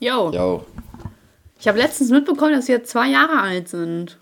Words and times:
Yo. 0.00 0.30
Yo. 0.32 0.66
Ich 1.58 1.68
habe 1.68 1.78
letztens 1.78 2.10
mitbekommen, 2.10 2.54
dass 2.54 2.68
jetzt 2.68 2.90
zwei 2.90 3.08
Jahre 3.08 3.40
alt 3.40 3.68
sind. 3.68 4.18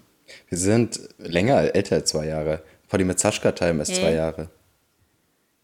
Wir 0.49 0.59
sind 0.59 1.01
länger, 1.19 1.75
älter 1.75 1.97
als 1.97 2.11
zwei 2.11 2.27
Jahre. 2.27 2.63
Vor 2.89 2.99
dem 2.99 3.15
Time 3.17 3.83
ist 3.83 3.91
hey. 3.91 4.01
zwei 4.01 4.13
Jahre. 4.13 4.51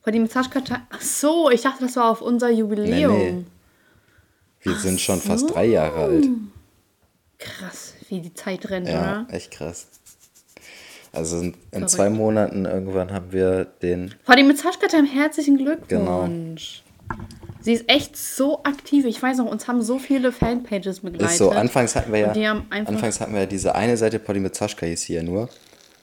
Vor 0.03 0.13
dem 0.13 0.29
Time. 0.29 0.83
Ach 0.91 1.01
so, 1.01 1.51
ich 1.51 1.63
dachte, 1.63 1.85
das 1.85 1.97
war 1.97 2.11
auf 2.11 2.23
unser 2.23 2.49
Jubiläum. 2.49 3.19
Nee, 3.19 3.33
nee. 3.33 3.45
Wir 4.63 4.73
Ach 4.77 4.81
sind 4.81 5.01
schon 5.01 5.21
so. 5.21 5.29
fast 5.29 5.53
drei 5.53 5.67
Jahre 5.67 6.05
alt. 6.05 6.29
Krass, 7.39 7.95
wie 8.09 8.21
die 8.21 8.33
Zeit 8.33 8.71
rennt, 8.71 8.89
ja, 8.89 9.25
oder? 9.27 9.35
echt 9.35 9.51
krass. 9.51 9.89
Also 11.13 11.41
in, 11.41 11.55
in 11.73 11.89
zwei 11.89 12.09
Monaten 12.09 12.65
irgendwann 12.65 13.13
haben 13.13 13.33
wir 13.33 13.65
den. 13.65 14.15
Vor 14.25 14.37
dem 14.37 14.55
Time 14.55 15.09
herzlichen 15.09 15.59
Glückwunsch. 15.59 15.89
Genau. 15.89 17.25
Sie 17.65 17.73
ist 17.73 17.89
echt 17.89 18.15
so 18.15 18.63
aktiv. 18.63 19.07
Ich 19.07 19.23
weiß 19.23 19.39
noch, 19.39 19.47
uns 19.47 19.67
haben 19.67 19.81
so 19.81 19.99
viele 19.99 20.33
Fanpages 20.33 21.01
begleitet. 21.01 21.31
Ist 21.31 21.39
so, 21.39 21.51
anfangs 21.51 21.97
hatten 21.97 22.13
wir 22.13 22.37
ja, 22.37 22.63
anfangs 22.69 23.21
hatten 23.21 23.33
wir 23.33 23.41
ja 23.41 23.47
diese 23.47 23.75
eine 23.75 23.97
Seite, 23.97 24.19
Polly 24.19 24.39
mit 24.41 24.55
Zaschka 24.55 24.85
hieß 24.85 25.01
hier 25.01 25.23
nur. 25.23 25.49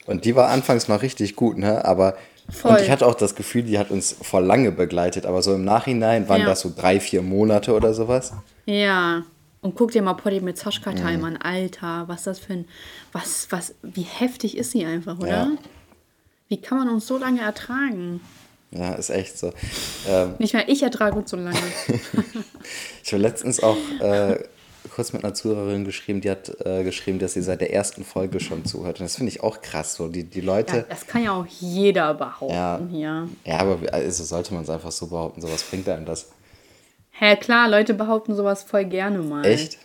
Und 0.08 0.26
die 0.26 0.35
war 0.35 0.49
anfangs 0.49 0.88
noch 0.88 1.04
richtig 1.04 1.35
gut, 1.35 1.59
ne? 1.59 1.85
Aber 1.85 2.16
Voll. 2.49 2.71
und 2.71 2.82
ich 2.82 2.90
hatte 2.90 3.05
auch 3.05 3.13
das 3.13 3.35
Gefühl, 3.35 3.62
die 3.62 3.77
hat 3.77 3.91
uns 3.91 4.16
vor 4.20 4.41
lange 4.41 4.71
begleitet. 4.71 5.27
Aber 5.27 5.44
so 5.44 5.54
im 5.54 5.63
Nachhinein 5.63 6.27
waren 6.27 6.41
ja. 6.41 6.48
das 6.48 6.62
so 6.62 6.73
drei, 6.76 6.99
vier 6.99 7.21
Monate 7.21 7.76
oder 7.76 7.93
sowas. 7.93 8.34
Ja. 8.66 9.21
Und 9.62 9.76
guck 9.76 9.91
dir 9.91 10.02
mal 10.02 10.16
Polly 10.16 10.41
mit 10.41 10.57
Zaschka 10.57 10.93
Time 10.93 11.20
mhm. 11.20 11.26
an, 11.26 11.38
Alter, 11.38 12.05
was 12.07 12.23
das 12.23 12.40
für 12.40 12.54
ein, 12.54 12.66
was, 13.12 13.46
was, 13.52 13.76
wie 13.84 14.02
heftig 14.02 14.57
ist 14.57 14.71
sie 14.71 14.84
einfach, 14.84 15.20
oder? 15.20 15.30
Ja. 15.30 15.52
Wie 16.48 16.57
kann 16.57 16.80
man 16.80 16.90
uns 16.90 17.05
so 17.05 17.20
lange 17.20 17.41
ertragen? 17.41 18.20
Ja, 18.71 18.93
ist 18.93 19.09
echt 19.09 19.38
so. 19.38 19.52
Ähm, 20.07 20.35
Nicht 20.39 20.53
mehr 20.53 20.67
ich 20.70 20.81
ertrage 20.81 21.17
uns 21.17 21.29
so 21.29 21.38
lange. 21.38 21.57
ich 23.03 23.12
habe 23.12 23.21
letztens 23.21 23.62
auch 23.62 23.77
äh, 23.99 24.39
kurz 24.95 25.12
mit 25.12 25.23
einer 25.23 25.34
Zuhörerin 25.34 25.84
geschrieben, 25.84 26.21
die 26.21 26.31
hat 26.31 26.49
äh, 26.66 26.84
geschrieben, 26.84 27.20
dass 27.20 27.34
sie 27.34 27.41
seit 27.41 27.62
der 27.62 27.73
ersten 27.73 28.05
Folge 28.05 28.40
schon 28.40 28.65
zuhört. 28.65 28.99
Und 28.99 29.05
das 29.05 29.18
finde 29.18 29.31
ich 29.31 29.43
auch 29.43 29.62
krass. 29.62 29.96
So, 29.96 30.07
die, 30.07 30.23
die 30.23 30.41
Leute. 30.41 30.77
Ja, 30.77 30.85
das 30.90 31.05
kann 31.05 31.23
ja 31.23 31.34
auch 31.34 31.46
jeder 31.46 32.13
behaupten 32.13 32.54
ja, 32.54 32.81
hier. 32.90 33.29
Ja, 33.46 33.59
aber 33.59 33.79
also 33.93 34.23
sollte 34.23 34.54
man 34.54 34.63
es 34.63 34.70
einfach 34.70 34.91
so 34.91 35.07
behaupten. 35.07 35.41
So 35.41 35.51
was 35.51 35.63
bringt 35.63 35.87
einem 35.90 36.05
das. 36.05 36.31
Hä, 37.12 37.35
klar, 37.35 37.70
Leute 37.70 37.93
behaupten 37.93 38.35
sowas 38.35 38.63
voll 38.63 38.85
gerne 38.85 39.20
mal. 39.20 39.46
Echt? 39.46 39.77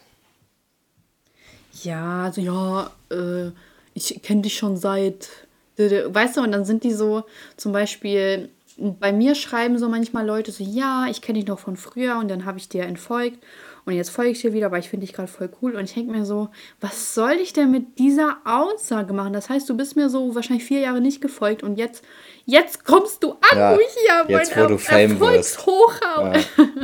Ja, 1.83 2.25
also 2.25 2.41
ja, 2.41 2.91
äh, 3.11 3.51
ich 3.95 4.23
kenne 4.23 4.43
dich 4.43 4.57
schon 4.57 4.77
seit. 4.77 5.29
Weißt 5.77 6.39
du, 6.39 6.41
und 6.41 6.53
dann 6.53 6.65
sind 6.65 6.85
die 6.85 6.93
so, 6.93 7.25
zum 7.59 7.73
Beispiel, 7.73 8.49
bei 8.79 9.13
mir 9.13 9.35
schreiben 9.35 9.79
so 9.79 9.89
manchmal 9.89 10.27
Leute 10.27 10.53
so, 10.53 10.63
ja, 10.63 11.07
ich 11.11 11.23
kenne 11.23 11.39
dich 11.39 11.49
noch 11.49 11.59
von 11.59 11.77
früher 11.77 12.19
und 12.19 12.31
dann 12.31 12.45
habe 12.45 12.59
ich 12.59 12.69
dir 12.69 12.85
entfolgt 12.85 13.43
und 13.87 13.95
jetzt 13.95 14.11
folge 14.11 14.33
ich 14.33 14.43
dir 14.43 14.53
wieder, 14.53 14.73
weil 14.73 14.81
ich 14.81 14.91
finde 14.91 15.07
dich 15.07 15.15
gerade 15.15 15.29
voll 15.29 15.49
cool 15.63 15.77
und 15.77 15.85
ich 15.85 15.95
denke 15.95 16.11
mir 16.11 16.27
so, 16.27 16.49
was 16.81 17.15
soll 17.15 17.35
ich 17.41 17.53
denn 17.53 17.71
mit 17.71 18.01
dieser 18.01 18.39
Aussage 18.45 19.13
machen? 19.13 19.33
Das 19.33 19.49
heißt, 19.49 19.69
du 19.71 19.77
bist 19.77 19.95
mir 19.95 20.11
so 20.11 20.35
wahrscheinlich 20.35 20.65
vier 20.65 20.81
Jahre 20.81 21.01
nicht 21.01 21.21
gefolgt 21.21 21.63
und 21.63 21.79
jetzt, 21.79 22.03
jetzt 22.47 22.85
kommst 22.85 23.23
du 23.23 23.35
an, 23.51 23.57
ja, 23.57 23.75
wo 23.75 23.79
ich 23.79 23.97
hier 24.27 24.37
jetzt, 24.37 24.57
wo 24.57 24.67
du 24.67 24.77
Fame 24.77 25.21
wirst. 25.21 25.65
Ja. 25.65 26.33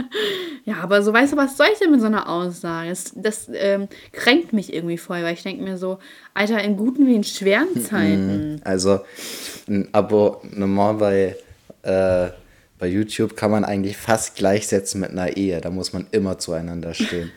ja, 0.64 0.74
aber 0.80 1.02
so, 1.02 1.12
weißt 1.12 1.32
du, 1.32 1.36
was 1.36 1.56
soll 1.56 1.66
ich 1.72 1.80
denn 1.80 1.90
mit 1.90 2.00
so 2.00 2.06
einer 2.06 2.28
Aussage? 2.28 2.90
Das, 2.90 3.12
das 3.16 3.50
ähm, 3.52 3.88
kränkt 4.12 4.52
mich 4.52 4.72
irgendwie 4.72 4.96
voll, 4.96 5.24
weil 5.24 5.34
ich 5.34 5.42
denke 5.42 5.64
mir 5.64 5.78
so, 5.78 5.98
Alter, 6.34 6.62
in 6.62 6.76
guten 6.76 7.08
wie 7.08 7.16
in 7.16 7.24
schweren 7.24 7.82
Zeiten. 7.84 8.60
Also, 8.64 9.00
ein 9.66 9.88
Abonnement 9.92 11.00
bei 11.00 11.36
äh, 11.82 12.28
bei 12.78 12.88
YouTube 12.88 13.36
kann 13.36 13.52
man 13.52 13.64
eigentlich 13.64 13.96
fast 13.96 14.34
gleichsetzen 14.34 15.00
mit 15.00 15.10
einer 15.10 15.36
Ehe. 15.36 15.60
Da 15.60 15.70
muss 15.70 15.92
man 15.92 16.08
immer 16.10 16.38
zueinander 16.38 16.94
stehen. 16.94 17.30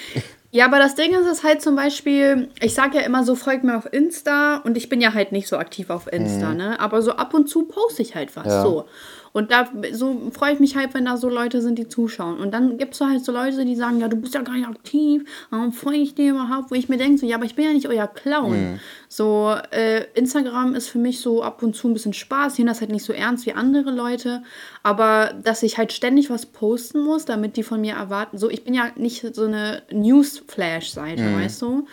ja, 0.52 0.66
aber 0.66 0.78
das 0.78 0.94
Ding 0.94 1.12
ist 1.12 1.26
es 1.26 1.42
halt 1.42 1.60
zum 1.60 1.74
Beispiel, 1.74 2.50
ich 2.60 2.74
sage 2.74 2.98
ja 2.98 3.02
immer 3.02 3.24
so, 3.24 3.34
folgt 3.34 3.64
mir 3.64 3.76
auf 3.76 3.92
Insta 3.92 4.58
und 4.58 4.76
ich 4.76 4.88
bin 4.88 5.00
ja 5.00 5.12
halt 5.12 5.32
nicht 5.32 5.48
so 5.48 5.56
aktiv 5.56 5.90
auf 5.90 6.12
Insta, 6.12 6.50
mhm. 6.50 6.56
ne? 6.56 6.80
Aber 6.80 7.02
so 7.02 7.12
ab 7.12 7.34
und 7.34 7.48
zu 7.48 7.64
poste 7.64 8.02
ich 8.02 8.14
halt 8.14 8.36
was. 8.36 8.46
Ja. 8.46 8.62
So. 8.62 8.86
Und 9.32 9.50
da 9.50 9.68
so 9.92 10.30
freue 10.30 10.52
ich 10.52 10.60
mich 10.60 10.76
halt, 10.76 10.92
wenn 10.92 11.06
da 11.06 11.16
so 11.16 11.28
Leute 11.28 11.62
sind, 11.62 11.78
die 11.78 11.88
zuschauen. 11.88 12.38
Und 12.38 12.52
dann 12.52 12.76
gibt 12.76 12.92
es 12.92 12.98
so 12.98 13.06
halt 13.06 13.24
so 13.24 13.32
Leute, 13.32 13.64
die 13.64 13.76
sagen, 13.76 13.98
ja, 13.98 14.08
du 14.08 14.16
bist 14.16 14.34
ja 14.34 14.42
gar 14.42 14.54
nicht 14.54 14.68
aktiv, 14.68 15.24
warum 15.50 15.72
folge 15.72 16.00
ich 16.00 16.14
dir 16.14 16.32
überhaupt? 16.32 16.70
Wo 16.70 16.74
ich 16.74 16.88
mir 16.90 16.98
denke, 16.98 17.18
so, 17.18 17.26
ja, 17.26 17.36
aber 17.36 17.46
ich 17.46 17.54
bin 17.54 17.64
ja 17.64 17.72
nicht 17.72 17.88
euer 17.88 18.06
Clown. 18.06 18.72
Mhm. 18.72 18.80
So, 19.08 19.54
äh, 19.70 20.04
Instagram 20.14 20.74
ist 20.74 20.88
für 20.88 20.98
mich 20.98 21.20
so 21.20 21.42
ab 21.42 21.62
und 21.62 21.74
zu 21.74 21.88
ein 21.88 21.94
bisschen 21.94 22.12
Spaß. 22.12 22.54
Ich 22.54 22.58
nehme 22.58 22.70
das 22.70 22.80
halt 22.80 22.90
nicht 22.90 23.04
so 23.04 23.14
ernst 23.14 23.46
wie 23.46 23.54
andere 23.54 23.90
Leute. 23.90 24.42
Aber 24.82 25.32
dass 25.42 25.62
ich 25.62 25.78
halt 25.78 25.92
ständig 25.92 26.28
was 26.28 26.44
posten 26.44 27.00
muss, 27.00 27.24
damit 27.24 27.56
die 27.56 27.62
von 27.62 27.80
mir 27.80 27.94
erwarten. 27.94 28.36
So, 28.36 28.50
ich 28.50 28.64
bin 28.64 28.74
ja 28.74 28.90
nicht 28.96 29.34
so 29.34 29.44
eine 29.44 29.82
Newsflash-Seite, 29.90 31.22
mhm. 31.22 31.40
weißt 31.40 31.62
du? 31.62 31.86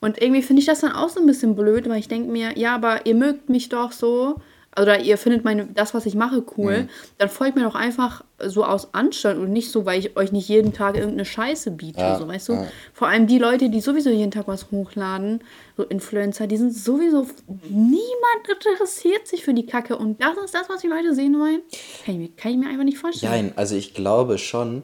Und 0.00 0.20
irgendwie 0.20 0.42
finde 0.42 0.60
ich 0.60 0.66
das 0.66 0.80
dann 0.80 0.92
auch 0.92 1.08
so 1.08 1.18
ein 1.18 1.26
bisschen 1.26 1.56
blöd, 1.56 1.88
weil 1.88 1.98
ich 1.98 2.08
denke 2.08 2.30
mir, 2.30 2.58
ja, 2.58 2.74
aber 2.74 3.06
ihr 3.06 3.14
mögt 3.14 3.48
mich 3.48 3.70
doch 3.70 3.90
so 3.90 4.36
oder 4.80 5.00
ihr 5.00 5.18
findet 5.18 5.44
meine, 5.44 5.66
das, 5.66 5.94
was 5.94 6.06
ich 6.06 6.14
mache, 6.14 6.44
cool, 6.56 6.82
mhm. 6.82 6.88
dann 7.18 7.28
folgt 7.28 7.56
mir 7.56 7.62
doch 7.62 7.74
einfach 7.74 8.24
so 8.38 8.64
aus 8.64 8.92
Anstand 8.92 9.38
und 9.38 9.52
nicht 9.52 9.70
so, 9.70 9.86
weil 9.86 9.98
ich 9.98 10.16
euch 10.16 10.32
nicht 10.32 10.48
jeden 10.48 10.72
Tag 10.72 10.96
irgendeine 10.96 11.24
Scheiße 11.24 11.70
biete, 11.70 12.00
ja, 12.00 12.18
so, 12.18 12.26
weißt 12.26 12.48
du? 12.48 12.52
Ja. 12.54 12.66
Vor 12.92 13.08
allem 13.08 13.26
die 13.26 13.38
Leute, 13.38 13.70
die 13.70 13.80
sowieso 13.80 14.10
jeden 14.10 14.30
Tag 14.30 14.48
was 14.48 14.70
hochladen, 14.70 15.42
so 15.76 15.84
Influencer, 15.84 16.46
die 16.46 16.56
sind 16.56 16.74
sowieso, 16.74 17.26
niemand 17.68 18.48
interessiert 18.48 19.26
sich 19.26 19.44
für 19.44 19.54
die 19.54 19.66
Kacke 19.66 19.96
und 19.96 20.22
das 20.22 20.36
ist 20.44 20.54
das, 20.54 20.68
was 20.68 20.80
die 20.80 20.88
Leute 20.88 21.14
sehen 21.14 21.38
wollen. 21.38 21.60
Kann 22.04 22.14
ich 22.14 22.20
mir, 22.20 22.28
kann 22.36 22.52
ich 22.52 22.58
mir 22.58 22.68
einfach 22.68 22.84
nicht 22.84 22.98
vorstellen. 22.98 23.32
Nein, 23.32 23.52
also 23.56 23.76
ich 23.76 23.94
glaube 23.94 24.38
schon, 24.38 24.82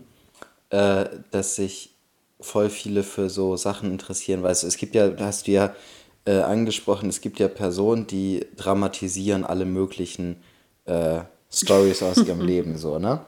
äh, 0.70 1.06
dass 1.30 1.56
sich 1.56 1.96
voll 2.40 2.70
viele 2.70 3.02
für 3.02 3.28
so 3.28 3.56
Sachen 3.56 3.90
interessieren, 3.90 4.42
weißt 4.42 4.62
du, 4.62 4.66
es 4.66 4.76
gibt 4.76 4.94
ja, 4.94 5.08
da 5.08 5.26
hast 5.26 5.46
du 5.46 5.52
ja 5.52 5.74
äh, 6.24 6.40
angesprochen, 6.40 7.08
es 7.08 7.20
gibt 7.20 7.38
ja 7.38 7.48
Personen, 7.48 8.06
die 8.06 8.46
dramatisieren 8.56 9.44
alle 9.44 9.64
möglichen 9.64 10.36
äh, 10.84 11.20
Stories 11.52 12.02
aus 12.02 12.18
ihrem 12.18 12.40
Leben, 12.46 12.76
so, 12.76 12.98
ne? 12.98 13.20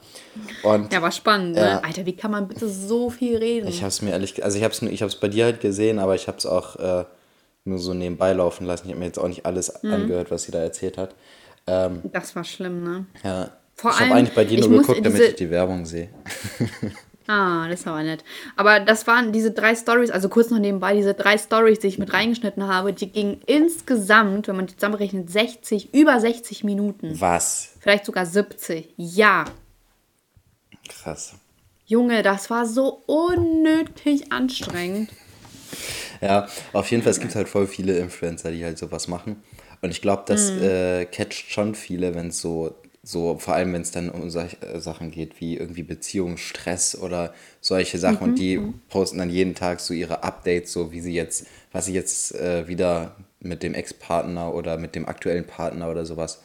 Und, 0.62 0.92
ja, 0.92 1.02
war 1.02 1.10
spannend, 1.10 1.56
ne? 1.56 1.80
Äh, 1.82 1.86
Alter, 1.86 2.06
wie 2.06 2.14
kann 2.14 2.30
man 2.30 2.48
bitte 2.48 2.68
so 2.68 3.10
viel 3.10 3.36
reden? 3.36 3.68
Ich 3.68 3.82
hab's 3.82 4.02
mir 4.02 4.10
ehrlich, 4.10 4.44
also 4.44 4.58
ich 4.58 4.64
hab's, 4.64 4.82
ich 4.82 5.02
hab's 5.02 5.16
bei 5.16 5.28
dir 5.28 5.44
halt 5.44 5.60
gesehen, 5.60 5.98
aber 5.98 6.14
ich 6.14 6.28
hab's 6.28 6.46
auch 6.46 6.76
äh, 6.76 7.04
nur 7.64 7.78
so 7.78 7.94
nebenbei 7.94 8.32
laufen 8.32 8.66
lassen. 8.66 8.86
Ich 8.86 8.90
habe 8.90 9.00
mir 9.00 9.06
jetzt 9.06 9.18
auch 9.18 9.28
nicht 9.28 9.46
alles 9.46 9.72
mhm. 9.82 9.92
angehört, 9.92 10.30
was 10.30 10.44
sie 10.44 10.52
da 10.52 10.58
erzählt 10.58 10.98
hat. 10.98 11.14
Ähm, 11.66 12.00
das 12.04 12.34
war 12.36 12.44
schlimm, 12.44 12.82
ne? 12.82 13.06
Ja. 13.24 13.50
Vor 13.74 13.90
ich 13.90 14.00
habe 14.00 14.14
eigentlich 14.14 14.34
bei 14.34 14.44
dir 14.44 14.60
nur 14.60 14.80
geguckt, 14.80 15.04
damit 15.04 15.20
ich 15.20 15.34
die 15.36 15.50
Werbung 15.50 15.86
sehe. 15.86 16.10
Ah, 17.26 17.68
das 17.68 17.86
war 17.86 18.02
nett. 18.02 18.24
Aber 18.56 18.80
das 18.80 19.06
waren 19.06 19.32
diese 19.32 19.52
drei 19.52 19.74
Stories, 19.74 20.10
also 20.10 20.28
kurz 20.28 20.50
noch 20.50 20.58
nebenbei, 20.58 20.94
diese 20.94 21.14
drei 21.14 21.38
Stories, 21.38 21.78
die 21.78 21.86
ich 21.86 21.98
mit 21.98 22.12
reingeschnitten 22.12 22.66
habe, 22.66 22.92
die 22.92 23.10
gingen 23.10 23.40
insgesamt, 23.46 24.48
wenn 24.48 24.56
man 24.56 24.66
die 24.66 24.74
zusammenrechnet, 24.74 25.30
60, 25.30 25.94
über 25.94 26.18
60 26.18 26.64
Minuten. 26.64 27.20
Was? 27.20 27.74
Vielleicht 27.80 28.06
sogar 28.06 28.26
70. 28.26 28.94
Ja. 28.96 29.44
Krass. 30.88 31.34
Junge, 31.86 32.22
das 32.22 32.50
war 32.50 32.66
so 32.66 33.02
unnötig 33.06 34.32
anstrengend. 34.32 35.10
Ja, 36.20 36.48
auf 36.72 36.90
jeden 36.90 37.02
Fall, 37.02 37.12
es 37.12 37.20
gibt 37.20 37.34
halt 37.34 37.48
voll 37.48 37.66
viele 37.66 37.98
Influencer, 37.98 38.50
die 38.50 38.64
halt 38.64 38.78
sowas 38.78 39.08
machen. 39.08 39.42
Und 39.80 39.90
ich 39.90 40.00
glaube, 40.00 40.22
das 40.26 40.52
mm. 40.52 40.62
äh, 40.62 41.04
catcht 41.06 41.50
schon 41.50 41.74
viele, 41.74 42.14
wenn 42.14 42.28
es 42.28 42.40
so 42.40 42.74
so, 43.04 43.36
vor 43.36 43.54
allem, 43.54 43.72
wenn 43.72 43.82
es 43.82 43.90
dann 43.90 44.10
um 44.10 44.30
solche 44.30 44.62
äh, 44.62 44.80
Sachen 44.80 45.10
geht 45.10 45.40
wie 45.40 45.56
irgendwie 45.56 45.82
Beziehungsstress 45.82 46.96
oder 46.96 47.34
solche 47.60 47.98
Sachen. 47.98 48.18
Mhm. 48.18 48.22
Und 48.22 48.38
die 48.38 48.58
mhm. 48.58 48.74
posten 48.88 49.18
dann 49.18 49.28
jeden 49.28 49.56
Tag 49.56 49.80
so 49.80 49.92
ihre 49.92 50.22
Updates, 50.22 50.72
so 50.72 50.92
wie 50.92 51.00
sie 51.00 51.12
jetzt, 51.12 51.46
was 51.72 51.86
sie 51.86 51.94
jetzt 51.94 52.34
äh, 52.36 52.68
wieder 52.68 53.16
mit 53.40 53.64
dem 53.64 53.74
Ex-Partner 53.74 54.54
oder 54.54 54.78
mit 54.78 54.94
dem 54.94 55.08
aktuellen 55.08 55.46
Partner 55.46 55.90
oder 55.90 56.06
sowas 56.06 56.42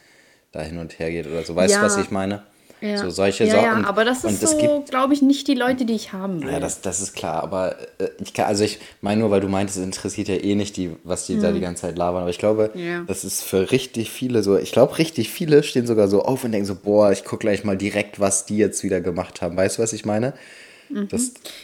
da 0.51 0.61
hin 0.61 0.79
und 0.79 0.97
her 0.97 1.11
geht 1.11 1.27
oder 1.27 1.43
so. 1.43 1.55
Weißt 1.55 1.75
du, 1.75 1.79
ja. 1.79 1.85
was 1.85 1.97
ich 1.97 2.09
meine? 2.09 2.43
Ja. 2.79 2.97
So 2.97 3.09
solche 3.09 3.45
ja, 3.45 3.51
Sorten. 3.51 3.81
Ja, 3.81 3.87
aber 3.87 4.05
das 4.05 4.23
ist 4.23 4.43
und 4.43 4.59
so, 4.59 4.85
glaube 4.87 5.13
ich, 5.13 5.21
nicht 5.21 5.47
die 5.47 5.55
Leute, 5.55 5.85
die 5.85 5.95
ich 5.95 6.13
haben 6.13 6.43
will. 6.43 6.51
Ja, 6.51 6.59
das, 6.59 6.81
das 6.81 7.01
ist 7.01 7.15
klar. 7.15 7.41
Aber 7.41 7.75
äh, 7.97 8.09
ich 8.23 8.33
kann, 8.33 8.45
also 8.45 8.63
ich 8.63 8.79
meine 9.01 9.21
nur, 9.21 9.31
weil 9.31 9.41
du 9.41 9.47
meintest, 9.47 9.79
es 9.79 9.83
interessiert 9.83 10.27
ja 10.27 10.35
eh 10.35 10.55
nicht, 10.55 10.77
die, 10.77 10.91
was 11.03 11.25
die 11.25 11.33
hm. 11.35 11.41
da 11.41 11.51
die 11.51 11.59
ganze 11.59 11.83
Zeit 11.83 11.97
labern. 11.97 12.21
Aber 12.21 12.29
ich 12.29 12.37
glaube, 12.37 12.71
ja. 12.75 13.03
das 13.07 13.23
ist 13.23 13.43
für 13.43 13.71
richtig 13.71 14.11
viele 14.11 14.43
so. 14.43 14.57
Ich 14.57 14.71
glaube, 14.71 14.97
richtig 14.97 15.29
viele 15.31 15.63
stehen 15.63 15.87
sogar 15.87 16.07
so 16.07 16.21
auf 16.21 16.43
und 16.43 16.51
denken 16.51 16.67
so, 16.67 16.75
boah, 16.75 17.11
ich 17.11 17.23
gucke 17.23 17.41
gleich 17.41 17.63
mal 17.63 17.77
direkt, 17.77 18.19
was 18.19 18.45
die 18.45 18.57
jetzt 18.57 18.83
wieder 18.83 19.01
gemacht 19.01 19.41
haben. 19.41 19.57
Weißt 19.57 19.77
du, 19.77 19.81
was 19.81 19.93
ich 19.93 20.05
meine? 20.05 20.33
Mhm. 20.89 21.07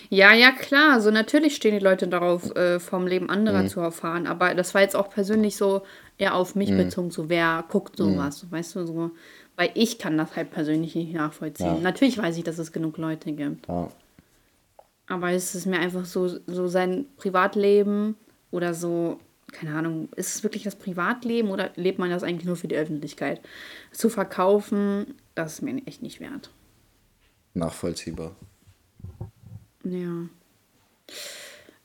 ja, 0.10 0.34
ja, 0.34 0.52
klar. 0.52 1.00
So 1.00 1.12
natürlich 1.12 1.56
stehen 1.56 1.74
die 1.74 1.84
Leute 1.84 2.08
darauf, 2.08 2.56
äh, 2.56 2.80
vom 2.80 3.08
Leben 3.08 3.30
anderer 3.30 3.64
mhm. 3.64 3.68
zu 3.68 3.80
erfahren. 3.80 4.28
Aber 4.28 4.54
das 4.56 4.74
war 4.74 4.82
jetzt 4.82 4.96
auch 4.96 5.10
persönlich 5.10 5.56
so 5.56 5.84
eher 6.18 6.36
auf 6.36 6.56
mich 6.56 6.72
mhm. 6.72 6.78
bezogen, 6.78 7.12
so 7.12 7.30
wer 7.30 7.64
guckt 7.70 7.98
sowas, 7.98 8.44
mhm. 8.44 8.52
weißt 8.52 8.76
du, 8.76 8.86
so 8.86 9.12
weil 9.56 9.72
ich 9.76 10.00
kann 10.00 10.18
das 10.18 10.36
halt 10.36 10.52
persönlich 10.52 10.96
nicht 10.96 11.14
nachvollziehen. 11.14 11.68
Ja. 11.68 11.80
Natürlich 11.80 12.18
weiß 12.18 12.38
ich, 12.38 12.44
dass 12.44 12.58
es 12.58 12.72
genug 12.72 12.98
Leute 12.98 13.32
gibt. 13.32 13.68
Ja. 13.68 13.90
Aber 15.08 15.32
es 15.32 15.54
ist 15.54 15.66
mir 15.66 15.80
einfach 15.80 16.06
so, 16.06 16.28
so 16.28 16.68
sein 16.68 17.06
Privatleben 17.18 18.16
oder 18.52 18.74
so, 18.74 19.20
keine 19.52 19.76
Ahnung, 19.76 20.10
ist 20.16 20.36
es 20.36 20.44
wirklich 20.44 20.64
das 20.64 20.76
Privatleben 20.76 21.50
oder 21.50 21.72
lebt 21.76 22.00
man 22.00 22.10
das 22.10 22.24
eigentlich 22.24 22.46
nur 22.46 22.56
für 22.56 22.68
die 22.68 22.76
Öffentlichkeit? 22.76 23.42
Zu 23.92 24.10
verkaufen, 24.10 25.14
das 25.36 25.54
ist 25.54 25.62
mir 25.62 25.86
echt 25.86 26.02
nicht 26.02 26.20
wert. 26.20 26.50
Nachvollziehbar. 27.54 28.36
Ja. 29.84 30.28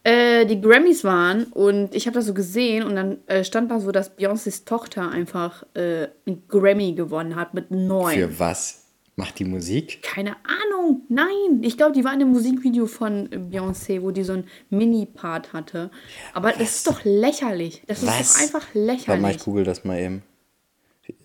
Äh, 0.09 0.47
die 0.47 0.61
Grammys 0.61 1.05
waren 1.05 1.45
und 1.45 1.95
ich 1.95 2.07
habe 2.07 2.15
das 2.15 2.25
so 2.27 2.33
gesehen 2.33 2.85
und 2.85 2.97
dann 2.97 3.19
äh, 3.27 3.45
stand 3.45 3.71
da 3.71 3.79
so, 3.79 3.93
dass 3.93 4.17
Beyoncés 4.17 4.65
Tochter 4.65 5.11
einfach 5.11 5.65
äh, 5.75 6.09
einen 6.27 6.45
Grammy 6.49 6.95
gewonnen 6.95 7.37
hat 7.37 7.53
mit 7.53 7.71
neun. 7.71 8.15
Für 8.15 8.39
was? 8.39 8.85
Macht 9.17 9.39
die 9.41 9.45
Musik? 9.45 10.01
Keine 10.03 10.37
Ahnung, 10.45 11.03
nein. 11.09 11.61
Ich 11.63 11.77
glaube, 11.77 11.93
die 11.93 12.05
war 12.05 12.15
in 12.15 12.23
einem 12.23 12.31
Musikvideo 12.31 12.87
von 12.87 13.29
Beyoncé, 13.51 14.01
wo 14.01 14.13
die 14.13 14.23
so 14.23 14.35
einen 14.35 14.45
Mini-Part 14.71 15.53
hatte. 15.53 15.91
Aber 16.33 16.53
das 16.53 16.77
ist 16.77 16.87
doch 16.87 17.01
lächerlich. 17.05 17.83
Das 17.87 18.07
Was? 18.07 18.21
ist 18.21 18.37
doch 18.37 18.43
einfach 18.43 18.75
Warte 18.75 18.79
mal, 18.79 18.87
lächerlich. 18.87 19.37
ich 19.37 19.45
google 19.45 19.65
das 19.65 19.85
mal 19.85 19.99
eben. 19.99 20.23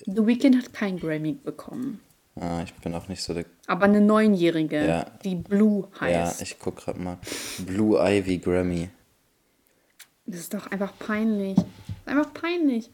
The 0.06 0.26
Weeknd 0.26 0.58
hat 0.58 0.74
keinen 0.74 1.00
Grammy 1.00 1.34
bekommen. 1.34 2.00
Ah, 2.36 2.64
ich 2.64 2.74
bin 2.76 2.96
auch 2.96 3.08
nicht 3.08 3.22
so 3.22 3.34
der. 3.34 3.46
Aber 3.68 3.86
eine 3.86 4.02
Neunjährige, 4.02 4.86
Ja. 4.88 5.06
die 5.24 5.36
Blue 5.36 5.88
Ja, 5.96 6.02
heißt. 6.02 6.42
ich 6.42 6.58
guck 6.60 6.78
grad 6.78 6.98
mal. 6.98 7.18
Blue 7.60 8.00
Ivy 8.00 8.40
Grammy. 8.40 8.90
das 10.26 10.40
ist 10.40 10.54
doch 10.54 10.68
einfach 10.72 10.98
peinlich. 10.98 11.56
Das 11.56 11.66
ist 11.66 12.08
einfach 12.08 12.34
peinlich. 12.34 12.90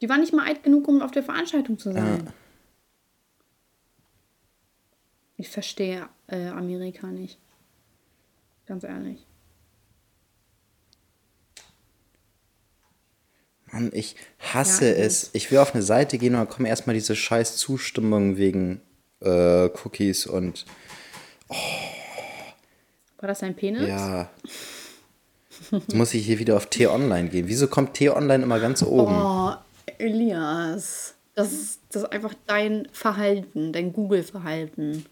Die 0.00 0.08
war 0.08 0.18
nicht 0.18 0.32
mal 0.32 0.46
alt 0.46 0.62
genug, 0.64 0.88
um 0.88 1.02
auf 1.02 1.10
der 1.12 1.22
Veranstaltung 1.22 1.78
zu 1.78 1.92
sein. 1.92 2.32
Ich 5.36 5.48
verstehe 5.48 6.08
äh, 6.26 6.48
Amerika 6.48 7.06
nicht. 7.08 7.38
Ganz 8.66 8.82
ehrlich. 8.84 9.24
Mann, 13.72 13.90
ich 13.92 14.16
hasse 14.38 14.86
Ja, 14.90 14.96
es. 15.04 15.30
Ich 15.32 15.50
will 15.50 15.58
auf 15.58 15.74
eine 15.74 15.82
Seite 15.82 16.18
gehen 16.18 16.34
und 16.34 16.40
dann 16.40 16.48
kommen 16.48 16.66
erstmal 16.66 16.94
diese 16.94 17.14
scheiß 17.16 17.56
Zustimmungen 17.56 18.36
wegen 18.36 18.80
äh, 19.20 19.66
Cookies 19.84 20.26
und 20.26 20.64
War 23.18 23.28
das 23.28 23.42
ein 23.42 23.54
Penis? 23.54 23.88
ja. 23.88 24.30
Jetzt 25.72 25.94
muss 25.94 26.14
ich 26.14 26.24
hier 26.24 26.38
wieder 26.38 26.56
auf 26.56 26.66
T-Online 26.66 27.28
gehen. 27.30 27.48
Wieso 27.48 27.66
kommt 27.66 27.94
T-Online 27.94 28.44
immer 28.44 28.60
ganz 28.60 28.82
oben? 28.82 29.14
Oh, 29.14 29.52
Elias. 29.98 31.14
Das 31.34 31.52
ist, 31.52 31.80
das 31.90 32.02
ist 32.04 32.12
einfach 32.12 32.32
dein 32.46 32.86
Verhalten, 32.92 33.72
dein 33.72 33.92
Google-Verhalten. 33.92 35.04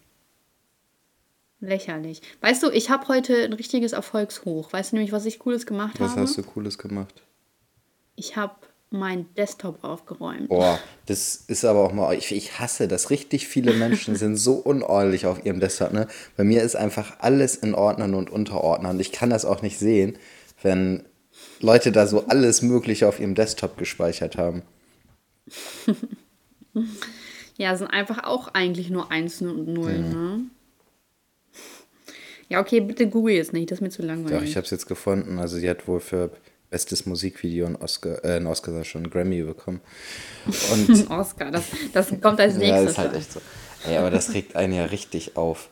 Lächerlich. 1.59 2.21
Weißt 2.41 2.63
du, 2.63 2.69
ich 2.69 2.89
habe 2.89 3.07
heute 3.09 3.43
ein 3.43 3.53
richtiges 3.53 3.91
Erfolgshoch. 3.91 4.71
Weißt 4.71 4.91
du 4.91 4.95
nämlich, 4.95 5.11
was 5.11 5.25
ich 5.25 5.39
Cooles 5.39 5.65
gemacht 5.65 5.99
Was 5.99 6.11
habe? 6.11 6.21
hast 6.21 6.37
du 6.37 6.43
Cooles 6.43 6.77
gemacht? 6.77 7.23
Ich 8.17 8.35
habe 8.35 8.55
meinen 8.89 9.33
Desktop 9.35 9.83
aufgeräumt. 9.83 10.49
Boah, 10.49 10.79
das 11.05 11.35
ist 11.47 11.63
aber 11.63 11.83
auch 11.83 11.93
mal, 11.93 12.13
ich, 12.17 12.33
ich 12.33 12.59
hasse 12.59 12.87
das. 12.87 13.09
Richtig 13.09 13.47
viele 13.47 13.73
Menschen 13.73 14.15
sind 14.17 14.35
so 14.35 14.55
unordentlich 14.55 15.25
auf 15.25 15.45
ihrem 15.45 15.59
Desktop. 15.59 15.93
Ne? 15.93 16.07
Bei 16.35 16.43
mir 16.43 16.63
ist 16.63 16.75
einfach 16.75 17.19
alles 17.19 17.55
in 17.55 17.75
Ordnern 17.75 18.13
und 18.15 18.29
Unterordnern. 18.29 18.99
Ich 18.99 19.11
kann 19.11 19.29
das 19.29 19.45
auch 19.45 19.61
nicht 19.61 19.77
sehen, 19.77 20.17
wenn 20.61 21.05
Leute 21.59 21.91
da 21.91 22.07
so 22.07 22.25
alles 22.27 22.61
Mögliche 22.61 23.07
auf 23.07 23.19
ihrem 23.19 23.35
Desktop 23.35 23.77
gespeichert 23.77 24.35
haben. 24.37 24.63
Ja, 27.57 27.75
sind 27.75 27.87
einfach 27.87 28.23
auch 28.23 28.49
eigentlich 28.49 28.91
nur 28.91 29.11
Einsen 29.11 29.49
und 29.49 29.67
Nullen, 29.67 30.11
ne? 30.11 30.41
Ja, 32.49 32.61
okay, 32.61 32.79
bitte 32.79 33.09
google 33.09 33.33
jetzt 33.33 33.51
nicht, 33.51 33.71
das 33.71 33.79
ist 33.79 33.81
mir 33.81 33.89
zu 33.89 34.03
Doch, 34.03 34.09
langweilig. 34.09 34.49
ich 34.51 34.55
habe 34.55 34.63
es 34.65 34.69
jetzt 34.71 34.85
gefunden. 34.85 35.39
Also 35.39 35.57
sie 35.57 35.67
hat 35.67 35.87
wohl 35.87 35.99
für 35.99 36.29
bestes 36.69 37.05
Musikvideo 37.05 37.65
einen 37.65 37.75
Oscar, 37.77 38.23
äh, 38.23 38.35
einen 38.37 38.47
Oscar 38.47 38.83
schon, 38.83 39.03
einen 39.03 39.11
Grammy 39.11 39.41
bekommen. 39.43 39.81
Und 40.71 41.09
Oscar, 41.11 41.51
das, 41.51 41.65
das 41.93 42.09
kommt 42.21 42.39
als 42.39 42.55
ja, 42.55 42.59
nächstes. 42.59 42.91
ist 42.91 42.97
halt 42.97 43.13
echt 43.15 43.31
so. 43.33 43.41
Ey, 43.87 43.97
aber 43.97 44.11
das 44.11 44.33
regt 44.33 44.55
einen 44.55 44.73
ja 44.73 44.85
richtig 44.85 45.37
auf. 45.37 45.69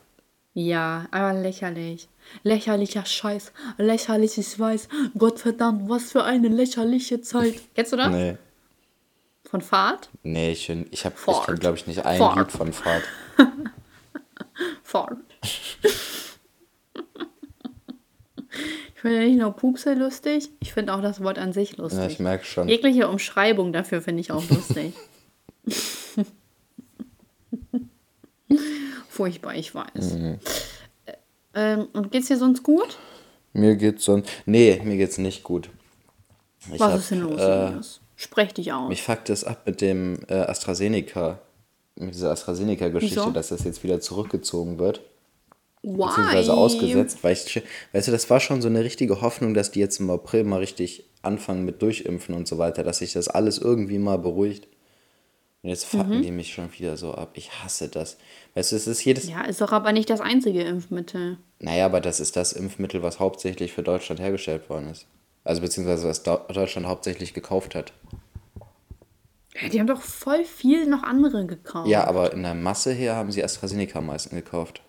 Ja, 0.54 1.08
aber 1.12 1.34
lächerlich. 1.34 2.08
Lächerlicher 2.44 3.06
Scheiß. 3.06 3.52
Lächerlich, 3.78 4.38
ich 4.38 4.58
weiß. 4.58 4.88
Gottverdammt, 5.18 5.90
was 5.90 6.12
für 6.12 6.24
eine 6.24 6.48
lächerliche 6.48 7.20
Zeit. 7.22 7.56
Kennst 7.76 7.92
du 7.92 7.98
das? 7.98 8.10
Nee. 8.10 8.38
Von 9.44 9.62
Fahrt? 9.62 10.10
Nee, 10.24 10.52
ich, 10.54 10.70
ich, 10.70 11.06
hab- 11.06 11.14
ich 11.28 11.42
kenne, 11.46 11.58
glaube 11.58 11.78
ich, 11.78 11.88
nicht 11.88 12.06
ein 12.06 12.18
Fahrt. 12.18 12.38
Lied 12.38 12.52
von 12.52 12.72
Fahrt. 12.74 13.04
Fahrt. 14.84 15.18
Ich 19.06 19.12
finde 19.12 19.28
nicht 19.28 19.40
nur 19.40 19.52
Pupse 19.52 19.94
lustig, 19.94 20.50
ich 20.60 20.74
finde 20.74 20.94
auch 20.94 21.02
das 21.02 21.22
Wort 21.22 21.38
an 21.38 21.54
sich 21.54 21.78
lustig. 21.78 22.00
Ja, 22.00 22.08
ich 22.08 22.20
merke 22.20 22.44
schon. 22.44 22.68
Jegliche 22.68 23.08
Umschreibung 23.08 23.72
dafür 23.72 24.02
finde 24.02 24.22
ich 24.22 24.32
auch 24.32 24.44
lustig. 24.50 24.94
Furchtbar, 29.10 29.56
ich 29.56 29.74
weiß. 29.74 30.14
Mhm. 30.14 30.40
Ähm, 31.54 31.88
und 31.94 32.12
geht's 32.12 32.28
dir 32.28 32.38
sonst 32.38 32.64
gut? 32.64 32.98
Mir 33.54 33.76
geht's 33.76 34.04
sonst. 34.04 34.30
Nee, 34.46 34.82
mir 34.84 34.98
geht's 34.98 35.18
nicht 35.18 35.44
gut. 35.44 35.70
Ich 36.74 36.80
Was 36.80 36.92
hab, 36.92 37.00
ist 37.00 37.12
denn 37.12 37.22
los? 37.22 37.40
Äh? 37.40 37.72
Sprech 38.18 38.54
dich 38.54 38.74
aus. 38.74 38.90
mich 38.90 39.04
fuckt 39.04 39.30
es 39.30 39.44
ab 39.44 39.64
mit 39.66 39.82
dem 39.82 40.20
äh, 40.28 40.34
AstraZeneca, 40.34 41.40
mit 41.96 42.14
dieser 42.14 42.32
AstraZeneca-Geschichte, 42.32 43.32
dass 43.34 43.50
das 43.50 43.64
jetzt 43.64 43.84
wieder 43.84 44.00
zurückgezogen 44.00 44.80
wird. 44.80 45.02
Why? 45.86 46.06
Beziehungsweise 46.08 46.54
ausgesetzt, 46.54 47.20
weil 47.24 47.34
ich, 47.34 47.62
weißt 47.94 48.08
du, 48.08 48.12
das 48.12 48.30
war 48.30 48.40
schon 48.40 48.62
so 48.62 48.68
eine 48.68 48.84
richtige 48.84 49.22
Hoffnung, 49.22 49.54
dass 49.54 49.72
die 49.72 49.80
jetzt 49.80 50.00
im 50.00 50.10
April 50.10 50.44
mal 50.44 50.58
richtig 50.60 51.06
anfangen 51.22 51.64
mit 51.66 51.82
Durchimpfen 51.82 52.34
und 52.36 52.48
so 52.48 52.58
weiter, 52.58 52.84
dass 52.84 53.00
sich 53.00 53.14
das 53.14 53.28
alles 53.28 53.58
irgendwie 53.60 54.00
mal 54.00 54.18
beruhigt. 54.18 54.68
Und 55.64 55.70
jetzt 55.70 55.92
Mhm. 55.94 55.98
fucken 55.98 56.22
die 56.22 56.32
mich 56.32 56.54
schon 56.54 56.70
wieder 56.78 56.98
so 56.98 57.14
ab. 57.14 57.32
Ich 57.34 57.52
hasse 57.64 57.88
das. 57.88 58.18
Weißt 58.54 58.72
du, 58.72 58.76
es 58.76 58.88
ist 58.88 59.04
jedes. 59.04 59.28
Ja, 59.30 59.42
ist 59.44 59.62
doch 59.62 59.72
aber 59.72 59.92
nicht 59.92 60.10
das 60.10 60.22
einzige 60.22 60.62
Impfmittel. 60.62 61.38
Naja, 61.60 61.86
aber 61.86 62.02
das 62.02 62.20
ist 62.20 62.36
das 62.36 62.54
Impfmittel, 62.54 63.02
was 63.04 63.20
hauptsächlich 63.20 63.74
für 63.74 63.82
Deutschland 63.84 64.20
hergestellt 64.20 64.70
worden 64.70 64.90
ist. 64.90 65.08
Also 65.44 65.62
beziehungsweise 65.62 66.08
was 66.08 66.24
Deu- 66.26 66.52
Deutschland 66.52 66.88
hauptsächlich 66.88 67.34
gekauft 67.34 67.76
hat. 67.76 67.94
Ja, 69.62 69.70
Die 69.70 69.80
haben 69.80 69.88
doch 69.88 70.02
voll 70.02 70.44
viel 70.44 70.86
noch 70.88 71.04
andere 71.04 71.46
gekauft. 71.46 71.88
Ja, 71.90 72.06
aber 72.06 72.34
in 72.34 72.44
der 72.44 72.54
Masse 72.56 72.92
her 72.92 73.16
haben 73.16 73.32
sie 73.32 73.44
AstraZeneca 73.44 74.00
am 74.00 74.08
meisten 74.08 74.36
gekauft. 74.36 74.82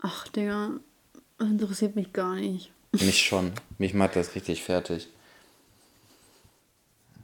Ach, 0.00 0.28
Digga, 0.28 0.70
interessiert 1.40 1.96
mich 1.96 2.12
gar 2.12 2.34
nicht. 2.36 2.70
Mich 2.92 3.20
schon. 3.22 3.52
Mich 3.78 3.92
macht 3.94 4.16
das 4.16 4.34
richtig 4.34 4.62
fertig. 4.62 5.08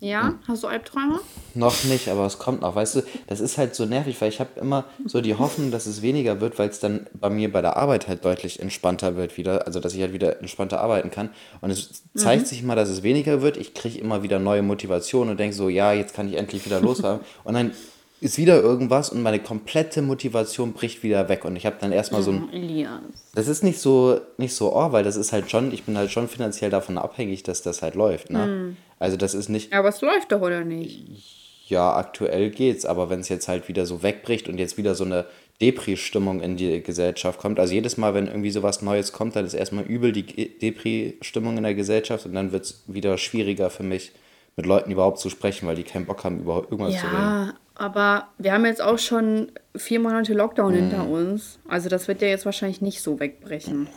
Ja, 0.00 0.28
Hm. 0.28 0.38
hast 0.46 0.62
du 0.62 0.66
Albträume? 0.66 1.20
Noch 1.54 1.84
nicht, 1.84 2.08
aber 2.08 2.26
es 2.26 2.38
kommt 2.38 2.60
noch. 2.60 2.74
Weißt 2.74 2.96
du, 2.96 3.02
das 3.28 3.40
ist 3.40 3.56
halt 3.56 3.74
so 3.74 3.86
nervig, 3.86 4.20
weil 4.20 4.28
ich 4.28 4.38
habe 4.40 4.60
immer 4.60 4.84
so 5.06 5.22
die 5.22 5.34
Hoffnung, 5.36 5.70
dass 5.70 5.86
es 5.86 6.02
weniger 6.02 6.42
wird, 6.42 6.58
weil 6.58 6.68
es 6.68 6.80
dann 6.80 7.06
bei 7.14 7.30
mir 7.30 7.50
bei 7.50 7.62
der 7.62 7.78
Arbeit 7.78 8.06
halt 8.08 8.22
deutlich 8.24 8.60
entspannter 8.60 9.16
wird 9.16 9.38
wieder. 9.38 9.66
Also, 9.66 9.80
dass 9.80 9.94
ich 9.94 10.02
halt 10.02 10.12
wieder 10.12 10.40
entspannter 10.40 10.80
arbeiten 10.80 11.10
kann. 11.10 11.30
Und 11.62 11.70
es 11.70 12.02
zeigt 12.14 12.46
sich 12.48 12.62
mal, 12.62 12.74
dass 12.76 12.90
es 12.90 13.02
weniger 13.02 13.40
wird. 13.40 13.56
Ich 13.56 13.72
kriege 13.72 13.98
immer 13.98 14.22
wieder 14.22 14.38
neue 14.38 14.62
Motivation 14.62 15.30
und 15.30 15.40
denke 15.40 15.56
so, 15.56 15.70
ja, 15.70 15.94
jetzt 15.94 16.12
kann 16.12 16.28
ich 16.28 16.34
endlich 16.34 16.66
wieder 16.66 16.80
losfahren. 16.80 17.20
und 17.44 17.54
dann 17.54 17.72
ist 18.20 18.38
wieder 18.38 18.60
irgendwas 18.62 19.10
und 19.10 19.22
meine 19.22 19.38
komplette 19.40 20.00
Motivation 20.02 20.72
bricht 20.72 21.02
wieder 21.02 21.28
weg. 21.28 21.44
Und 21.44 21.56
ich 21.56 21.66
habe 21.66 21.76
dann 21.80 21.92
erstmal 21.92 22.22
so 22.22 22.30
ein 22.30 22.52
Elias. 22.52 23.00
das 23.34 23.48
ist 23.48 23.62
nicht 23.62 23.78
so, 23.80 24.20
nicht 24.38 24.54
so, 24.54 24.74
oh, 24.74 24.92
weil 24.92 25.04
das 25.04 25.16
ist 25.16 25.32
halt 25.32 25.50
schon, 25.50 25.72
ich 25.72 25.84
bin 25.84 25.96
halt 25.98 26.10
schon 26.10 26.28
finanziell 26.28 26.70
davon 26.70 26.96
abhängig, 26.96 27.42
dass 27.42 27.62
das 27.62 27.82
halt 27.82 27.94
läuft, 27.94 28.30
ne? 28.30 28.76
Also 28.98 29.16
das 29.16 29.34
ist 29.34 29.48
nicht, 29.48 29.72
Ja, 29.72 29.80
aber 29.80 29.88
es 29.90 30.00
läuft 30.00 30.32
doch, 30.32 30.40
oder 30.40 30.64
nicht? 30.64 31.32
ja, 31.66 31.96
aktuell 31.96 32.50
geht's, 32.50 32.84
aber 32.84 33.08
wenn 33.10 33.20
es 33.20 33.28
jetzt 33.30 33.48
halt 33.48 33.68
wieder 33.68 33.86
so 33.86 34.02
wegbricht 34.02 34.48
und 34.48 34.58
jetzt 34.58 34.76
wieder 34.76 34.94
so 34.94 35.04
eine 35.04 35.24
Depri-Stimmung 35.62 36.40
in 36.42 36.56
die 36.56 36.82
Gesellschaft 36.82 37.38
kommt, 37.40 37.58
also 37.58 37.72
jedes 37.72 37.96
Mal, 37.96 38.12
wenn 38.14 38.26
irgendwie 38.26 38.50
sowas 38.50 38.82
Neues 38.82 39.12
kommt, 39.12 39.34
dann 39.34 39.46
ist 39.46 39.54
erstmal 39.54 39.84
übel 39.84 40.12
die 40.12 40.24
Depri-Stimmung 40.58 41.56
in 41.56 41.62
der 41.62 41.74
Gesellschaft 41.74 42.26
und 42.26 42.34
dann 42.34 42.52
wird 42.52 42.64
es 42.64 42.84
wieder 42.86 43.16
schwieriger 43.18 43.70
für 43.70 43.82
mich, 43.82 44.12
mit 44.56 44.66
Leuten 44.66 44.90
überhaupt 44.90 45.18
zu 45.18 45.30
sprechen, 45.30 45.66
weil 45.66 45.74
die 45.76 45.82
keinen 45.82 46.06
Bock 46.06 46.22
haben, 46.24 46.40
über 46.40 46.64
irgendwas 46.70 47.00
zu 47.00 47.06
reden. 47.06 47.16
Ja, 47.16 47.54
aber 47.74 48.28
wir 48.38 48.52
haben 48.52 48.64
jetzt 48.66 48.82
auch 48.82 48.98
schon 48.98 49.52
vier 49.76 50.00
Monate 50.00 50.32
Lockdown 50.34 50.72
Mhm. 50.72 50.76
hinter 50.78 51.08
uns. 51.08 51.58
Also 51.68 51.88
das 51.88 52.08
wird 52.08 52.22
ja 52.22 52.28
jetzt 52.28 52.44
wahrscheinlich 52.44 52.80
nicht 52.80 53.02
so 53.02 53.18
wegbrechen. 53.20 53.88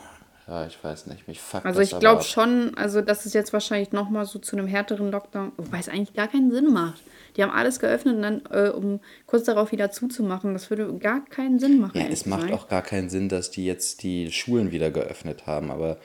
Ja, 0.46 0.66
ich 0.66 0.82
weiß 0.82 1.08
nicht, 1.08 1.28
mich 1.28 1.40
fuckt 1.40 1.66
Also 1.66 1.80
ich 1.80 1.98
glaube 1.98 2.22
schon, 2.22 2.74
also 2.76 3.02
dass 3.02 3.26
es 3.26 3.34
jetzt 3.34 3.52
wahrscheinlich 3.52 3.92
nochmal 3.92 4.24
so 4.24 4.38
zu 4.38 4.56
einem 4.56 4.66
härteren 4.66 5.10
Lockdown, 5.10 5.52
wobei 5.58 5.78
es 5.78 5.90
eigentlich 5.90 6.14
gar 6.14 6.26
keinen 6.28 6.50
Sinn 6.50 6.72
macht. 6.72 7.02
Die 7.36 7.42
haben 7.42 7.50
alles 7.52 7.78
geöffnet 7.80 8.16
und 8.16 8.22
dann, 8.22 8.42
äh, 8.50 8.70
um 8.70 9.00
kurz 9.26 9.44
darauf 9.44 9.72
wieder 9.72 9.90
zuzumachen, 9.90 10.54
das 10.54 10.70
würde 10.70 10.92
gar 10.98 11.22
keinen 11.26 11.58
Sinn 11.58 11.78
machen. 11.78 12.00
Ja, 12.00 12.06
es 12.08 12.24
macht 12.24 12.44
gesagt. 12.46 12.62
auch 12.62 12.68
gar 12.68 12.80
keinen 12.82 13.10
Sinn, 13.10 13.28
dass 13.28 13.50
die 13.50 13.66
jetzt 13.66 14.02
die 14.02 14.32
Schulen 14.32 14.72
wieder 14.72 14.90
geöffnet 14.90 15.46
haben, 15.46 15.70
aber 15.70 15.98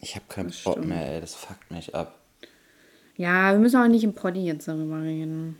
ich 0.00 0.16
habe 0.16 0.24
keinen 0.28 0.52
Bock 0.64 0.84
mehr, 0.84 1.14
ey, 1.14 1.20
das 1.20 1.34
fuckt 1.34 1.70
mich 1.70 1.94
ab. 1.94 2.18
Ja, 3.16 3.52
wir 3.52 3.58
müssen 3.60 3.80
auch 3.80 3.86
nicht 3.88 4.04
im 4.04 4.12
Poddy 4.14 4.44
jetzt 4.44 4.66
darüber 4.68 5.00
reden. 5.02 5.58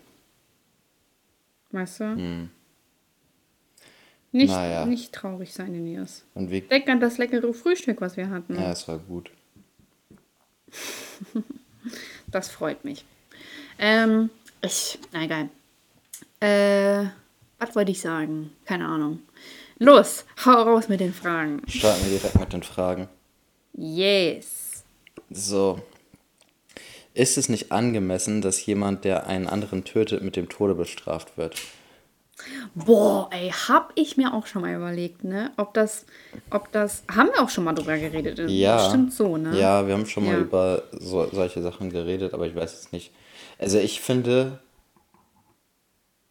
Weißt 1.70 2.00
du? 2.00 2.04
Nicht, 4.32 4.50
Hm. 4.50 4.56
Naja. 4.56 4.87
nicht 4.87 5.12
traurig 5.12 5.52
sein, 5.52 5.75
Elias. 5.75 6.25
Und 6.34 6.50
wie, 6.50 6.61
Denk 6.62 6.88
an 6.88 6.99
das 7.00 7.18
leckere 7.18 7.52
Frühstück, 7.54 8.00
was 8.00 8.16
wir 8.16 8.30
hatten. 8.30 8.54
ja, 8.56 8.73
es 8.73 8.87
war 8.88 8.99
gut. 8.99 9.30
Das 12.30 12.49
freut 12.49 12.84
mich. 12.84 13.04
Ähm, 13.78 14.30
ich, 14.62 14.99
na 15.12 15.23
egal. 15.23 15.50
Äh, 16.40 17.08
was 17.61 17.76
wollte 17.76 17.92
ich 17.92 18.00
sagen? 18.00 18.50
Keine 18.64 18.87
Ahnung. 18.87 19.20
Los, 19.78 20.25
hau 20.44 20.62
raus 20.62 20.88
mit 20.88 20.99
den 21.00 21.12
Fragen. 21.14 21.62
Starten 21.68 22.02
wir 22.04 22.18
direkt 22.18 22.40
mit 22.40 22.52
den 22.52 22.62
Fragen. 22.64 23.08
Yes. 23.75 24.82
So. 25.30 25.80
Ist 27.14 27.38
es 27.38 27.49
nicht 27.49 27.71
angemessen, 27.71 28.42
dass 28.42 28.64
jemand, 28.66 29.04
der 29.04 29.26
einen 29.28 29.47
anderen 29.47 29.85
tötet, 29.85 30.23
mit 30.23 30.35
dem 30.35 30.49
Tode 30.49 30.75
bestraft 30.75 31.38
wird? 31.38 31.56
Boah, 32.75 33.30
ey, 33.33 33.50
hab 33.50 33.92
ich 33.94 34.16
mir 34.16 34.35
auch 34.35 34.47
schon 34.47 34.62
mal 34.62 34.75
überlegt, 34.75 35.23
ne? 35.23 35.52
Ob 35.56 35.73
das, 35.75 36.04
ob 36.50 36.73
das, 36.73 37.04
haben 37.09 37.28
wir 37.33 37.40
auch 37.40 37.49
schon 37.49 37.62
mal 37.62 37.73
drüber 37.73 37.97
geredet? 37.97 38.50
Ja. 38.50 38.88
Stimmt 38.88 39.12
so, 39.12 39.37
ne? 39.37 39.56
Ja, 39.56 39.87
wir 39.87 39.94
haben 39.94 40.06
schon 40.06 40.25
mal 40.25 40.33
Ja. 40.35 40.40
über 40.40 40.83
so, 40.90 41.28
solche 41.30 41.62
Sachen 41.62 41.90
geredet, 41.90 42.35
aber 42.35 42.49
ich 42.49 42.56
weiß 42.56 42.73
jetzt 42.73 42.92
nicht. 42.92 43.12
Also 43.59 43.78
ich 43.78 44.00
finde, 44.00 44.59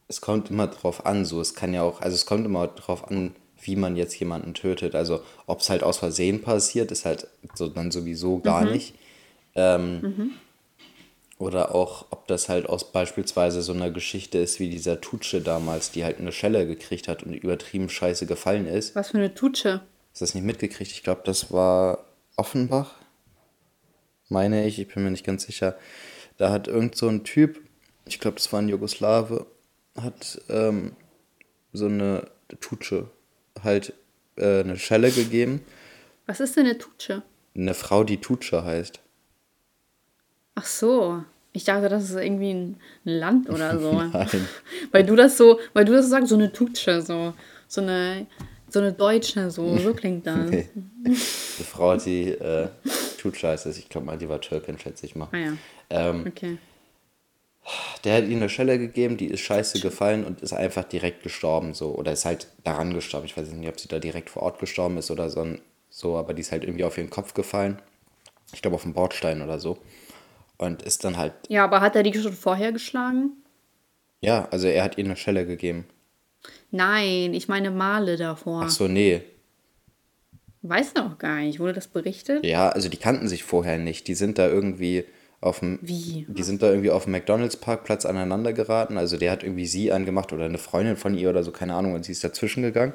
es 0.10 0.20
kommt 0.20 0.50
immer 0.50 0.68
drauf 0.68 1.06
an, 1.06 1.24
so, 1.24 1.40
es 1.40 1.56
kann 1.56 1.74
ja 1.74 1.82
auch, 1.84 2.02
also 2.02 2.16
es 2.16 2.26
kommt 2.26 2.46
immer 2.46 2.68
drauf 2.68 3.10
an, 3.10 3.34
wie 3.62 3.78
man 3.78 3.96
jetzt 3.96 4.20
jemanden 4.20 4.54
tötet. 4.54 4.96
Also 4.96 5.22
ob 5.48 5.62
es 5.62 5.70
halt 5.70 5.84
aus 5.84 6.00
Versehen 6.00 6.42
passiert, 6.42 6.92
ist 6.92 7.06
halt 7.06 7.28
so 7.56 7.70
dann 7.70 7.92
sowieso 7.92 8.40
gar 8.40 8.66
nicht. 8.66 8.94
Ähm, 9.56 10.34
Oder 11.44 11.76
auch, 11.76 12.06
ob 12.10 12.26
das 12.28 12.48
halt 12.48 12.70
aus 12.70 12.94
beispielsweise 12.94 13.62
so 13.62 13.74
einer 13.74 13.92
Geschichte 13.92 14.38
ist 14.38 14.62
wie 14.62 14.70
dieser 14.70 15.02
Tutsche 15.02 15.42
damals, 15.42 15.92
die 15.92 16.06
halt 16.06 16.18
eine 16.20 16.32
Schelle 16.32 16.66
gekriegt 16.66 17.10
hat 17.10 17.24
und 17.24 17.34
übertrieben 17.34 17.90
scheiße 17.90 18.26
gefallen 18.28 18.66
ist. 18.66 18.96
Was 18.96 19.10
für 19.10 19.18
eine 19.18 19.34
Tutsche. 19.34 19.80
Du 20.14 20.20
das 20.22 20.36
nicht 20.36 20.46
mitgekriegt? 20.46 20.92
Ich 20.92 21.04
glaube, 21.04 21.24
das 21.26 21.52
war 21.52 22.06
Offenbach. 22.38 22.96
Meine 24.30 24.66
ich, 24.66 24.80
ich 24.80 24.88
bin 24.88 25.04
mir 25.04 25.12
nicht 25.12 25.26
ganz 25.26 25.44
sicher. 25.44 25.76
Da 26.38 26.50
hat 26.50 26.70
irgend 26.70 26.96
so 26.96 27.10
ein 27.10 27.26
Typ, 27.26 27.60
ich 28.06 28.22
glaube, 28.22 28.38
das 28.38 28.54
war 28.54 28.62
ein 28.62 28.70
Jugoslawe, 28.70 29.46
hat 30.02 30.40
ähm, 30.48 30.96
so 31.74 31.88
eine 31.88 32.26
Tutsche 32.62 33.10
halt 33.62 33.92
äh, 34.38 34.62
eine 34.62 34.78
Schelle 34.78 35.12
gegeben. 35.12 35.60
Was 36.26 36.40
ist 36.40 36.56
denn 36.56 36.68
eine 36.68 36.78
Tutsche? 36.78 37.22
Eine 37.54 37.74
Frau, 37.74 38.06
die 38.06 38.22
Tutsche 38.22 38.64
heißt. 38.64 39.02
Ach 40.56 40.66
so. 40.66 41.26
Ich 41.56 41.64
dachte, 41.64 41.88
das 41.88 42.10
ist 42.10 42.16
irgendwie 42.16 42.52
ein, 42.52 42.78
Land 43.04 43.50
oder 43.50 43.80
so. 43.80 43.94
Nein. 44.14 44.48
Weil 44.92 45.06
du 45.06 45.16
das 45.16 45.38
so, 45.38 45.60
weil 45.74 45.86
du 45.86 45.94
das 45.94 46.06
so 46.06 46.12
sagst, 46.12 46.30
so 46.30 46.36
eine 46.36 46.52
Tutsche, 46.52 47.02
so, 47.02 47.34
so 47.68 47.82
eine, 47.82 48.26
so 48.70 48.80
eine 48.80 48.92
Deutsche, 48.92 49.52
so, 49.52 49.78
so 49.78 49.94
klingt 49.94 50.26
das. 50.28 50.50
Nee. 50.50 50.68
Eine 51.06 51.16
Frau, 51.16 51.96
die 51.96 52.30
äh, 52.30 52.70
Tutsche 53.20 53.50
heißt. 53.50 53.68
Ich 53.68 53.88
glaube 53.88 54.08
mal, 54.08 54.18
die 54.18 54.28
war 54.28 54.42
Türkin, 54.42 54.80
schätze 54.80 55.06
ich 55.06 55.16
mal. 55.16 55.30
Ah 55.32 55.38
ja, 55.38 55.54
Ähm, 55.90 56.26
okay. 56.28 56.58
Der 58.04 58.18
hat 58.18 58.26
ihm 58.26 58.38
eine 58.38 58.50
Schelle 58.50 58.78
gegeben, 58.78 59.16
die 59.16 59.28
ist 59.28 59.40
scheiße 59.40 59.80
gefallen 59.80 60.26
und 60.26 60.42
ist 60.42 60.52
einfach 60.52 60.84
direkt 60.84 61.24
gestorben, 61.24 61.74
so. 61.74 61.96
Oder 61.96 62.12
ist 62.12 62.26
halt 62.26 62.48
daran 62.64 62.94
gestorben. 62.94 63.26
Ich 63.26 63.38
weiß 63.38 63.50
nicht, 63.52 63.70
ob 63.70 63.80
sie 63.80 63.88
da 63.88 64.00
direkt 64.00 64.30
vor 64.30 64.42
Ort 64.42 64.60
gestorben 64.60 64.98
ist 64.98 65.12
oder 65.12 65.30
so, 65.30 65.48
so 65.90 66.18
aber 66.18 66.34
die 66.34 66.42
ist 66.42 66.52
halt 66.52 66.64
irgendwie 66.64 66.84
auf 66.84 66.98
ihren 66.98 67.10
Kopf 67.10 67.34
gefallen. 67.34 67.82
Ich 68.54 68.62
glaube, 68.62 68.76
auf 68.76 68.84
den 68.84 68.94
Bordstein 68.94 69.42
oder 69.42 69.60
so. 69.60 69.78
Und 70.64 70.82
ist 70.82 71.04
dann 71.04 71.18
halt, 71.18 71.34
Ja, 71.50 71.64
aber 71.66 71.82
hat 71.82 71.96
er 71.96 72.04
die 72.04 72.14
schon 72.14 72.34
vorher 72.34 72.72
geschlagen? 72.72 73.32
ja, 74.22 74.48
also 74.52 74.68
er 74.68 74.84
hat 74.84 74.98
ihr 74.98 75.04
eine 75.06 75.18
Schelle 75.18 75.46
gegeben. 75.46 75.86
Nein, 76.72 77.34
ich 77.34 77.48
meine 77.48 77.72
Male 77.72 78.16
davor. 78.18 78.64
Ach 78.66 78.70
so, 78.70 78.88
nee. 78.88 79.22
Weiß 80.62 80.94
er 80.96 81.06
auch 81.06 81.18
gar 81.18 81.40
nicht. 81.42 81.60
Wurde 81.60 81.74
das 81.74 81.88
berichtet? 81.88 82.46
Ja, 82.46 82.70
also 82.70 82.88
die 82.88 82.98
kannten 82.98 83.28
sich 83.28 83.44
vorher 83.44 83.78
nicht. 83.78 84.08
Die 84.08 84.16
sind 84.16 84.38
da 84.38 84.48
irgendwie 84.48 85.04
auf 85.42 85.60
dem. 85.60 85.78
Wie? 85.82 86.26
Die 86.30 86.44
sind 86.44 86.62
da 86.64 86.70
irgendwie 86.70 86.90
auf 86.92 87.04
dem 87.04 87.12
McDonalds-Parkplatz 87.12 88.06
aneinander 88.06 88.54
geraten. 88.54 88.98
Also 88.98 89.18
der 89.18 89.32
hat 89.32 89.44
irgendwie 89.44 89.66
sie 89.66 89.92
angemacht 89.92 90.32
oder 90.32 90.46
eine 90.46 90.58
Freundin 90.58 90.96
von 90.96 91.18
ihr 91.18 91.30
oder 91.30 91.44
so, 91.44 91.52
keine 91.52 91.76
Ahnung, 91.76 91.94
und 91.94 92.06
sie 92.06 92.14
ist 92.14 92.24
dazwischen 92.24 92.64
gegangen. 92.64 92.94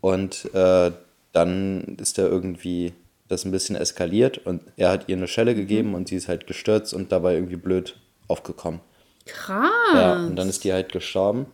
Und 0.00 0.52
äh, 0.52 0.90
dann 1.32 1.96
ist 2.00 2.18
da 2.18 2.22
irgendwie 2.22 2.92
das 3.34 3.44
ein 3.44 3.50
bisschen 3.50 3.76
eskaliert 3.76 4.38
und 4.38 4.62
er 4.76 4.90
hat 4.90 5.08
ihr 5.08 5.16
eine 5.16 5.28
Schelle 5.28 5.54
gegeben 5.54 5.94
und 5.94 6.08
sie 6.08 6.16
ist 6.16 6.28
halt 6.28 6.46
gestürzt 6.46 6.94
und 6.94 7.12
dabei 7.12 7.34
irgendwie 7.34 7.56
blöd 7.56 7.96
aufgekommen. 8.28 8.80
Krass. 9.26 9.70
Ja, 9.92 10.14
und 10.24 10.36
dann 10.36 10.48
ist 10.48 10.64
die 10.64 10.72
halt 10.72 10.92
gestorben. 10.92 11.46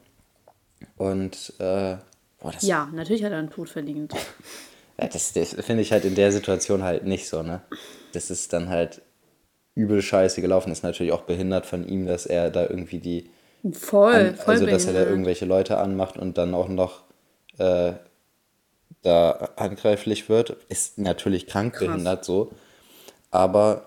Und 0.96 1.54
äh, 1.58 1.96
boah, 2.38 2.52
das, 2.52 2.62
Ja, 2.62 2.88
natürlich 2.92 3.25
hat 3.25 3.32
er 3.32 3.38
einen 3.38 3.50
Tod 3.50 3.68
verdient. 3.68 4.12
Ja, 5.00 5.08
das, 5.08 5.32
das 5.32 5.54
finde 5.54 5.80
ich 5.80 5.92
halt 5.92 6.04
in 6.04 6.14
der 6.14 6.30
Situation 6.30 6.82
halt 6.82 7.06
nicht 7.06 7.26
so, 7.26 7.42
ne? 7.42 7.62
Das 8.12 8.30
ist 8.30 8.52
dann 8.52 8.68
halt 8.68 9.00
übel 9.75 10.02
scheiße 10.02 10.42
gelaufen. 10.42 10.70
Ist 10.70 10.82
natürlich 10.82 11.12
auch 11.12 11.22
behindert 11.22 11.64
von 11.64 11.88
ihm, 11.88 12.04
dass 12.04 12.26
er 12.26 12.50
da 12.50 12.66
irgendwie 12.68 12.99
die. 12.99 13.30
Voll, 13.72 14.12
an, 14.12 14.37
voll 14.37 14.54
also, 14.54 14.66
dass 14.66 14.84
er 14.84 14.92
da 14.92 15.06
irgendwelche 15.06 15.46
Leute 15.46 15.78
anmacht 15.78 16.18
und 16.18 16.37
dann 16.37 16.52
auch 16.52 16.68
noch 16.68 17.04
äh, 17.56 17.94
da 19.02 19.50
handgreiflich 19.57 20.28
wird. 20.28 20.57
Ist 20.69 20.99
natürlich 20.99 21.47
krank 21.47 21.75
Krass. 21.75 21.87
behindert 21.87 22.25
so. 22.25 22.50
Aber 23.30 23.87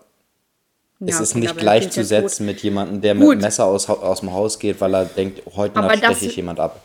es 0.99 1.15
Ja, 1.17 1.21
ist 1.21 1.33
gut, 1.33 1.43
nicht 1.43 1.57
gleichzusetzen 1.57 2.45
mit 2.45 2.61
jemandem, 2.63 3.01
der 3.01 3.13
mit 3.15 3.23
Gut. 3.23 3.35
dem 3.35 3.41
Messer 3.41 3.65
aus, 3.65 3.89
aus 3.89 4.21
dem 4.21 4.33
Haus 4.33 4.59
geht, 4.59 4.79
weil 4.81 4.93
er 4.93 5.05
denkt, 5.05 5.41
heute 5.55 5.79
Nacht 5.79 5.97
steche 5.97 6.25
ich 6.25 6.35
jemand 6.35 6.59
ab. 6.59 6.81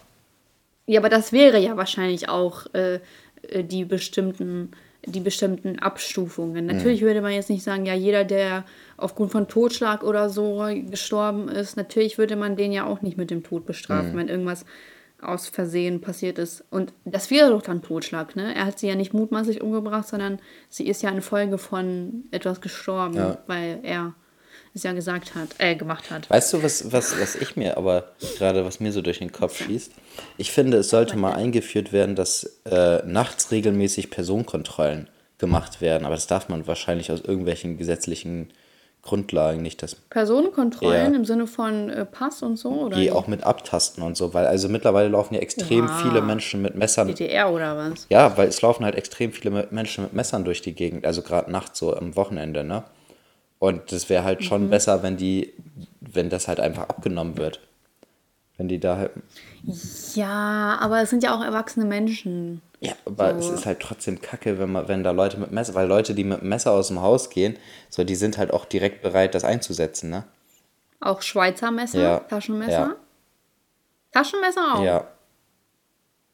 Ja, 0.87 1.01
aber 1.01 1.09
das 1.09 1.33
wäre 1.33 1.59
ja 1.59 1.77
wahrscheinlich 1.77 2.29
auch 2.29 2.67
äh, 2.75 3.01
äh, 3.43 3.63
die 3.63 3.85
bestimmten 3.85 4.73
die 5.07 5.21
bestimmten 5.21 5.79
Abstufungen. 5.79 6.67
Natürlich 6.67 7.03
würde 7.03 7.23
man 7.23 7.33
jetzt 7.33 7.49
nicht 7.49 7.63
sagen, 7.63 7.87
ja, 7.87 7.95
jeder, 7.95 8.25
der 8.25 8.65
aufgrund 8.97 9.31
von 9.31 9.47
Totschlag 9.49 10.03
oder 10.03 10.29
so 10.29 10.67
gestorben 10.91 11.49
ist, 11.49 11.77
natürlich 11.77 12.19
würde 12.19 12.37
man 12.37 12.57
den 12.57 12.73
ja 12.73 12.85
auch 12.85 13.01
nicht 13.01 13.17
mit 13.17 13.31
dem 13.31 13.43
Tod 13.45 13.65
bestrafen, 13.65 14.17
wenn 14.17 14.29
irgendwas 14.29 14.67
aus 15.21 15.49
Versehen 15.49 16.01
passiert 16.01 16.39
ist. 16.39 16.65
Und 16.71 16.93
das 17.05 17.31
wäre 17.31 17.51
doch 17.51 17.63
dann 17.63 17.83
Totschlag, 17.83 18.37
ne? 18.37 18.55
Er 18.55 18.67
hat 18.67 18.79
sie 18.79 18.87
ja 18.89 18.95
nicht 18.95 19.13
mutmaßlich 19.15 19.61
umgebracht, 19.63 20.07
sondern 20.09 20.39
sie 20.69 20.87
ist 20.87 21.03
ja 21.03 21.11
infolge 21.11 21.59
von 21.59 22.25
etwas 22.31 22.61
gestorben, 22.61 23.17
Ja. 23.17 23.39
weil 23.47 23.81
er 23.83 24.15
es 24.75 24.83
ja 24.85 24.93
gesagt 24.93 25.35
hat, 25.35 25.49
äh, 25.59 25.75
gemacht 25.75 26.11
hat. 26.11 26.31
Weißt 26.31 26.53
du, 26.53 26.63
was, 26.63 26.93
was, 26.93 27.19
was 27.21 27.35
ich 27.35 27.57
mir 27.57 27.77
aber 27.77 28.13
gerade, 28.37 28.65
was 28.65 28.79
mir 28.81 28.93
so 28.93 29.03
durch 29.03 29.19
den 29.19 29.33
Kopf 29.33 29.57
schießt? 29.65 29.93
Ich 30.37 30.53
finde, 30.53 30.77
es 30.79 30.91
sollte 30.91 31.17
mal 31.17 31.33
eingeführt 31.33 31.93
werden, 31.93 32.15
dass 32.15 32.61
äh, 32.65 33.03
nachts 33.05 33.51
regelmäßig 33.51 34.11
Personenkontrollen 34.11 35.09
gemacht 35.39 35.81
werden. 35.81 36.05
Aber 36.05 36.15
das 36.15 36.27
darf 36.27 36.49
man 36.49 36.67
wahrscheinlich 36.67 37.11
aus 37.11 37.21
irgendwelchen 37.23 37.77
gesetzlichen 37.79 38.51
Grundlagen 39.03 39.63
nicht, 39.63 39.83
dass 39.83 39.95
Personenkontrollen 39.95 41.13
Ja. 41.13 41.19
im 41.19 41.25
Sinne 41.25 41.47
von 41.47 41.89
äh, 41.89 42.05
Pass 42.05 42.43
und 42.43 42.57
so 42.57 42.71
oder 42.71 42.97
die 42.97 43.11
auch 43.11 43.27
mit 43.27 43.45
abtasten 43.45 44.03
und 44.03 44.17
so, 44.17 44.35
weil 44.35 44.47
also 44.47 44.69
mittlerweile 44.69 45.09
laufen 45.09 45.35
ja 45.35 45.41
extrem 45.41 45.89
Wow. 45.89 46.01
viele 46.01 46.21
Menschen 46.21 46.61
mit 46.63 46.75
Messern. 46.75 47.09
DDR 47.09 47.51
oder 47.53 47.77
was? 47.77 48.07
Ja, 48.11 48.37
weil 48.37 48.49
es 48.49 48.61
laufen 48.61 48.85
halt 48.85 48.97
extrem 48.97 49.33
viele 49.33 49.51
Me- 49.51 49.69
Menschen 49.71 50.05
mit 50.05 50.13
Messern 50.13 50.45
durch 50.45 50.61
die 50.63 50.75
Gegend, 50.75 51.07
also 51.07 51.23
gerade 51.23 51.51
nachts 51.51 51.79
so 51.79 51.97
am 51.97 52.17
Wochenende, 52.17 52.65
ne? 52.65 52.85
Und 53.61 53.91
das 53.93 54.09
wäre 54.09 54.25
halt 54.25 54.41
Mhm. 54.41 54.45
schon 54.45 54.71
besser, 54.71 55.03
wenn 55.03 55.17
die, 55.17 55.53
wenn 56.01 56.29
das 56.31 56.47
halt 56.49 56.61
einfach 56.61 56.89
abgenommen 56.89 57.37
wird. 57.39 57.61
Wenn 58.59 58.69
die 58.69 58.79
da 58.81 58.97
halt. 58.97 59.13
Ja, 60.15 60.77
aber 60.81 61.01
es 61.01 61.11
sind 61.11 61.23
ja 61.23 61.35
auch 61.35 61.43
erwachsene 61.43 61.87
Menschen. 61.87 62.61
Ja, 62.81 62.93
aber 63.07 63.41
So. 63.41 63.53
es 63.53 63.61
ist 63.61 63.67
halt 63.67 63.81
trotzdem 63.81 64.21
kacke, 64.21 64.59
wenn 64.59 64.71
man, 64.73 64.89
wenn 64.89 65.03
da 65.05 65.13
Leute 65.13 65.39
mit 65.39 65.53
Messer, 65.53 65.75
weil 65.75 65.87
Leute, 65.89 66.15
die 66.15 66.25
mit 66.25 66.43
Messer 66.43 66.73
aus 66.73 66.89
dem 66.89 67.01
Haus 67.01 67.31
gehen, 67.31 67.57
so 67.89 68.05
die 68.05 68.17
sind 68.17 68.37
halt 68.37 68.53
auch 68.53 68.65
direkt 68.65 69.01
bereit, 69.03 69.35
das 69.35 69.45
einzusetzen, 69.45 70.11
ne? 70.11 70.25
Auch 71.01 71.23
Schweizer 71.23 71.71
Messer, 71.71 72.01
Ja. 72.01 72.19
Taschenmesser. 72.19 72.73
Ja. 72.73 72.97
Taschenmesser 74.13 74.75
auch. 74.75 74.83
Ja. 74.83 75.05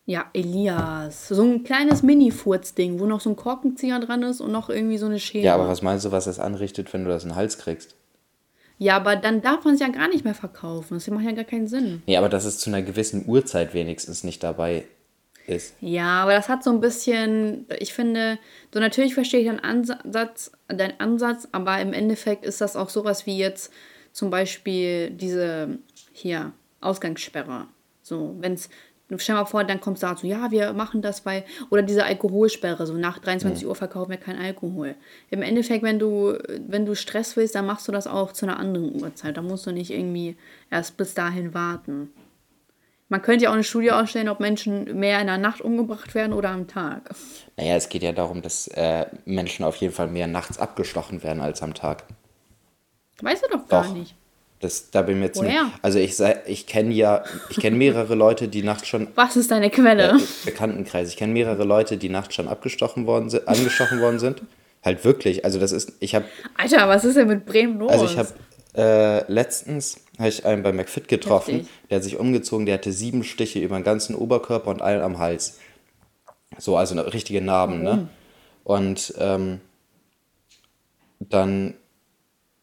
Ja, 0.06 0.26
Elias. 0.34 1.28
So 1.28 1.42
ein 1.42 1.64
kleines 1.64 2.02
Mini-Furz-Ding, 2.02 3.00
wo 3.00 3.06
noch 3.06 3.20
so 3.20 3.30
ein 3.30 3.36
Korkenzieher 3.36 4.00
dran 4.00 4.22
ist 4.22 4.40
und 4.40 4.52
noch 4.52 4.68
irgendwie 4.68 4.98
so 4.98 5.06
eine 5.06 5.18
Schere. 5.18 5.44
Ja, 5.44 5.54
aber 5.54 5.68
was 5.68 5.80
meinst 5.82 6.04
du, 6.04 6.12
was 6.12 6.24
das 6.26 6.38
anrichtet, 6.38 6.92
wenn 6.92 7.04
du 7.04 7.10
das 7.10 7.24
in 7.24 7.30
den 7.30 7.36
Hals 7.36 7.58
kriegst? 7.58 7.94
Ja, 8.84 8.96
aber 8.96 9.16
dann 9.16 9.40
darf 9.40 9.64
man 9.64 9.74
es 9.74 9.80
ja 9.80 9.88
gar 9.88 10.08
nicht 10.08 10.26
mehr 10.26 10.34
verkaufen. 10.34 10.92
Das 10.92 11.08
macht 11.08 11.24
ja 11.24 11.32
gar 11.32 11.44
keinen 11.44 11.68
Sinn. 11.68 12.02
Nee, 12.04 12.18
aber 12.18 12.28
dass 12.28 12.44
es 12.44 12.58
zu 12.58 12.68
einer 12.68 12.82
gewissen 12.82 13.26
Uhrzeit 13.26 13.72
wenigstens 13.72 14.24
nicht 14.24 14.42
dabei 14.42 14.84
ist. 15.46 15.74
Ja, 15.80 16.22
aber 16.22 16.32
das 16.32 16.50
hat 16.50 16.62
so 16.62 16.68
ein 16.68 16.80
bisschen, 16.80 17.64
ich 17.78 17.94
finde, 17.94 18.38
so 18.74 18.80
natürlich 18.80 19.14
verstehe 19.14 19.40
ich 19.40 19.46
deinen 19.46 19.60
Ansatz, 19.60 20.52
deinen 20.68 21.00
Ansatz, 21.00 21.48
aber 21.52 21.80
im 21.80 21.94
Endeffekt 21.94 22.44
ist 22.44 22.60
das 22.60 22.76
auch 22.76 22.90
sowas 22.90 23.24
wie 23.24 23.38
jetzt 23.38 23.72
zum 24.12 24.28
Beispiel 24.28 25.08
diese 25.12 25.78
hier 26.12 26.52
Ausgangssperre. 26.82 27.68
So, 28.02 28.36
wenn 28.40 28.52
es, 28.52 28.68
stell 29.18 29.34
mal 29.34 29.44
vor, 29.44 29.64
dann 29.64 29.80
kommt 29.80 30.02
da 30.02 30.16
so, 30.16 30.26
ja, 30.26 30.50
wir 30.50 30.72
machen 30.72 31.02
das, 31.02 31.26
weil, 31.26 31.44
oder 31.70 31.82
diese 31.82 32.04
Alkoholsperre, 32.04 32.86
so 32.86 32.94
nach 32.94 33.18
23 33.18 33.66
Uhr 33.66 33.74
verkaufen 33.74 34.10
wir 34.10 34.16
keinen 34.16 34.40
Alkohol. 34.40 34.94
Im 35.30 35.42
Endeffekt, 35.42 35.82
wenn 35.82 35.98
du, 35.98 36.38
wenn 36.66 36.86
du 36.86 36.94
Stress 36.94 37.36
willst, 37.36 37.54
dann 37.54 37.66
machst 37.66 37.86
du 37.86 37.92
das 37.92 38.06
auch 38.06 38.32
zu 38.32 38.46
einer 38.46 38.58
anderen 38.58 39.00
Uhrzeit. 39.00 39.36
Da 39.36 39.42
musst 39.42 39.66
du 39.66 39.72
nicht 39.72 39.90
irgendwie 39.90 40.36
erst 40.70 40.96
bis 40.96 41.14
dahin 41.14 41.54
warten. 41.54 42.10
Man 43.08 43.20
könnte 43.20 43.44
ja 43.44 43.50
auch 43.50 43.54
eine 43.54 43.64
Studie 43.64 43.92
ausstellen, 43.92 44.30
ob 44.30 44.40
Menschen 44.40 44.98
mehr 44.98 45.20
in 45.20 45.26
der 45.26 45.38
Nacht 45.38 45.60
umgebracht 45.60 46.14
werden 46.14 46.32
oder 46.32 46.50
am 46.50 46.66
Tag. 46.66 47.14
Naja, 47.56 47.76
es 47.76 47.90
geht 47.90 48.02
ja 48.02 48.12
darum, 48.12 48.40
dass 48.40 48.66
äh, 48.68 49.06
Menschen 49.26 49.64
auf 49.64 49.76
jeden 49.76 49.92
Fall 49.92 50.08
mehr 50.08 50.26
nachts 50.26 50.58
abgestochen 50.58 51.22
werden 51.22 51.42
als 51.42 51.62
am 51.62 51.74
Tag. 51.74 52.04
Weißt 53.20 53.44
du 53.44 53.56
doch 53.56 53.68
gar 53.68 53.84
Doch. 53.84 53.92
nicht. 53.92 54.16
Das, 54.64 54.90
da 54.90 55.02
bin 55.02 55.16
ich 55.16 55.20
mir 55.20 55.32
ziemlich. 55.32 55.56
Also 55.82 55.98
ich, 55.98 56.18
ich 56.46 56.66
kenne 56.66 56.94
ja, 56.94 57.22
ich 57.50 57.58
kenne 57.58 57.76
mehrere 57.76 58.14
Leute, 58.14 58.48
die 58.48 58.62
nachts 58.62 58.88
schon. 58.88 59.08
Was 59.14 59.36
ist 59.36 59.50
deine 59.50 59.68
Quelle? 59.68 60.16
Äh, 60.16 60.20
Bekanntenkreis. 60.46 61.10
Ich 61.10 61.18
kenne 61.18 61.34
mehrere 61.34 61.64
Leute, 61.64 61.98
die 61.98 62.08
nachts 62.08 62.34
schon 62.34 62.48
abgestochen 62.48 63.06
worden 63.06 63.28
sind, 63.28 63.46
angestochen 63.46 64.00
worden 64.00 64.18
sind. 64.18 64.40
Halt 64.82 65.04
wirklich. 65.04 65.44
Also 65.44 65.60
das 65.60 65.70
ist, 65.70 65.92
ich 66.00 66.14
habe. 66.14 66.24
Alter, 66.56 66.88
was 66.88 67.04
ist 67.04 67.18
denn 67.18 67.28
mit 67.28 67.44
Bremen 67.44 67.78
los? 67.78 67.92
Also 67.92 68.06
ich 68.06 68.16
habe 68.16 68.30
äh, 68.74 69.30
letztens 69.30 70.00
habe 70.18 70.30
ich 70.30 70.46
einen 70.46 70.62
bei 70.62 70.72
McFit 70.72 71.08
getroffen, 71.08 71.56
Heftig. 71.56 71.72
der 71.90 71.96
hat 71.96 72.04
sich 72.04 72.18
umgezogen, 72.18 72.64
der 72.64 72.76
hatte 72.76 72.92
sieben 72.92 73.22
Stiche 73.22 73.58
über 73.58 73.78
den 73.78 73.84
ganzen 73.84 74.14
Oberkörper 74.14 74.70
und 74.70 74.80
einen 74.80 75.02
am 75.02 75.18
Hals. 75.18 75.58
So, 76.56 76.78
also 76.78 76.98
richtige 77.02 77.42
Narben, 77.42 77.82
ne? 77.82 78.08
Warum? 78.64 78.84
ne? 78.84 78.96
Und 78.96 79.14
ähm, 79.18 79.60
dann 81.20 81.74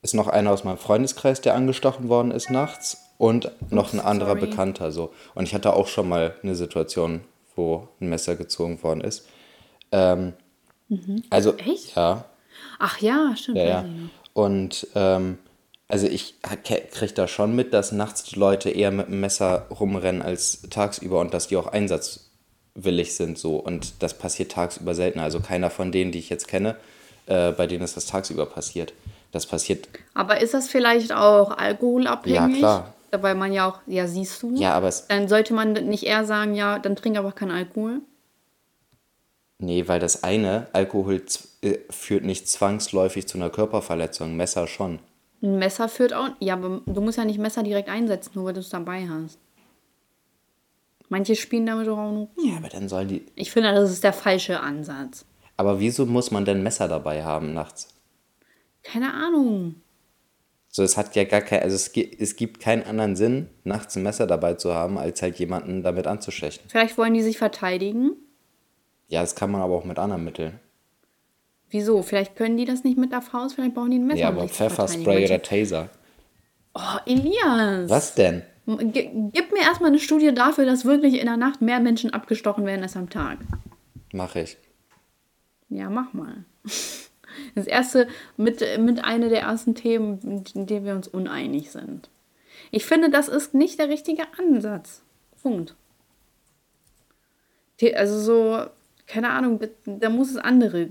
ist 0.01 0.13
noch 0.13 0.27
einer 0.27 0.51
aus 0.51 0.63
meinem 0.63 0.77
Freundeskreis, 0.77 1.41
der 1.41 1.55
angestochen 1.55 2.09
worden 2.09 2.31
ist 2.31 2.49
nachts 2.49 3.09
und 3.17 3.51
noch 3.69 3.93
ein 3.93 3.99
anderer 3.99 4.35
Sorry. 4.35 4.47
Bekannter 4.47 4.91
so. 4.91 5.13
Und 5.35 5.43
ich 5.43 5.53
hatte 5.53 5.73
auch 5.73 5.87
schon 5.87 6.09
mal 6.09 6.35
eine 6.41 6.55
Situation, 6.55 7.21
wo 7.55 7.87
ein 7.99 8.09
Messer 8.09 8.35
gezogen 8.35 8.81
worden 8.81 9.01
ist. 9.01 9.27
Ähm, 9.91 10.33
mhm. 10.89 11.23
Also 11.29 11.55
echt? 11.57 11.95
Ja. 11.95 12.25
Ach 12.79 12.99
ja, 12.99 13.35
stimmt. 13.35 13.57
Ja, 13.57 13.63
ja. 13.63 13.85
Und 14.33 14.87
ähm, 14.95 15.37
also 15.87 16.07
ich 16.07 16.35
kriege 16.41 17.13
da 17.13 17.27
schon 17.27 17.55
mit, 17.55 17.73
dass 17.73 17.91
nachts 17.91 18.23
die 18.23 18.39
Leute 18.39 18.69
eher 18.69 18.91
mit 18.91 19.07
dem 19.07 19.19
Messer 19.19 19.67
rumrennen 19.69 20.21
als 20.21 20.61
tagsüber 20.69 21.19
und 21.19 21.33
dass 21.33 21.49
die 21.49 21.57
auch 21.57 21.67
einsatzwillig 21.67 23.13
sind 23.13 23.37
so. 23.37 23.57
Und 23.57 24.01
das 24.01 24.17
passiert 24.17 24.53
tagsüber 24.53 24.95
seltener. 24.95 25.25
Also 25.25 25.41
keiner 25.41 25.69
von 25.69 25.91
denen, 25.91 26.11
die 26.11 26.19
ich 26.19 26.29
jetzt 26.29 26.47
kenne, 26.47 26.77
äh, 27.27 27.51
bei 27.51 27.67
denen 27.67 27.83
ist 27.83 27.97
das 27.97 28.05
tagsüber 28.05 28.45
passiert. 28.45 28.93
Das 29.31 29.45
passiert. 29.45 29.87
Aber 30.13 30.41
ist 30.41 30.53
das 30.53 30.67
vielleicht 30.67 31.13
auch 31.13 31.51
alkoholabhängig? 31.51 32.61
Ja, 32.61 32.79
klar. 32.79 32.93
Weil 33.11 33.35
man 33.35 33.51
ja 33.51 33.69
auch, 33.69 33.79
ja, 33.87 34.07
siehst 34.07 34.41
du. 34.41 34.55
Ja, 34.55 34.73
aber 34.73 34.87
es. 34.87 35.07
Dann 35.07 35.27
sollte 35.27 35.53
man 35.53 35.73
nicht 35.73 36.03
eher 36.03 36.25
sagen, 36.25 36.53
ja, 36.53 36.79
dann 36.79 36.95
trink 36.95 37.17
aber 37.17 37.31
keinen 37.31 37.51
Alkohol. 37.51 38.01
Nee, 39.57 39.87
weil 39.87 39.99
das 39.99 40.23
eine, 40.23 40.67
Alkohol 40.73 41.21
äh, 41.61 41.77
führt 41.89 42.23
nicht 42.23 42.47
zwangsläufig 42.49 43.27
zu 43.27 43.37
einer 43.37 43.49
Körperverletzung, 43.49 44.35
Messer 44.35 44.65
schon. 44.67 44.99
Ein 45.43 45.59
Messer 45.59 45.87
führt 45.87 46.13
auch. 46.13 46.29
Ja, 46.39 46.55
aber 46.55 46.81
du 46.85 47.01
musst 47.01 47.17
ja 47.17 47.25
nicht 47.25 47.39
Messer 47.39 47.63
direkt 47.63 47.89
einsetzen, 47.89 48.31
nur 48.35 48.45
weil 48.45 48.53
du 48.53 48.59
es 48.59 48.69
dabei 48.69 49.07
hast. 49.07 49.37
Manche 51.09 51.35
spielen 51.35 51.65
damit 51.65 51.87
auch 51.89 52.11
noch. 52.11 52.29
Ja, 52.41 52.57
aber 52.57 52.69
dann 52.69 52.87
sollen 52.87 53.09
die. 53.09 53.25
Ich 53.35 53.51
finde, 53.51 53.73
das 53.73 53.91
ist 53.91 54.03
der 54.03 54.13
falsche 54.13 54.61
Ansatz. 54.61 55.25
Aber 55.57 55.79
wieso 55.79 56.05
muss 56.05 56.31
man 56.31 56.45
denn 56.45 56.63
Messer 56.63 56.87
dabei 56.87 57.23
haben 57.23 57.53
nachts? 57.53 57.89
Keine 58.83 59.13
Ahnung. 59.13 59.75
So, 60.73 60.83
es 60.83 60.95
hat 60.95 61.15
ja 61.15 61.25
gar 61.25 61.41
kein, 61.41 61.61
also 61.63 61.75
es, 61.75 61.91
es 61.95 62.35
gibt 62.37 62.61
keinen 62.61 62.83
anderen 62.83 63.17
Sinn, 63.17 63.49
nachts 63.65 63.97
ein 63.97 64.03
Messer 64.03 64.25
dabei 64.25 64.53
zu 64.53 64.73
haben, 64.73 64.97
als 64.97 65.21
halt 65.21 65.37
jemanden 65.37 65.83
damit 65.83 66.07
anzustechen. 66.07 66.63
Vielleicht 66.69 66.97
wollen 66.97 67.13
die 67.13 67.23
sich 67.23 67.37
verteidigen? 67.37 68.13
Ja, 69.09 69.19
das 69.19 69.35
kann 69.35 69.51
man 69.51 69.61
aber 69.61 69.75
auch 69.75 69.83
mit 69.83 69.99
anderen 69.99 70.23
Mitteln. 70.23 70.59
Wieso? 71.69 72.01
Vielleicht 72.03 72.37
können 72.37 72.55
die 72.55 72.63
das 72.63 72.85
nicht 72.85 72.97
mit 72.97 73.11
der 73.11 73.21
Faust, 73.21 73.55
vielleicht 73.55 73.75
brauchen 73.75 73.91
die 73.91 73.99
ein 73.99 74.07
Messer. 74.07 74.19
Ja, 74.21 74.27
aber 74.29 74.47
Pfefferspray 74.47 75.25
oder 75.25 75.41
Taser. 75.41 75.89
Oh, 76.73 76.97
Elias. 77.05 77.89
Was 77.89 78.15
denn? 78.15 78.43
Gib 78.65 79.51
mir 79.51 79.61
erstmal 79.61 79.89
eine 79.89 79.99
Studie 79.99 80.33
dafür, 80.33 80.65
dass 80.65 80.85
wirklich 80.85 81.19
in 81.19 81.25
der 81.25 81.35
Nacht 81.35 81.61
mehr 81.61 81.81
Menschen 81.81 82.13
abgestochen 82.13 82.65
werden 82.65 82.83
als 82.83 82.95
am 82.95 83.09
Tag. 83.09 83.39
Mach 84.13 84.35
ich. 84.35 84.57
Ja, 85.67 85.89
mach 85.89 86.13
mal. 86.13 86.45
Das 87.55 87.67
erste, 87.67 88.07
mit, 88.37 88.63
mit 88.79 89.03
einer 89.03 89.29
der 89.29 89.41
ersten 89.41 89.75
Themen, 89.75 90.43
in 90.53 90.65
denen 90.65 90.85
wir 90.85 90.95
uns 90.95 91.07
uneinig 91.07 91.71
sind. 91.71 92.09
Ich 92.71 92.85
finde, 92.85 93.09
das 93.09 93.27
ist 93.27 93.53
nicht 93.53 93.79
der 93.79 93.89
richtige 93.89 94.23
Ansatz. 94.37 95.01
Punkt. 95.41 95.75
Also 97.95 98.19
so, 98.19 98.65
keine 99.07 99.31
Ahnung, 99.31 99.59
da 99.85 100.09
muss 100.09 100.29
es 100.29 100.37
andere, 100.37 100.87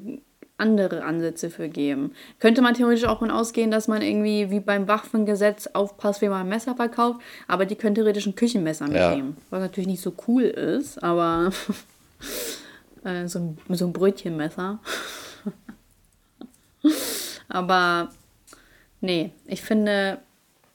andere 0.57 1.05
Ansätze 1.05 1.49
für 1.51 1.69
geben. 1.69 2.13
Könnte 2.39 2.63
man 2.63 2.75
theoretisch 2.75 3.05
auch 3.05 3.21
von 3.21 3.31
ausgehen, 3.31 3.71
dass 3.71 3.89
man 3.89 4.03
irgendwie 4.03 4.51
wie 4.51 4.61
beim 4.61 4.89
Waffengesetz 4.89 5.69
aufpasst, 5.69 6.21
wie 6.21 6.29
man 6.29 6.43
ein 6.43 6.49
Messer 6.49 6.75
verkauft, 6.75 7.21
aber 7.49 7.65
die 7.65 7.77
können 7.77 7.95
theoretisch 7.95 8.27
ein 8.27 8.35
Küchenmesser 8.35 8.89
mitnehmen. 8.89 9.37
Ja. 9.37 9.43
Was 9.51 9.61
natürlich 9.61 9.89
nicht 9.89 10.03
so 10.03 10.13
cool 10.27 10.43
ist, 10.43 11.03
aber 11.03 11.53
äh, 13.05 13.27
so, 13.29 13.39
ein, 13.39 13.59
so 13.69 13.87
ein 13.87 13.93
Brötchenmesser. 13.93 14.81
Aber 17.49 18.11
nee, 19.01 19.31
ich 19.47 19.63
finde, 19.63 20.19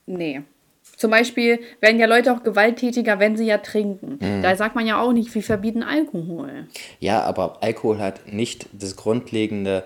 nee. 0.05 0.41
Zum 0.97 1.11
Beispiel 1.11 1.59
werden 1.81 1.99
ja 1.99 2.05
Leute 2.05 2.31
auch 2.31 2.43
gewalttätiger, 2.43 3.19
wenn 3.19 3.35
sie 3.35 3.45
ja 3.45 3.57
trinken. 3.57 4.17
Mhm. 4.21 4.41
Da 4.41 4.55
sagt 4.55 4.75
man 4.75 4.87
ja 4.87 4.99
auch 5.01 5.11
nicht, 5.11 5.33
wir 5.35 5.43
verbieten 5.43 5.83
Alkohol. 5.83 6.67
Ja, 6.99 7.21
aber 7.23 7.61
Alkohol 7.61 7.99
hat 7.99 8.31
nicht 8.31 8.67
das 8.71 8.95
grundlegende 8.95 9.83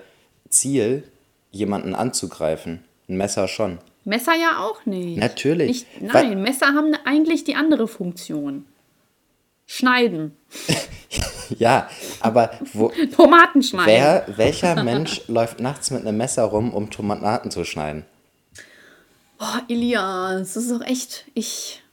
Ziel, 0.49 1.03
jemanden 1.51 1.95
anzugreifen. 1.95 2.83
Ein 3.07 3.17
Messer 3.17 3.47
schon. 3.47 3.79
Messer 4.05 4.33
ja 4.35 4.59
auch 4.59 4.85
nicht. 4.85 5.17
Natürlich. 5.17 5.67
Nicht, 5.67 6.01
nein, 6.01 6.13
Weil 6.13 6.35
Messer 6.35 6.67
haben 6.67 6.93
eigentlich 7.05 7.43
die 7.43 7.55
andere 7.55 7.87
Funktion. 7.87 8.65
Schneiden. 9.71 10.35
ja, 11.59 11.87
aber 12.21 12.59
wo. 12.73 12.91
Tomaten 13.15 13.61
schneiden. 13.61 13.85
Wer, 13.87 14.25
welcher 14.35 14.83
Mensch 14.83 15.21
läuft 15.27 15.59
nachts 15.59 15.91
mit 15.91 16.01
einem 16.01 16.17
Messer 16.17 16.45
rum, 16.45 16.73
um 16.73 16.89
Tomaten 16.89 17.51
zu 17.51 17.63
schneiden? 17.63 18.03
Boah, 19.37 19.61
Elias, 19.69 20.55
das 20.55 20.63
ist 20.63 20.71
doch 20.71 20.81
echt. 20.81 21.25
Ich. 21.35 21.83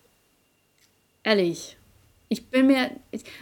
Ehrlich. 1.23 1.77
Ich 2.31 2.49
bin 2.49 2.69
mir. 2.69 2.93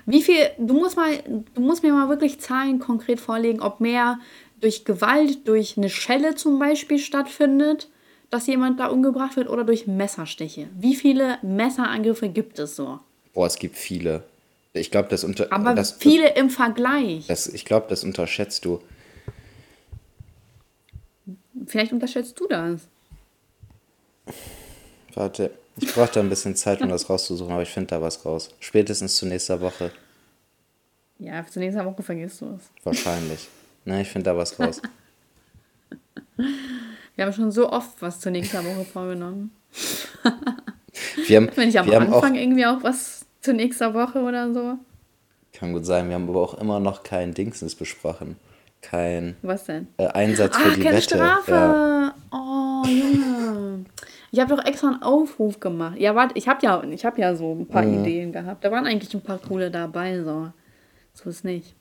Wie 0.05 0.20
viel. 0.20 0.51
Du 0.59 0.75
musst 0.75 0.97
mal. 0.97 1.12
Du 1.55 1.61
musst 1.61 1.85
mir 1.85 1.92
mal 1.92 2.09
wirklich 2.09 2.40
Zahlen 2.40 2.81
konkret 2.81 3.20
vorlegen, 3.20 3.61
ob 3.61 3.79
mehr 3.79 4.18
durch 4.61 4.85
Gewalt, 4.85 5.47
durch 5.47 5.77
eine 5.77 5.88
Schelle 5.88 6.35
zum 6.35 6.59
Beispiel 6.59 6.99
stattfindet, 6.99 7.88
dass 8.31 8.49
jemand 8.49 8.81
da 8.81 8.88
umgebracht 8.88 9.37
wird, 9.37 9.49
oder 9.49 9.62
durch 9.62 9.87
Messerstiche. 9.87 10.68
Wie 10.77 10.97
viele 10.97 11.38
Messerangriffe 11.42 12.29
gibt 12.31 12.59
es 12.59 12.75
so? 12.75 12.99
Boah, 13.35 13.47
es 13.47 13.57
gibt 13.57 13.77
viele. 13.77 14.23
Ich 14.73 14.90
glaube, 14.90 15.09
das 15.09 15.25
unter. 15.25 15.53
Aber 15.53 15.75
das, 15.75 15.92
viele 15.92 16.35
im 16.35 16.51
Vergleich. 16.51 17.27
Das, 17.27 17.47
ich 17.47 17.64
glaube, 17.64 17.87
das 17.88 18.03
unterschätzt 18.03 18.64
du. 18.64 18.81
Vielleicht 21.66 21.92
unterschätzt 21.92 22.38
du 22.38 22.47
das. 22.49 22.83
Warte, 25.14 25.51
ich 25.77 25.92
brauche 25.92 26.12
da 26.12 26.20
ein 26.20 26.29
bisschen 26.29 26.57
Zeit, 26.57 26.81
um 26.83 26.88
das 26.88 27.09
rauszusuchen, 27.09 27.53
aber 27.53 27.62
ich 27.62 27.68
finde 27.68 27.88
da 27.88 28.03
was 28.03 28.25
raus. 28.25 28.51
Spätestens 28.61 29.16
zu 29.16 29.27
nächster 29.27 29.61
Woche. 29.61 29.92
Ja, 31.18 31.47
zu 31.47 31.61
nächster 31.61 31.85
Woche 31.85 32.03
vergisst 32.03 32.40
du 32.40 32.57
es. 32.57 32.70
Wahrscheinlich. 32.83 33.49
Ne, 33.85 34.03
ich 34.03 34.09
finde 34.09 34.31
da 34.31 34.37
was 34.37 34.59
raus. 34.59 34.81
Wir 37.16 37.25
haben 37.25 37.33
schon 37.33 37.53
so 37.53 37.70
oft 37.70 38.01
was 38.03 38.18
zur 38.18 38.33
nächsten 38.33 38.59
Woche 38.59 38.85
vorgenommen. 38.85 39.53
Wir 41.27 41.37
haben, 41.37 41.51
Wenn 41.55 41.68
ich 41.68 41.79
am 41.79 41.88
Anfang 41.90 42.33
auch, 42.33 42.38
irgendwie 42.38 42.66
auch 42.66 42.83
was 42.83 43.23
zu 43.44 43.52
nächster 43.52 43.94
Woche 43.94 44.20
oder 44.20 44.52
so. 44.52 44.78
Kann 45.52 45.72
gut 45.72 45.87
sein. 45.87 46.09
Wir 46.09 46.16
haben 46.16 46.28
aber 46.28 46.40
auch 46.40 46.54
immer 46.54 46.80
noch 46.80 47.02
kein 47.02 47.35
Dingsens 47.35 47.74
besprochen. 47.74 48.37
Kein 48.80 49.37
Was 49.42 49.64
denn? 49.64 49.87
Äh, 49.98 50.09
Einsatz 50.09 50.57
für 50.57 50.68
Ach, 50.70 50.74
die 50.74 50.83
keine 50.83 50.96
Wette. 50.96 51.16
Strafe. 51.16 51.52
Ja. 51.52 52.14
Oh, 52.33 52.87
Junge. 52.87 53.85
Ich 54.30 54.40
habe 54.40 54.54
doch 54.54 54.64
extra 54.64 54.88
einen 54.88 55.02
Aufruf 55.02 55.61
gemacht. 55.61 55.96
Ja, 55.98 56.14
warte, 56.14 56.37
ich 56.37 56.48
habe 56.48 56.59
ja, 56.62 56.83
hab 56.83 57.18
ja 57.18 57.37
so 57.37 57.52
ein 57.54 57.66
paar 57.66 57.83
mhm. 57.83 58.00
Ideen 58.00 58.33
gehabt. 58.33 58.64
Da 58.64 58.70
waren 58.72 58.87
eigentlich 58.87 59.14
ein 59.14 59.20
paar 59.20 59.38
coole 59.38 59.70
dabei. 59.70 60.22
So, 60.22 60.48
so 61.14 61.30
ist 61.30 61.44
nicht. 61.44 61.74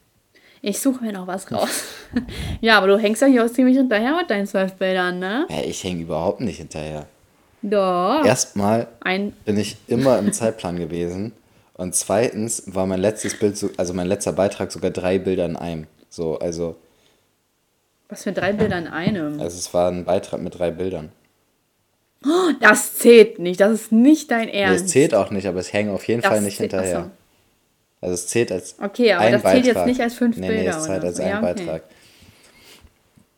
Ich 0.61 0.79
suche 0.79 1.03
mir 1.03 1.11
noch 1.11 1.27
was 1.27 1.51
raus. 1.51 1.83
ja, 2.61 2.77
aber 2.77 2.87
du 2.87 2.97
hängst 2.97 3.21
ja 3.21 3.27
hier 3.27 3.43
auch 3.43 3.51
ziemlich 3.51 3.75
hinterher 3.75 4.15
mit 4.15 4.29
deinen 4.29 4.47
zwölf 4.47 4.73
Bildern, 4.73 5.19
ne? 5.19 5.45
Ja, 5.49 5.61
ich 5.65 5.83
hänge 5.83 6.03
überhaupt 6.03 6.39
nicht 6.39 6.57
hinterher. 6.57 7.07
Doch. 7.61 8.23
Erstmal 8.23 8.87
bin 9.45 9.57
ich 9.57 9.77
immer 9.87 10.19
im 10.19 10.31
Zeitplan 10.31 10.77
gewesen. 10.77 11.33
Und 11.75 11.95
zweitens 11.95 12.63
war 12.67 12.85
mein 12.85 12.99
letztes 12.99 13.37
Bild, 13.37 13.57
so, 13.57 13.69
also 13.77 13.93
mein 13.93 14.07
letzter 14.07 14.31
Beitrag 14.31 14.71
sogar 14.71 14.91
drei 14.91 15.17
Bilder 15.17 15.45
in 15.45 15.55
einem. 15.55 15.87
So, 16.09 16.37
also. 16.37 16.75
Was 18.09 18.23
für 18.23 18.31
drei 18.31 18.53
Bilder 18.53 18.77
in 18.77 18.87
einem? 18.87 19.39
Also 19.39 19.57
es 19.57 19.73
war 19.73 19.89
ein 19.89 20.05
Beitrag 20.05 20.41
mit 20.41 20.57
drei 20.57 20.69
Bildern. 20.69 21.11
Oh, 22.25 22.51
das 22.61 22.95
zählt 22.95 23.39
nicht, 23.39 23.59
das 23.59 23.71
ist 23.73 23.91
nicht 23.91 24.31
dein 24.31 24.47
Ernst. 24.47 24.79
Nee, 24.79 24.85
es 24.85 24.91
zählt 24.91 25.15
auch 25.15 25.31
nicht, 25.31 25.47
aber 25.47 25.59
es 25.59 25.73
hängt 25.73 25.89
auf 25.89 26.07
jeden 26.07 26.21
das 26.21 26.31
Fall 26.31 26.41
nicht 26.41 26.57
hinterher. 26.57 26.99
Achso. 26.99 27.11
Also 28.01 28.13
es 28.13 28.27
zählt 28.27 28.51
als 28.51 28.75
Okay, 28.79 29.13
aber 29.13 29.31
das 29.31 29.41
zählt 29.41 29.65
jetzt 29.65 29.85
nicht 29.85 29.99
als 29.99 30.13
fünf 30.13 30.37
nee, 30.37 30.47
Bilder. 30.47 30.71
Nee, 30.71 30.77
es 30.77 30.83
zählt 30.83 31.03
als 31.03 31.19
ein 31.19 31.37
okay. 31.37 31.41
Beitrag. 31.41 31.83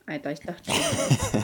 Alter, 0.07 0.31
ich 0.31 0.39
dachte 0.39 0.71
schon. 0.71 1.43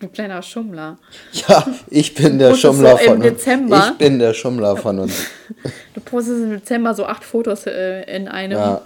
Du 0.00 0.08
kleiner 0.08 0.42
Schummler. 0.42 0.98
Ja, 1.32 1.66
ich 1.90 2.14
bin 2.14 2.38
der 2.38 2.54
Schummler 2.54 2.98
so 2.98 3.04
von 3.04 3.22
uns. 3.22 3.46
Ich 3.46 3.98
bin 3.98 4.18
der 4.18 4.34
Schummler 4.34 4.76
von 4.76 4.98
uns. 5.00 5.26
Du 5.94 6.00
postest 6.00 6.42
im 6.42 6.50
Dezember 6.50 6.94
so 6.94 7.06
acht 7.06 7.24
Fotos 7.24 7.66
äh, 7.66 8.02
in 8.14 8.28
einem. 8.28 8.58
Ja, 8.58 8.82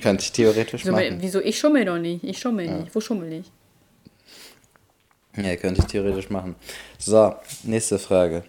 könnte 0.00 0.22
ich 0.22 0.32
theoretisch 0.32 0.82
wieso, 0.84 0.92
machen. 0.92 1.18
Wieso? 1.20 1.40
Ich 1.40 1.58
schummel 1.58 1.84
doch 1.84 1.98
nicht. 1.98 2.24
Ich 2.24 2.38
schummel 2.38 2.66
ja. 2.66 2.78
nicht. 2.78 2.94
Wo 2.94 3.00
schummel 3.00 3.32
ich? 3.32 3.52
Ja, 5.36 5.56
könnte 5.56 5.80
ich 5.80 5.86
theoretisch 5.86 6.30
machen. 6.30 6.56
So, 6.98 7.34
nächste 7.62 7.98
Frage. 7.98 8.44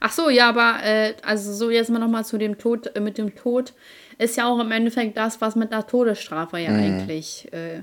Ach 0.00 0.12
so, 0.12 0.30
ja, 0.30 0.48
aber 0.48 0.82
äh, 0.84 1.14
also 1.22 1.52
so 1.52 1.70
jetzt 1.70 1.90
mal 1.90 1.98
nochmal 1.98 2.24
zu 2.24 2.38
dem 2.38 2.58
Tod, 2.58 2.94
äh, 2.94 3.00
mit 3.00 3.18
dem 3.18 3.34
Tod 3.34 3.72
ist 4.18 4.36
ja 4.36 4.46
auch 4.46 4.60
im 4.60 4.70
Endeffekt 4.70 5.16
das, 5.16 5.40
was 5.40 5.56
mit 5.56 5.72
der 5.72 5.86
Todesstrafe 5.86 6.58
ja 6.58 6.70
mhm. 6.70 6.78
eigentlich, 6.78 7.52
äh, 7.52 7.80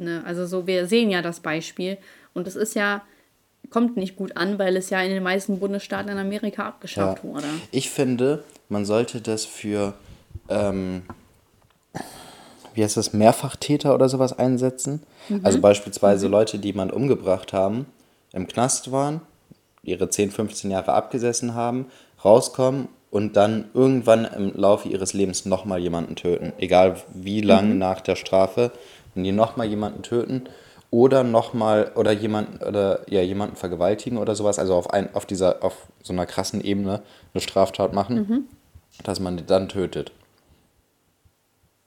ne, 0.00 0.22
also 0.26 0.46
so, 0.46 0.66
wir 0.66 0.86
sehen 0.86 1.10
ja 1.10 1.22
das 1.22 1.40
Beispiel 1.40 1.98
und 2.34 2.46
es 2.46 2.56
ist 2.56 2.74
ja, 2.74 3.02
kommt 3.70 3.96
nicht 3.96 4.16
gut 4.16 4.36
an, 4.36 4.58
weil 4.58 4.76
es 4.76 4.90
ja 4.90 5.00
in 5.02 5.10
den 5.10 5.22
meisten 5.22 5.60
Bundesstaaten 5.60 6.10
in 6.10 6.18
Amerika 6.18 6.66
abgeschafft 6.66 7.22
ja. 7.22 7.30
wurde. 7.30 7.46
Ich 7.70 7.90
finde, 7.90 8.44
man 8.68 8.84
sollte 8.84 9.20
das 9.20 9.44
für, 9.44 9.94
ähm, 10.48 11.02
wie 12.74 12.82
heißt 12.82 12.96
das, 12.96 13.12
Mehrfachtäter 13.12 13.94
oder 13.94 14.08
sowas 14.08 14.38
einsetzen. 14.38 15.02
Mhm. 15.28 15.40
Also 15.42 15.60
beispielsweise 15.60 16.26
mhm. 16.26 16.32
Leute, 16.32 16.58
die 16.58 16.68
jemand 16.68 16.92
umgebracht 16.92 17.52
haben, 17.52 17.86
im 18.32 18.46
Knast 18.46 18.92
waren, 18.92 19.20
ihre 19.82 20.08
10, 20.08 20.30
15 20.30 20.70
Jahre 20.70 20.92
abgesessen 20.92 21.54
haben, 21.54 21.86
rauskommen 22.24 22.88
und 23.10 23.36
dann 23.36 23.66
irgendwann 23.74 24.24
im 24.24 24.52
Laufe 24.54 24.88
ihres 24.88 25.12
Lebens 25.12 25.46
nochmal 25.46 25.80
jemanden 25.80 26.14
töten. 26.16 26.52
Egal 26.58 26.96
wie 27.12 27.40
lange 27.40 27.74
mhm. 27.74 27.78
nach 27.78 28.00
der 28.00 28.16
Strafe, 28.16 28.70
wenn 29.20 29.24
die 29.24 29.32
nochmal 29.32 29.66
jemanden 29.66 30.02
töten 30.02 30.44
oder 30.90 31.22
nochmal 31.24 31.92
oder 31.94 32.10
jemanden 32.10 32.64
oder 32.64 33.00
ja 33.08 33.20
jemanden 33.20 33.54
vergewaltigen 33.54 34.16
oder 34.16 34.34
sowas, 34.34 34.58
also 34.58 34.74
auf 34.74 34.90
ein, 34.90 35.14
auf 35.14 35.26
dieser, 35.26 35.62
auf 35.62 35.88
so 36.02 36.14
einer 36.14 36.24
krassen 36.24 36.64
Ebene 36.64 37.02
eine 37.34 37.40
Straftat 37.42 37.92
machen, 37.92 38.16
mhm. 38.16 38.44
dass 39.04 39.20
man 39.20 39.36
die 39.36 39.44
dann 39.44 39.68
tötet. 39.68 40.10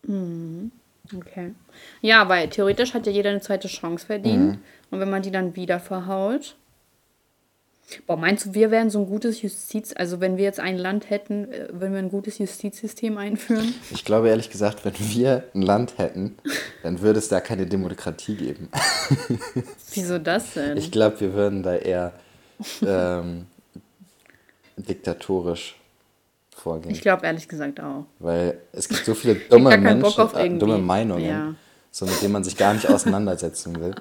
Mhm. 0.03 0.71
Okay. 1.13 1.53
Ja, 2.01 2.29
weil 2.29 2.49
theoretisch 2.49 2.93
hat 2.93 3.07
ja 3.07 3.11
jeder 3.11 3.31
eine 3.31 3.41
zweite 3.41 3.67
Chance 3.67 4.05
verdient. 4.05 4.51
Mhm. 4.51 4.59
Und 4.91 4.99
wenn 4.99 5.09
man 5.09 5.23
die 5.23 5.31
dann 5.31 5.55
wieder 5.55 5.79
verhaut, 5.79 6.55
Boah, 8.07 8.17
meinst 8.17 8.45
du, 8.45 8.53
wir 8.53 8.71
wären 8.71 8.89
so 8.89 8.99
ein 8.99 9.05
gutes 9.05 9.41
Justiz, 9.41 9.93
also 9.95 10.19
wenn 10.19 10.37
wir 10.37 10.43
jetzt 10.43 10.59
ein 10.59 10.77
Land 10.77 11.09
hätten, 11.09 11.51
äh, 11.51 11.67
würden 11.71 11.93
wir 11.93 11.99
ein 11.99 12.09
gutes 12.09 12.37
Justizsystem 12.37 13.17
einführen? 13.17 13.73
Ich 13.91 14.05
glaube 14.05 14.29
ehrlich 14.29 14.49
gesagt, 14.49 14.85
wenn 14.85 14.93
wir 14.97 15.43
ein 15.53 15.61
Land 15.61 15.97
hätten, 15.97 16.37
dann 16.81 17.01
würde 17.01 17.19
es 17.19 17.27
da 17.27 17.39
keine 17.39 17.67
Demokratie 17.67 18.35
geben. 18.35 18.69
Wieso 19.93 20.17
das 20.17 20.53
denn? 20.53 20.77
Ich 20.77 20.91
glaube, 20.91 21.19
wir 21.19 21.33
würden 21.33 21.61
da 21.61 21.75
eher 21.75 22.13
ähm, 22.85 23.45
diktatorisch 24.77 25.75
vorgehen. 26.55 26.91
Ich 26.91 27.01
glaube 27.01 27.25
ehrlich 27.25 27.47
gesagt 27.47 27.79
auch. 27.79 28.05
Weil 28.19 28.59
es 28.71 28.87
gibt 28.87 29.05
so 29.05 29.13
viele 29.15 29.35
dumme 29.35 29.77
Menschen, 29.77 30.29
äh, 30.35 30.57
dumme 30.57 30.77
Meinungen, 30.77 31.25
ja. 31.25 31.55
so 31.91 32.05
mit 32.05 32.21
denen 32.21 32.33
man 32.33 32.43
sich 32.43 32.57
gar 32.57 32.73
nicht 32.73 32.89
auseinandersetzen 32.89 33.79
will. 33.79 33.93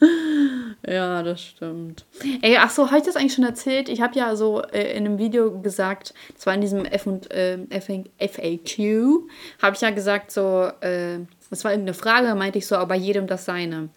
Ja, 0.86 1.22
das 1.22 1.40
stimmt. 1.40 2.04
Ey, 2.40 2.56
ach 2.56 2.70
so, 2.70 2.86
habe 2.86 2.98
ich 2.98 3.04
das 3.04 3.14
eigentlich 3.14 3.34
schon 3.34 3.44
erzählt? 3.44 3.88
Ich 3.88 4.00
habe 4.00 4.18
ja 4.18 4.34
so 4.34 4.62
äh, 4.62 4.96
in 4.96 5.06
einem 5.06 5.18
Video 5.18 5.60
gesagt, 5.60 6.12
das 6.34 6.44
war 6.46 6.54
in 6.54 6.60
diesem 6.60 6.84
F 6.84 7.06
und 7.06 7.30
äh, 7.30 7.58
FAQ, 7.70 9.28
habe 9.62 9.76
ich 9.76 9.80
ja 9.80 9.90
gesagt 9.90 10.32
so, 10.32 10.70
äh, 10.80 11.18
das 11.50 11.64
war 11.64 11.70
irgendeine 11.70 11.94
Frage, 11.94 12.34
meinte 12.34 12.58
ich 12.58 12.66
so, 12.66 12.76
aber 12.76 12.96
jedem 12.96 13.28
das 13.28 13.44
seine. 13.44 13.90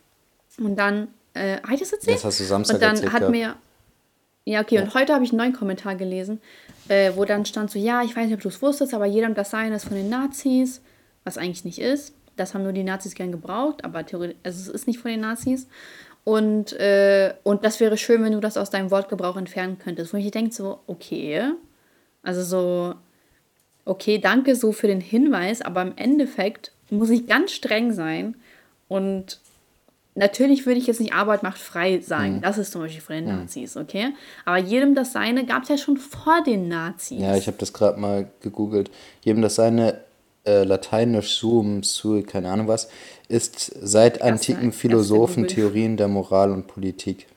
Und 0.60 0.76
dann, 0.78 1.08
äh, 1.34 1.58
habe 1.64 1.74
ich 1.74 1.80
das 1.80 1.92
erzählt? 1.92 2.18
Das 2.18 2.26
hast 2.26 2.40
du 2.40 2.44
Samstag 2.44 2.76
Und 2.76 2.84
dann 2.84 2.96
erzählt, 2.96 3.14
hat 3.14 3.22
ja. 3.24 3.30
mir, 3.30 3.56
ja 4.46 4.62
okay, 4.62 4.76
ja. 4.76 4.84
und 4.84 4.94
heute 4.94 5.14
habe 5.14 5.24
ich 5.24 5.32
einen 5.32 5.40
neuen 5.40 5.54
Kommentar 5.54 5.96
gelesen, 5.96 6.40
äh, 6.88 7.14
wo 7.16 7.26
dann 7.26 7.46
stand 7.46 7.72
so, 7.72 7.80
ja, 7.80 8.04
ich 8.04 8.16
weiß 8.16 8.26
nicht, 8.26 8.36
ob 8.36 8.42
du 8.42 8.50
es 8.50 8.62
wusstest, 8.62 8.94
aber 8.94 9.08
jedem 9.08 9.34
das 9.34 9.50
seine 9.50 9.78
ist 9.78 9.86
von 9.86 9.98
den 9.98 10.10
Nazis, 10.10 10.82
was 11.24 11.40
eigentlich 11.40 11.66
nicht 11.66 11.80
ist. 11.80 12.14
Das 12.36 12.54
haben 12.54 12.64
nur 12.64 12.74
die 12.74 12.84
Nazis 12.84 13.16
gern 13.16 13.32
gebraucht, 13.32 13.84
aber 13.84 14.06
theoretisch, 14.06 14.38
also 14.44 14.60
es 14.60 14.68
ist 14.68 14.88
nicht 14.88 15.00
von 15.00 15.10
den 15.10 15.22
Nazis. 15.22 15.68
Und, 16.26 16.74
äh, 16.74 17.36
und 17.44 17.64
das 17.64 17.80
wäre 17.80 17.98
schön, 17.98 18.24
wenn 18.24 18.34
du 18.34 18.40
das 18.42 18.58
aus 18.58 18.72
deinem 18.72 18.92
Wortgebrauch 18.92 19.38
entfernen 19.38 19.78
könntest. 19.78 20.12
Wo 20.12 20.18
ich 20.18 20.32
denke 20.32 20.54
so, 20.54 20.80
okay, 20.88 21.52
also 22.24 22.44
so, 22.44 22.96
okay, 23.86 24.18
danke 24.18 24.56
so 24.56 24.72
für 24.72 24.88
den 24.88 25.02
Hinweis, 25.02 25.62
aber 25.62 25.84
im 25.84 25.94
Endeffekt 25.96 26.72
muss 26.90 27.12
ich 27.12 27.28
ganz 27.28 27.52
streng 27.52 27.94
sein 27.94 28.36
und 28.88 29.40
natürlich 30.16 30.66
würde 30.66 30.80
ich 30.80 30.88
jetzt 30.88 31.00
nicht 31.00 31.14
Arbeit 31.14 31.44
macht 31.44 31.60
frei 31.60 32.00
sagen. 32.00 32.38
Mhm. 32.38 32.42
Das 32.42 32.58
ist 32.58 32.72
zum 32.72 32.82
Beispiel 32.82 33.02
von 33.02 33.16
den 33.16 33.26
mhm. 33.26 33.42
Nazis, 33.42 33.78
okay? 33.78 34.14
Aber 34.46 34.58
jedem 34.58 34.96
das 34.96 35.14
Seine 35.14 35.46
gab 35.46 35.64
es 35.64 35.70
ja 35.70 35.78
schon 35.78 35.98
vor 35.98 36.44
den 36.44 36.68
Nazis. 36.68 37.22
Ja, 37.22 37.36
ich 37.36 37.46
habe 37.48 37.58
das 37.58 37.72
gerade 37.72 38.00
mal 38.00 38.28
gegoogelt. 38.42 38.90
Jedem 39.22 39.44
das 39.44 39.56
Seine 39.56 40.02
äh, 40.46 40.64
lateinisch 40.64 41.38
sum, 41.38 41.84
su, 41.84 42.22
keine 42.24 42.50
Ahnung 42.50 42.68
was, 42.68 42.90
ist 43.28 43.76
seit 43.82 44.22
antiken 44.22 44.72
Philosophen 44.72 45.48
Theorien 45.48 45.98
der 45.98 46.08
Moral 46.08 46.52
und 46.52 46.68
Politik. 46.68 47.28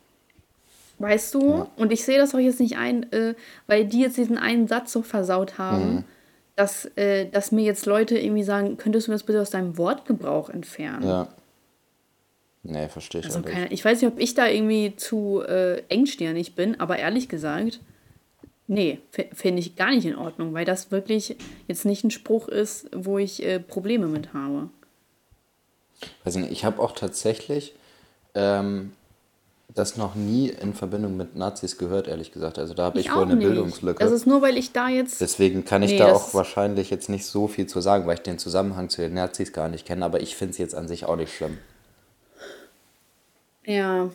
Weißt 0.98 1.34
du? 1.34 1.40
Ja. 1.40 1.66
Und 1.76 1.92
ich 1.92 2.04
sehe 2.04 2.18
das 2.18 2.34
auch 2.34 2.38
jetzt 2.38 2.60
nicht 2.60 2.76
ein, 2.76 3.10
äh, 3.12 3.34
weil 3.66 3.84
die 3.84 4.00
jetzt 4.00 4.16
diesen 4.16 4.36
einen 4.36 4.66
Satz 4.66 4.92
so 4.92 5.02
versaut 5.02 5.58
haben, 5.58 5.94
mhm. 5.94 6.04
dass, 6.56 6.86
äh, 6.96 7.26
dass 7.26 7.52
mir 7.52 7.64
jetzt 7.64 7.86
Leute 7.86 8.18
irgendwie 8.18 8.42
sagen, 8.42 8.76
könntest 8.76 9.06
du 9.06 9.12
mir 9.12 9.14
das 9.14 9.22
bitte 9.22 9.40
aus 9.40 9.50
deinem 9.50 9.78
Wortgebrauch 9.78 10.50
entfernen? 10.50 11.06
Ja. 11.06 11.28
Nee, 12.64 12.88
verstehe 12.88 13.20
ich 13.20 13.26
also 13.26 13.42
keine, 13.42 13.68
Ich 13.72 13.84
weiß 13.84 14.02
nicht, 14.02 14.12
ob 14.12 14.18
ich 14.18 14.34
da 14.34 14.48
irgendwie 14.48 14.96
zu 14.96 15.42
äh, 15.46 15.82
engstirnig 15.88 16.54
bin, 16.54 16.78
aber 16.80 16.98
ehrlich 16.98 17.28
gesagt, 17.28 17.80
nee, 18.68 19.00
finde 19.32 19.60
ich 19.60 19.74
gar 19.74 19.90
nicht 19.90 20.06
in 20.06 20.16
Ordnung, 20.16 20.54
weil 20.54 20.64
das 20.64 20.92
wirklich 20.92 21.36
jetzt 21.66 21.84
nicht 21.84 22.04
ein 22.04 22.10
Spruch 22.10 22.48
ist, 22.48 22.88
wo 22.94 23.18
ich 23.18 23.44
äh, 23.44 23.58
Probleme 23.58 24.06
mit 24.06 24.32
habe. 24.32 24.68
Weiß 26.24 26.36
nicht, 26.36 26.52
ich 26.52 26.64
habe 26.64 26.80
auch 26.80 26.92
tatsächlich 26.92 27.74
ähm, 28.34 28.92
das 29.74 29.96
noch 29.96 30.14
nie 30.14 30.48
in 30.48 30.74
Verbindung 30.74 31.16
mit 31.16 31.36
Nazis 31.36 31.76
gehört, 31.76 32.08
ehrlich 32.08 32.32
gesagt. 32.32 32.58
Also 32.58 32.74
da 32.74 32.84
habe 32.84 33.00
ich, 33.00 33.06
ich 33.06 33.14
wohl 33.14 33.22
eine 33.22 33.36
nicht. 33.36 33.46
Bildungslücke. 33.46 34.02
Das 34.02 34.12
ist 34.12 34.26
nur, 34.26 34.42
weil 34.42 34.56
ich 34.56 34.72
da 34.72 34.88
jetzt. 34.88 35.20
Deswegen 35.20 35.64
kann 35.64 35.82
ich 35.82 35.92
nee, 35.92 35.98
da 35.98 36.12
auch 36.12 36.32
wahrscheinlich 36.34 36.90
jetzt 36.90 37.08
nicht 37.08 37.26
so 37.26 37.48
viel 37.48 37.66
zu 37.66 37.80
sagen, 37.80 38.06
weil 38.06 38.14
ich 38.14 38.22
den 38.22 38.38
Zusammenhang 38.38 38.88
zu 38.88 39.02
den 39.02 39.14
Nazis 39.14 39.52
gar 39.52 39.68
nicht 39.68 39.86
kenne. 39.86 40.04
Aber 40.04 40.20
ich 40.20 40.36
finde 40.36 40.52
es 40.52 40.58
jetzt 40.58 40.74
an 40.74 40.88
sich 40.88 41.04
auch 41.04 41.16
nicht 41.16 41.34
schlimm. 41.34 41.58
Ja. 43.64 44.10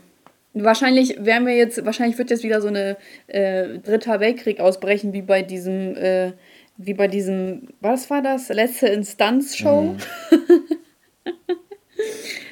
Wahrscheinlich 0.53 1.15
werden 1.25 1.47
wir 1.47 1.55
jetzt, 1.55 1.83
wahrscheinlich 1.83 2.17
wird 2.19 2.29
jetzt 2.29 2.43
wieder 2.43 2.61
so 2.61 2.67
eine 2.67 2.97
äh, 3.27 3.79
dritter 3.79 4.19
Weltkrieg 4.19 4.59
ausbrechen, 4.59 5.11
wie 5.11 5.23
bei 5.23 5.41
diesem, 5.41 5.95
äh, 5.97 6.33
wie 6.77 6.93
bei 6.93 7.07
diesem, 7.07 7.69
was 7.81 8.09
war 8.11 8.21
das? 8.21 8.49
Letzte 8.49 8.87
Instanz-Show. 8.87 9.81
Mhm. 9.81 9.97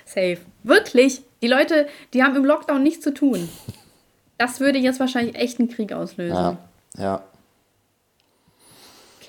Safe. 0.06 0.38
Wirklich. 0.64 1.22
Die 1.44 1.48
Leute, 1.48 1.88
die 2.14 2.24
haben 2.24 2.36
im 2.36 2.46
Lockdown 2.46 2.82
nichts 2.82 3.04
zu 3.04 3.14
tun. 3.14 3.50
Das 4.38 4.60
würde 4.60 4.80
jetzt 4.80 5.00
wahrscheinlich 5.00 5.36
echt 5.36 5.60
einen 5.60 5.70
Krieg 5.70 5.94
auslösen. 5.94 6.36
Ja. 6.36 6.58
ja. 6.98 7.24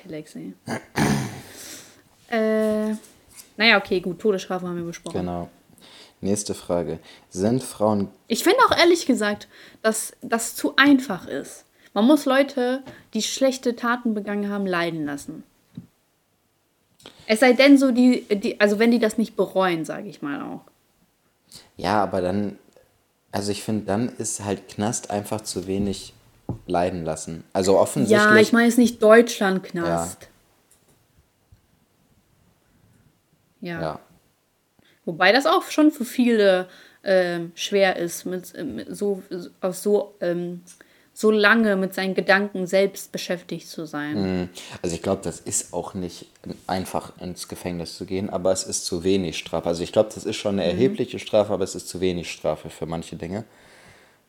Galaxy. 0.03 0.55
äh, 2.31 2.95
naja, 3.57 3.77
okay, 3.77 4.01
gut. 4.01 4.19
Todesstrafe 4.19 4.67
haben 4.67 4.77
wir 4.77 4.85
besprochen. 4.85 5.21
Genau. 5.21 5.51
Nächste 6.23 6.55
Frage. 6.55 7.01
Sind 7.31 7.65
Frauen. 7.65 8.09
Ich 8.29 8.45
finde 8.45 8.61
auch 8.69 8.79
ehrlich 8.79 9.07
gesagt, 9.07 9.49
dass 9.83 10.13
das 10.23 10.55
zu 10.55 10.77
einfach 10.77 11.27
ist. 11.27 11.65
Man 11.95 12.07
muss 12.07 12.27
Leute, 12.27 12.85
die 13.13 13.23
schlechte 13.23 13.75
Taten 13.75 14.15
begangen 14.15 14.49
haben, 14.49 14.65
leiden 14.65 15.05
lassen. 15.05 15.43
Es 17.27 17.41
sei 17.41 17.55
denn 17.55 17.77
so, 17.77 17.91
die, 17.91 18.23
die 18.31 18.61
also 18.61 18.79
wenn 18.79 18.93
die 18.93 19.01
das 19.01 19.19
nicht 19.19 19.35
bereuen, 19.35 19.85
sage 19.85 20.09
ich 20.09 20.23
mal 20.23 20.41
auch. 20.43 20.61
Ja, 21.77 22.01
aber 22.01 22.21
dann, 22.21 22.57
also 23.33 23.51
ich 23.51 23.65
finde, 23.65 23.85
dann 23.87 24.09
ist 24.09 24.45
halt 24.45 24.69
Knast 24.69 25.11
einfach 25.11 25.41
zu 25.41 25.67
wenig 25.67 26.15
leiden 26.67 27.05
lassen. 27.05 27.43
Also 27.53 27.81
offensichtlich. 27.81 28.31
Ja, 28.31 28.37
ich 28.37 28.53
meine 28.53 28.69
es 28.69 28.77
nicht 28.77 29.03
Deutschland-Knast. 29.03 30.29
Ja. 33.61 33.73
ja. 33.73 33.81
ja. 33.81 34.01
Wobei 35.13 35.33
das 35.33 35.45
auch 35.45 35.71
schon 35.71 35.91
für 35.91 36.07
viele 36.07 36.69
äh, 37.03 37.41
schwer 37.55 37.97
ist, 37.97 38.25
mit, 38.25 38.55
mit 38.65 38.97
so, 38.97 39.23
auf 39.61 39.77
so 39.77 40.15
ähm, 40.21 40.63
so 41.15 41.31
lange 41.31 41.77
mit 41.77 41.93
seinen 41.93 42.15
Gedanken 42.15 42.67
selbst 42.67 43.13
beschäftigt 43.13 43.69
zu 43.69 43.85
sein. 43.85 44.15
Mhm. 44.15 44.49
Also 44.81 44.97
ich 44.97 45.03
glaube, 45.03 45.21
das 45.23 45.41
ist 45.41 45.75
auch 45.75 45.93
nicht 45.93 46.27
einfach 46.67 47.13
ins 47.21 47.49
Gefängnis 47.49 47.97
zu 47.97 48.07
gehen, 48.07 48.31
aber 48.31 48.53
es 48.53 48.65
ist 48.65 48.87
zu 48.87 49.05
wenig 49.05 49.37
Strafe. 49.37 49.69
Also 49.69 49.83
ich 49.83 49.93
glaube, 49.93 50.11
das 50.15 50.25
ist 50.25 50.37
schon 50.37 50.59
eine 50.59 50.63
mhm. 50.63 50.71
erhebliche 50.71 51.19
Strafe, 51.19 51.53
aber 51.53 51.65
es 51.65 51.75
ist 51.75 51.89
zu 51.89 52.01
wenig 52.01 52.33
Strafe 52.33 52.71
für 52.71 52.87
manche 52.87 53.17
Dinge. 53.17 53.45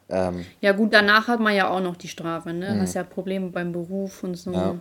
Ähm, 0.10 0.46
ja 0.60 0.74
gut, 0.74 0.94
danach 0.94 1.30
hat 1.30 1.40
man 1.40 1.56
ja 1.56 1.70
auch 1.70 1.80
noch 1.80 1.96
die 1.96 2.10
Strafe, 2.10 2.52
ne? 2.52 2.74
Mhm. 2.74 2.82
Hast 2.82 2.96
ja 2.96 3.04
Probleme 3.04 3.50
beim 3.50 3.72
Beruf 3.72 4.22
und 4.24 4.36
so. 4.36 4.52
Ja. 4.52 4.76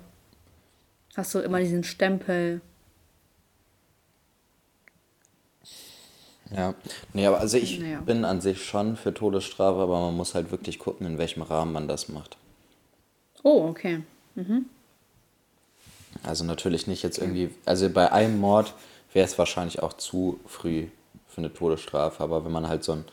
Hast 1.16 1.34
du 1.36 1.38
immer 1.38 1.60
diesen 1.60 1.84
Stempel. 1.84 2.60
Ja, 6.54 6.74
nee, 7.12 7.26
aber 7.26 7.40
also 7.40 7.56
ich 7.56 7.80
naja. 7.80 8.00
bin 8.00 8.24
an 8.24 8.40
sich 8.40 8.64
schon 8.64 8.96
für 8.96 9.14
Todesstrafe, 9.14 9.80
aber 9.80 10.00
man 10.00 10.16
muss 10.16 10.34
halt 10.34 10.50
wirklich 10.50 10.78
gucken, 10.78 11.06
in 11.06 11.18
welchem 11.18 11.42
Rahmen 11.42 11.72
man 11.72 11.88
das 11.88 12.08
macht. 12.08 12.36
Oh, 13.42 13.68
okay. 13.68 14.02
Mhm. 14.34 14.66
Also 16.22 16.44
natürlich 16.44 16.86
nicht 16.86 17.02
jetzt 17.02 17.18
irgendwie, 17.18 17.50
also 17.64 17.88
bei 17.88 18.12
einem 18.12 18.38
Mord 18.38 18.74
wäre 19.12 19.26
es 19.26 19.38
wahrscheinlich 19.38 19.82
auch 19.82 19.94
zu 19.94 20.40
früh 20.46 20.86
für 21.28 21.38
eine 21.38 21.52
Todesstrafe, 21.52 22.22
aber 22.22 22.44
wenn 22.44 22.52
man 22.52 22.68
halt 22.68 22.84
so 22.84 22.92
ein 22.92 23.04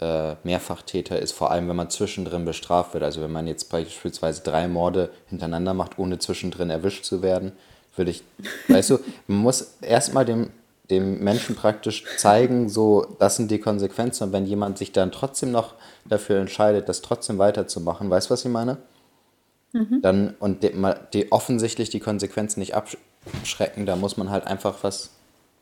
äh, 0.00 0.36
Mehrfachtäter 0.44 1.18
ist, 1.18 1.32
vor 1.32 1.50
allem 1.50 1.68
wenn 1.68 1.76
man 1.76 1.90
zwischendrin 1.90 2.44
bestraft 2.44 2.94
wird. 2.94 3.04
Also 3.04 3.20
wenn 3.20 3.32
man 3.32 3.46
jetzt 3.46 3.70
beispielsweise 3.70 4.42
drei 4.42 4.68
Morde 4.68 5.10
hintereinander 5.28 5.74
macht, 5.74 5.98
ohne 5.98 6.18
zwischendrin 6.18 6.70
erwischt 6.70 7.04
zu 7.04 7.22
werden, 7.22 7.52
würde 7.96 8.10
ich, 8.10 8.22
weißt 8.68 8.90
du, 8.90 8.98
man 9.26 9.38
muss 9.38 9.76
erstmal 9.80 10.24
dem, 10.24 10.50
dem 10.90 11.20
Menschen 11.20 11.56
praktisch 11.56 12.04
zeigen, 12.16 12.68
so, 12.68 13.16
das 13.18 13.36
sind 13.36 13.50
die 13.50 13.58
Konsequenzen. 13.58 14.24
Und 14.24 14.32
wenn 14.32 14.46
jemand 14.46 14.78
sich 14.78 14.92
dann 14.92 15.12
trotzdem 15.12 15.50
noch 15.50 15.74
dafür 16.04 16.40
entscheidet, 16.40 16.88
das 16.88 17.02
trotzdem 17.02 17.38
weiterzumachen, 17.38 18.10
weißt 18.10 18.28
du, 18.28 18.32
was 18.32 18.44
ich 18.44 18.50
meine? 18.50 18.78
Mhm. 19.72 20.00
Dann, 20.02 20.34
und 20.38 20.62
die, 20.62 20.72
die 21.12 21.32
offensichtlich 21.32 21.90
die 21.90 22.00
Konsequenzen 22.00 22.60
nicht 22.60 22.74
abschrecken, 22.74 23.86
da 23.86 23.96
muss 23.96 24.16
man 24.16 24.30
halt 24.30 24.46
einfach 24.46 24.82
was 24.82 25.10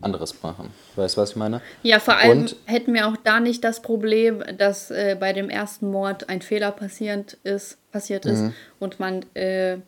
anderes 0.01 0.43
machen. 0.43 0.71
Weißt 0.97 1.17
du, 1.17 1.21
was 1.21 1.31
ich 1.31 1.37
meine? 1.37 1.61
Ja, 1.85 2.01
vor 2.01 2.17
allem 2.17 2.41
und, 2.41 2.57
hätten 2.67 2.93
wir 2.93 3.07
auch 3.07 3.17
da 3.23 3.39
nicht 3.39 3.63
das 3.63 3.81
Problem, 3.81 4.43
dass 4.59 4.91
äh, 4.91 5.17
bei 5.19 5.33
dem 5.33 5.49
ersten 5.49 5.91
Mord 5.91 6.29
ein 6.29 6.43
Fehler 6.43 6.73
passiert 6.73 7.35
ist, 7.45 7.79
passiert 7.93 8.27
ist 8.27 8.41
mhm. 8.41 8.55
und 8.81 8.99
man 8.99 9.25
äh, 9.35 9.79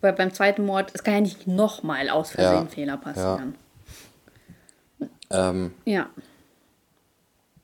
weil 0.00 0.12
beim 0.12 0.32
zweiten 0.32 0.64
Mord, 0.66 0.90
es 0.92 1.02
kann 1.02 1.14
ja 1.14 1.20
nicht 1.20 1.46
nochmal 1.46 2.10
aus 2.10 2.30
Versehen 2.32 2.64
ja, 2.64 2.66
Fehler 2.66 2.96
passieren. 2.96 3.54
Ja. 3.54 3.63
Ähm, 5.30 5.74
ja. 5.84 6.08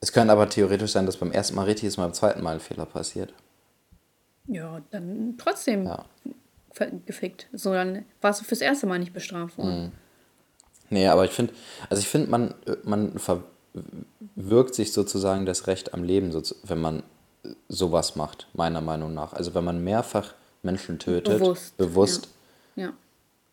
Es 0.01 0.13
kann 0.13 0.31
aber 0.31 0.49
theoretisch 0.49 0.93
sein, 0.93 1.07
dass 1.07 1.17
beim 1.17 1.33
ersten 1.33 1.57
Mal 1.57 1.65
richtig 1.65 1.89
ist, 1.89 1.97
beim 1.97 2.15
zweiten 2.15 2.43
Mal 2.43 2.55
ein 2.55 2.61
Fehler 2.61 2.87
passiert. 2.87 3.35
Ja, 4.47 4.81
dann 4.91 5.35
trotzdem 5.39 5.85
ja. 5.85 6.05
gefickt. 7.07 7.49
So, 7.53 7.73
dann 7.73 8.05
warst 8.21 8.41
du 8.41 8.45
fürs 8.45 8.63
erste 8.63 8.87
Mal 8.87 8.99
nicht 8.99 9.13
bestraft 9.13 9.59
worden. 9.59 9.85
Mhm. 9.85 9.93
Nee, 10.89 11.07
aber 11.07 11.25
ich 11.25 11.31
finde, 11.31 11.53
also 11.89 12.01
ich 12.01 12.09
finde, 12.09 12.31
man, 12.31 12.55
man 12.83 13.19
verwirkt 13.19 14.75
sich 14.75 14.93
sozusagen 14.93 15.47
das 15.47 15.67
Recht 15.67 15.95
am 15.95 16.03
Leben, 16.03 16.33
wenn 16.65 16.81
man 16.81 17.03
sowas 17.69 18.17
macht, 18.17 18.49
meiner 18.55 18.81
Meinung 18.81 19.15
nach. 19.15 19.33
Also 19.33 19.55
wenn 19.55 19.65
man 19.65 19.85
mehrfach 19.85 20.35
Menschen 20.63 20.99
tötet, 20.99 21.39
bewusst, 21.39 21.77
bewusst 21.77 22.29
ja. 22.75 22.87
Ja. 22.87 22.93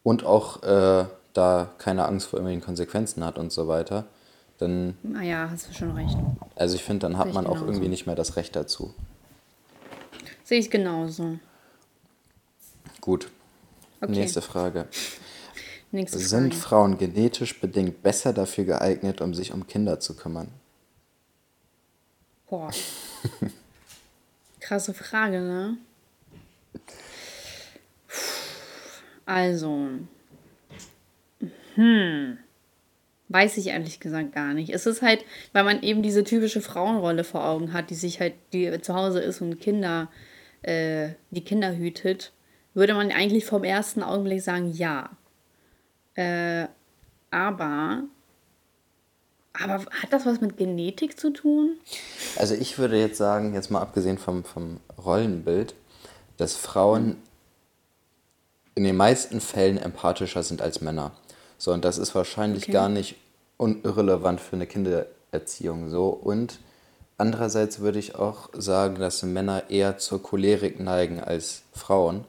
und 0.04 0.26
auch 0.26 0.64
äh, 0.64 1.06
da 1.38 1.72
keine 1.78 2.06
Angst 2.06 2.28
vor 2.28 2.40
irgendwelchen 2.40 2.66
Konsequenzen 2.66 3.24
hat 3.24 3.38
und 3.38 3.52
so 3.52 3.68
weiter, 3.68 4.06
dann. 4.58 4.98
Naja, 5.04 5.50
hast 5.52 5.70
du 5.70 5.74
schon 5.74 5.92
recht. 5.92 6.18
Also 6.56 6.76
ich 6.76 6.84
finde, 6.84 7.08
dann 7.08 7.18
hat 7.18 7.34
man 7.34 7.46
auch 7.46 7.62
irgendwie 7.62 7.90
nicht 7.90 8.06
mehr 8.06 8.16
das 8.16 8.36
Recht 8.36 8.56
dazu. 8.56 8.94
Sehe 10.44 10.60
ich 10.60 10.72
genauso. 10.72 11.40
Gut. 13.02 13.30
Okay. 14.02 14.12
Nächste 14.12 14.42
Frage. 14.42 14.88
Nächste 15.92 16.18
Frage. 16.18 16.30
Sind 16.30 16.56
Frauen 16.56 16.98
genetisch 16.98 17.60
bedingt 17.60 18.02
besser 18.04 18.34
dafür 18.34 18.66
geeignet, 18.66 19.22
um 19.22 19.34
sich 19.34 19.54
um 19.54 19.68
Kinder 19.68 20.00
zu 20.00 20.16
kümmern? 20.16 20.50
Boah. 22.50 22.72
Krasse 24.60 24.94
Frage, 24.94 25.42
ne? 25.42 25.78
Also, 29.26 29.90
hm, 31.78 32.40
weiß 33.30 33.58
ich 33.58 33.68
ehrlich 33.68 34.00
gesagt 34.00 34.34
gar 34.34 34.54
nicht. 34.54 34.72
Es 34.72 34.88
ist 34.88 35.04
halt, 35.04 35.24
weil 35.54 35.64
man 35.64 35.84
eben 35.84 36.02
diese 36.02 36.24
typische 36.24 36.60
Frauenrolle 36.60 37.24
vor 37.24 37.46
Augen 37.46 37.72
hat, 37.72 37.92
die 37.92 37.96
sich 37.96 38.20
halt, 38.20 38.34
die 38.52 38.82
zu 38.82 38.96
Hause 38.96 39.20
ist 39.20 39.42
und 39.42 39.60
Kinder, 39.60 40.10
äh, 40.64 41.10
die 41.30 41.44
Kinder 41.44 41.76
hütet, 41.76 42.34
würde 42.74 42.96
man 42.96 43.12
eigentlich 43.12 43.46
vom 43.46 43.64
ersten 43.64 44.02
Augenblick 44.02 44.42
sagen, 44.42 44.72
ja. 44.74 45.12
Äh, 46.16 46.68
aber, 47.30 48.04
aber 49.54 49.86
hat 49.92 50.12
das 50.12 50.26
was 50.26 50.42
mit 50.42 50.58
Genetik 50.58 51.20
zu 51.20 51.32
tun? 51.32 51.78
Also 52.38 52.56
ich 52.56 52.80
würde 52.80 53.00
jetzt 53.00 53.18
sagen, 53.18 53.54
jetzt 53.54 53.70
mal 53.70 53.82
abgesehen 53.82 54.18
vom, 54.18 54.44
vom 54.44 54.80
Rollenbild, 54.98 55.76
dass 56.38 56.56
Frauen 56.56 57.18
in 58.74 58.84
den 58.84 58.96
meisten 58.96 59.42
Fällen 59.42 59.78
empathischer 59.78 60.42
sind 60.42 60.62
als 60.62 60.82
Männer. 60.82 61.12
So, 61.58 61.74
und 61.74 61.84
das 61.84 61.98
ist 61.98 62.14
wahrscheinlich 62.16 62.64
okay. 62.64 62.72
gar 62.72 62.90
nicht 62.90 63.16
irrelevant 63.60 64.40
für 64.40 64.56
eine 64.56 64.68
Kindererziehung 64.68 65.90
so. 65.90 66.10
Und 66.10 66.60
andererseits 67.18 67.80
würde 67.80 68.00
ich 68.00 68.16
auch 68.16 68.50
sagen, 68.54 68.96
dass 68.96 69.24
Männer 69.24 69.70
eher 69.70 69.98
zur 69.98 70.22
Cholerik 70.22 70.80
neigen 70.80 71.20
als 71.20 71.64
Frauen. 71.74 72.26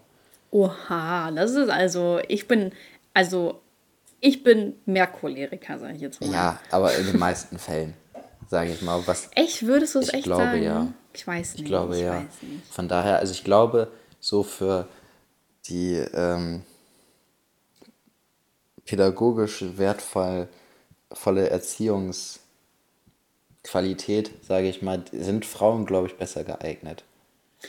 Oha, 0.50 1.30
das 1.30 1.52
ist 1.52 1.68
also, 1.68 2.20
ich 2.26 2.48
bin, 2.48 2.72
also, 3.12 3.60
ich 4.20 4.42
bin 4.42 4.74
mehr 4.86 5.06
Choleriker, 5.06 5.78
sage 5.78 5.94
ich 5.94 6.00
jetzt 6.00 6.20
mal. 6.20 6.30
Ja, 6.32 6.60
aber 6.70 6.94
in 6.96 7.06
den 7.06 7.18
meisten 7.18 7.58
Fällen, 7.58 7.94
sage 8.48 8.72
ich 8.72 8.80
mal. 8.80 9.06
Was, 9.06 9.28
echt, 9.34 9.66
würdest 9.66 9.94
du 9.94 9.98
es 9.98 10.12
echt 10.12 10.24
glaube, 10.24 10.44
sagen? 10.44 10.62
Ja. 10.62 10.88
Ich 11.12 11.26
weiß 11.26 11.54
nicht. 11.54 11.62
Ich 11.62 11.66
glaube, 11.66 11.96
ich 11.96 12.02
ja. 12.02 12.24
Von 12.70 12.88
daher, 12.88 13.18
also 13.18 13.32
ich 13.32 13.44
glaube, 13.44 13.88
so 14.20 14.42
für 14.42 14.88
die 15.66 15.94
ähm, 16.14 16.62
pädagogisch 18.88 19.64
wertvolle 19.76 20.48
Erziehungsqualität, 21.50 24.30
sage 24.42 24.68
ich 24.68 24.82
mal, 24.82 25.02
sind 25.12 25.44
Frauen, 25.44 25.84
glaube 25.84 26.08
ich, 26.08 26.16
besser 26.16 26.42
geeignet. 26.42 27.04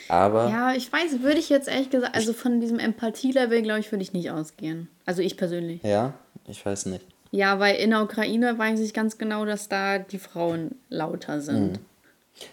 Aber. 0.08 0.48
Ja, 0.48 0.72
ich 0.72 0.90
weiß, 0.90 1.20
würde 1.20 1.38
ich 1.38 1.50
jetzt 1.50 1.68
ehrlich 1.68 1.90
gesagt, 1.90 2.14
also 2.14 2.32
von 2.32 2.60
diesem 2.60 2.78
Empathie-Level, 2.78 3.62
glaube 3.62 3.80
ich, 3.80 3.92
würde 3.92 4.02
ich 4.02 4.12
nicht 4.12 4.30
ausgehen. 4.30 4.88
Also 5.04 5.20
ich 5.20 5.36
persönlich. 5.36 5.82
Ja, 5.82 6.14
ich 6.48 6.64
weiß 6.64 6.86
nicht. 6.86 7.04
Ja, 7.32 7.60
weil 7.60 7.76
in 7.76 7.90
der 7.90 8.02
Ukraine 8.02 8.58
weiß 8.58 8.80
ich 8.80 8.94
ganz 8.94 9.18
genau, 9.18 9.44
dass 9.44 9.68
da 9.68 9.98
die 9.98 10.18
Frauen 10.18 10.76
lauter 10.88 11.40
sind. 11.40 11.72
Mhm. 11.72 11.78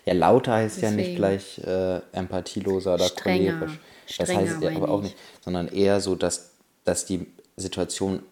Ja, 0.05 0.13
lauter 0.13 0.53
heißt 0.53 0.81
Deswegen. 0.81 0.99
ja 0.99 1.05
nicht 1.05 1.15
gleich 1.15 1.59
äh, 1.59 2.01
empathieloser 2.11 2.95
oder 2.95 3.05
Strenger. 3.05 3.59
cholerisch. 3.59 3.79
Das 4.17 4.33
heißt 4.33 4.61
ja 4.61 4.75
aber 4.75 4.89
auch 4.89 5.01
nicht, 5.01 5.15
sondern 5.41 5.69
eher 5.69 6.01
so, 6.01 6.15
dass, 6.15 6.51
dass 6.83 7.05
die 7.05 7.27
Situation 7.55 8.23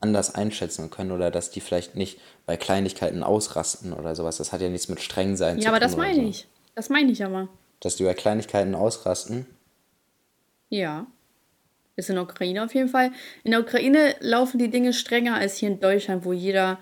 anders 0.00 0.34
einschätzen 0.34 0.90
können 0.90 1.12
oder 1.12 1.30
dass 1.30 1.50
die 1.50 1.60
vielleicht 1.60 1.94
nicht 1.94 2.18
bei 2.46 2.56
Kleinigkeiten 2.56 3.22
ausrasten 3.22 3.92
oder 3.92 4.14
sowas. 4.14 4.38
Das 4.38 4.52
hat 4.52 4.60
ja 4.62 4.68
nichts 4.68 4.88
mit 4.88 5.00
streng 5.00 5.36
sein 5.36 5.56
ja, 5.56 5.60
zu 5.60 5.60
tun. 5.60 5.64
Ja, 5.64 5.70
aber 5.70 5.80
das 5.80 5.96
meine 5.96 6.22
so. 6.22 6.28
ich. 6.28 6.46
Das 6.74 6.88
meine 6.88 7.12
ich 7.12 7.24
aber. 7.24 7.48
Dass 7.80 7.96
die 7.96 8.04
bei 8.04 8.14
Kleinigkeiten 8.14 8.74
ausrasten? 8.74 9.46
Ja. 10.70 11.06
Ist 11.96 12.08
in 12.08 12.14
der 12.14 12.24
Ukraine 12.24 12.64
auf 12.64 12.74
jeden 12.74 12.88
Fall. 12.88 13.12
In 13.44 13.50
der 13.50 13.60
Ukraine 13.60 14.14
laufen 14.20 14.58
die 14.58 14.70
Dinge 14.70 14.92
strenger 14.92 15.34
als 15.34 15.56
hier 15.56 15.68
in 15.68 15.80
Deutschland, 15.80 16.24
wo 16.24 16.32
jeder 16.32 16.78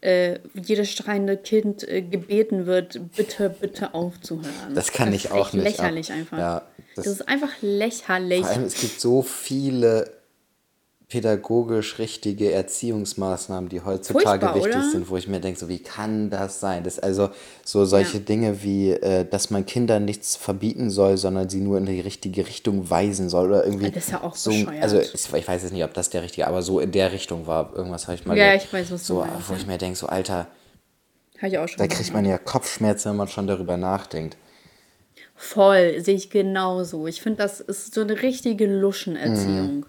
äh, 0.00 0.38
jedes 0.54 0.92
schreiende 0.92 1.36
Kind 1.36 1.86
äh, 1.88 2.02
gebeten 2.02 2.66
wird, 2.66 3.00
bitte, 3.16 3.50
bitte 3.50 3.94
aufzuhören. 3.94 4.74
Das 4.74 4.92
kann 4.92 5.12
das 5.12 5.24
ich 5.24 5.30
auch 5.30 5.52
nicht. 5.52 5.64
Lächerlich 5.64 6.10
ab. 6.10 6.18
einfach. 6.18 6.38
Ja, 6.38 6.62
das, 6.94 7.04
das, 7.06 7.14
ist 7.14 7.28
einfach 7.28 7.50
lächerlich. 7.62 8.40
Vor 8.40 8.50
allem, 8.50 8.64
es 8.64 8.80
gibt 8.80 9.00
so 9.00 9.22
viele 9.22 10.17
pädagogisch 11.08 11.98
richtige 11.98 12.52
Erziehungsmaßnahmen, 12.52 13.70
die 13.70 13.80
heutzutage 13.80 14.26
Furchtbar, 14.26 14.54
wichtig 14.54 14.74
oder? 14.74 14.90
sind, 14.90 15.08
wo 15.08 15.16
ich 15.16 15.26
mir 15.26 15.40
denke, 15.40 15.58
so 15.58 15.68
wie 15.68 15.78
kann 15.78 16.28
das 16.28 16.60
sein? 16.60 16.84
Das 16.84 16.98
also 16.98 17.30
so 17.64 17.86
solche 17.86 18.18
ja. 18.18 18.24
Dinge 18.24 18.62
wie, 18.62 18.90
äh, 18.90 19.24
dass 19.24 19.48
man 19.48 19.64
Kindern 19.64 20.04
nichts 20.04 20.36
verbieten 20.36 20.90
soll, 20.90 21.16
sondern 21.16 21.48
sie 21.48 21.60
nur 21.60 21.78
in 21.78 21.86
die 21.86 22.00
richtige 22.00 22.46
Richtung 22.46 22.90
weisen 22.90 23.30
soll 23.30 23.48
oder 23.48 23.64
irgendwie. 23.64 23.90
Das 23.90 24.04
ist 24.04 24.10
ja 24.10 24.22
auch 24.22 24.36
so. 24.36 24.50
Bescheuert. 24.50 24.82
Also 24.82 25.00
ich 25.00 25.48
weiß 25.48 25.62
jetzt 25.62 25.72
nicht, 25.72 25.84
ob 25.84 25.94
das 25.94 26.10
der 26.10 26.22
richtige, 26.22 26.46
aber 26.46 26.60
so 26.60 26.78
in 26.78 26.92
der 26.92 27.10
Richtung 27.10 27.46
war 27.46 27.74
irgendwas 27.74 28.06
habe 28.06 28.16
ich 28.16 28.26
mal. 28.26 28.36
Ja, 28.36 28.54
ich 28.54 28.70
weiß 28.70 28.90
was 28.90 29.06
so, 29.06 29.22
du 29.22 29.30
meinst. 29.30 29.48
Wo 29.48 29.54
ich 29.54 29.66
mir 29.66 29.78
denke, 29.78 29.98
so 29.98 30.08
Alter, 30.08 30.46
ich 31.40 31.56
auch 31.56 31.68
schon 31.68 31.78
da 31.78 31.86
kriegt 31.86 32.12
man 32.12 32.26
ja 32.26 32.36
Kopfschmerzen, 32.36 33.10
wenn 33.10 33.16
man 33.16 33.28
schon 33.28 33.46
darüber 33.46 33.78
nachdenkt. 33.78 34.36
Voll, 35.34 36.00
sehe 36.00 36.16
ich 36.16 36.28
genauso. 36.28 37.06
Ich 37.06 37.22
finde, 37.22 37.38
das 37.38 37.60
ist 37.60 37.94
so 37.94 38.02
eine 38.02 38.20
richtige 38.20 38.66
Luschenerziehung. 38.66 39.76
Mhm. 39.76 39.86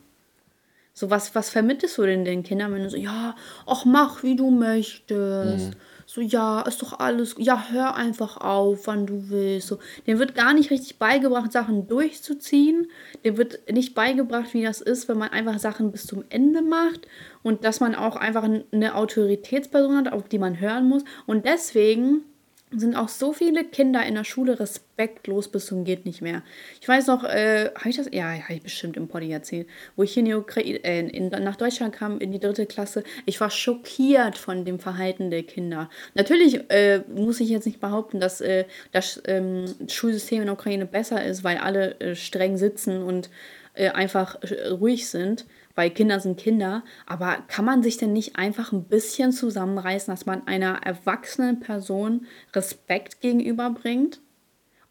So, 0.99 1.09
was, 1.09 1.33
was 1.33 1.49
vermittelst 1.49 1.97
du 1.97 2.01
denn 2.01 2.25
den 2.25 2.43
Kindern, 2.43 2.73
wenn 2.73 2.83
du 2.83 2.89
so, 2.89 2.97
ja, 2.97 3.33
ach, 3.65 3.85
mach, 3.85 4.21
wie 4.21 4.35
du 4.35 4.51
möchtest. 4.51 5.67
Mhm. 5.69 5.75
So, 6.05 6.19
ja, 6.19 6.59
ist 6.63 6.81
doch 6.81 6.99
alles, 6.99 7.35
ja, 7.37 7.67
hör 7.71 7.95
einfach 7.95 8.35
auf, 8.35 8.85
wann 8.85 9.05
du 9.05 9.29
willst. 9.29 9.69
So, 9.69 9.79
dem 10.07 10.19
wird 10.19 10.35
gar 10.35 10.53
nicht 10.53 10.71
richtig 10.71 10.99
beigebracht, 10.99 11.53
Sachen 11.53 11.87
durchzuziehen. 11.87 12.87
Dem 13.23 13.37
wird 13.37 13.71
nicht 13.71 13.95
beigebracht, 13.95 14.53
wie 14.53 14.63
das 14.63 14.81
ist, 14.81 15.07
wenn 15.07 15.17
man 15.17 15.29
einfach 15.29 15.57
Sachen 15.57 15.93
bis 15.93 16.05
zum 16.05 16.25
Ende 16.27 16.61
macht 16.61 17.07
und 17.43 17.63
dass 17.63 17.79
man 17.79 17.95
auch 17.95 18.17
einfach 18.17 18.43
eine 18.43 18.95
Autoritätsperson 18.95 19.95
hat, 19.95 20.11
auf 20.11 20.27
die 20.27 20.37
man 20.37 20.59
hören 20.59 20.89
muss. 20.89 21.05
Und 21.25 21.45
deswegen 21.45 22.25
sind 22.71 22.95
auch 22.95 23.09
so 23.09 23.33
viele 23.33 23.63
Kinder 23.63 24.05
in 24.05 24.15
der 24.15 24.23
Schule 24.23 24.59
respektlos 24.59 25.47
bis 25.47 25.65
zum 25.65 25.85
geht 25.85 26.05
nicht 26.05 26.21
mehr. 26.21 26.43
Ich 26.79 26.87
weiß 26.87 27.07
noch, 27.07 27.23
äh, 27.23 27.71
habe 27.75 27.89
ich 27.89 27.97
das? 27.97 28.09
Ja, 28.11 28.25
habe 28.25 28.53
ich 28.53 28.61
bestimmt 28.61 28.95
im 28.95 29.07
Poddy 29.07 29.31
erzählt, 29.31 29.67
wo 29.95 30.03
ich 30.03 30.13
hier 30.13 30.23
in 30.23 30.33
Ukraine, 30.33 30.83
äh, 30.83 31.07
in, 31.07 31.29
nach 31.29 31.55
Deutschland 31.55 31.95
kam 31.95 32.19
in 32.19 32.31
die 32.31 32.39
dritte 32.39 32.67
Klasse. 32.67 33.03
Ich 33.25 33.41
war 33.41 33.49
schockiert 33.49 34.37
von 34.37 34.65
dem 34.65 34.79
Verhalten 34.79 35.31
der 35.31 35.43
Kinder. 35.43 35.89
Natürlich 36.13 36.69
äh, 36.69 37.01
muss 37.13 37.39
ich 37.39 37.49
jetzt 37.49 37.65
nicht 37.65 37.79
behaupten, 37.79 38.19
dass 38.19 38.39
äh, 38.39 38.65
das 38.91 39.21
ähm, 39.25 39.65
Schulsystem 39.87 40.41
in 40.41 40.45
der 40.45 40.53
Ukraine 40.53 40.85
besser 40.85 41.25
ist, 41.25 41.43
weil 41.43 41.57
alle 41.57 41.99
äh, 41.99 42.15
streng 42.15 42.57
sitzen 42.57 43.01
und 43.01 43.31
äh, 43.73 43.89
einfach 43.89 44.37
ruhig 44.69 45.09
sind 45.09 45.45
weil 45.79 45.91
Kinder 45.91 46.19
sind 46.19 46.37
Kinder, 46.37 46.83
aber 47.05 47.37
kann 47.47 47.63
man 47.63 47.81
sich 47.83 47.95
denn 47.95 48.11
nicht 48.11 48.35
einfach 48.35 48.73
ein 48.73 48.83
bisschen 48.83 49.31
zusammenreißen, 49.31 50.11
dass 50.11 50.25
man 50.25 50.45
einer 50.45 50.81
erwachsenen 50.83 51.61
Person 51.61 52.25
Respekt 52.53 53.21
gegenüberbringt? 53.21 54.19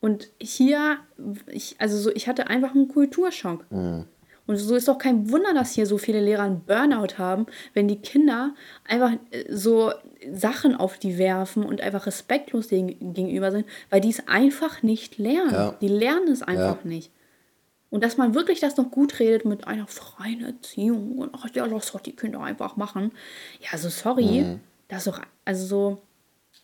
Und 0.00 0.30
hier, 0.40 0.96
ich, 1.46 1.76
also 1.78 1.98
so, 1.98 2.10
ich 2.14 2.26
hatte 2.26 2.46
einfach 2.46 2.74
einen 2.74 2.88
Kulturschock. 2.88 3.70
Mhm. 3.70 4.06
Und 4.46 4.56
so 4.56 4.76
ist 4.76 4.88
doch 4.88 4.96
kein 4.96 5.30
Wunder, 5.30 5.52
dass 5.52 5.74
hier 5.74 5.84
so 5.84 5.98
viele 5.98 6.22
Lehrer 6.22 6.44
einen 6.44 6.60
Burnout 6.64 7.18
haben, 7.18 7.44
wenn 7.74 7.86
die 7.86 8.00
Kinder 8.00 8.54
einfach 8.88 9.12
äh, 9.30 9.44
so 9.54 9.92
Sachen 10.32 10.74
auf 10.74 10.96
die 10.96 11.18
werfen 11.18 11.64
und 11.64 11.82
einfach 11.82 12.06
respektlos 12.06 12.68
denen 12.68 13.12
gegenüber 13.12 13.50
sind, 13.50 13.66
weil 13.90 14.00
die 14.00 14.08
es 14.08 14.26
einfach 14.26 14.82
nicht 14.82 15.18
lernen. 15.18 15.52
Ja. 15.52 15.74
Die 15.82 15.88
lernen 15.88 16.28
es 16.28 16.40
einfach 16.40 16.82
Ja. 16.82 16.88
nicht. 16.88 17.10
Und 17.90 18.04
dass 18.04 18.16
man 18.18 18.34
wirklich 18.34 18.60
das 18.60 18.76
noch 18.76 18.90
gut 18.90 19.18
redet 19.18 19.44
mit 19.46 19.66
einer 19.66 19.86
freien 19.86 20.44
Erziehung 20.44 21.18
und 21.18 21.30
ach 21.32 21.46
ja, 21.54 21.64
lass 21.64 21.92
doch 21.92 22.00
die 22.00 22.14
Kinder 22.14 22.40
einfach 22.40 22.76
machen. 22.76 23.12
Ja, 23.60 23.68
also 23.72 23.88
sorry, 23.88 24.42
Mhm. 24.42 24.60
das 24.88 25.06
ist 25.06 25.12
doch, 25.16 25.22
also 25.44 25.66
so, 25.66 26.02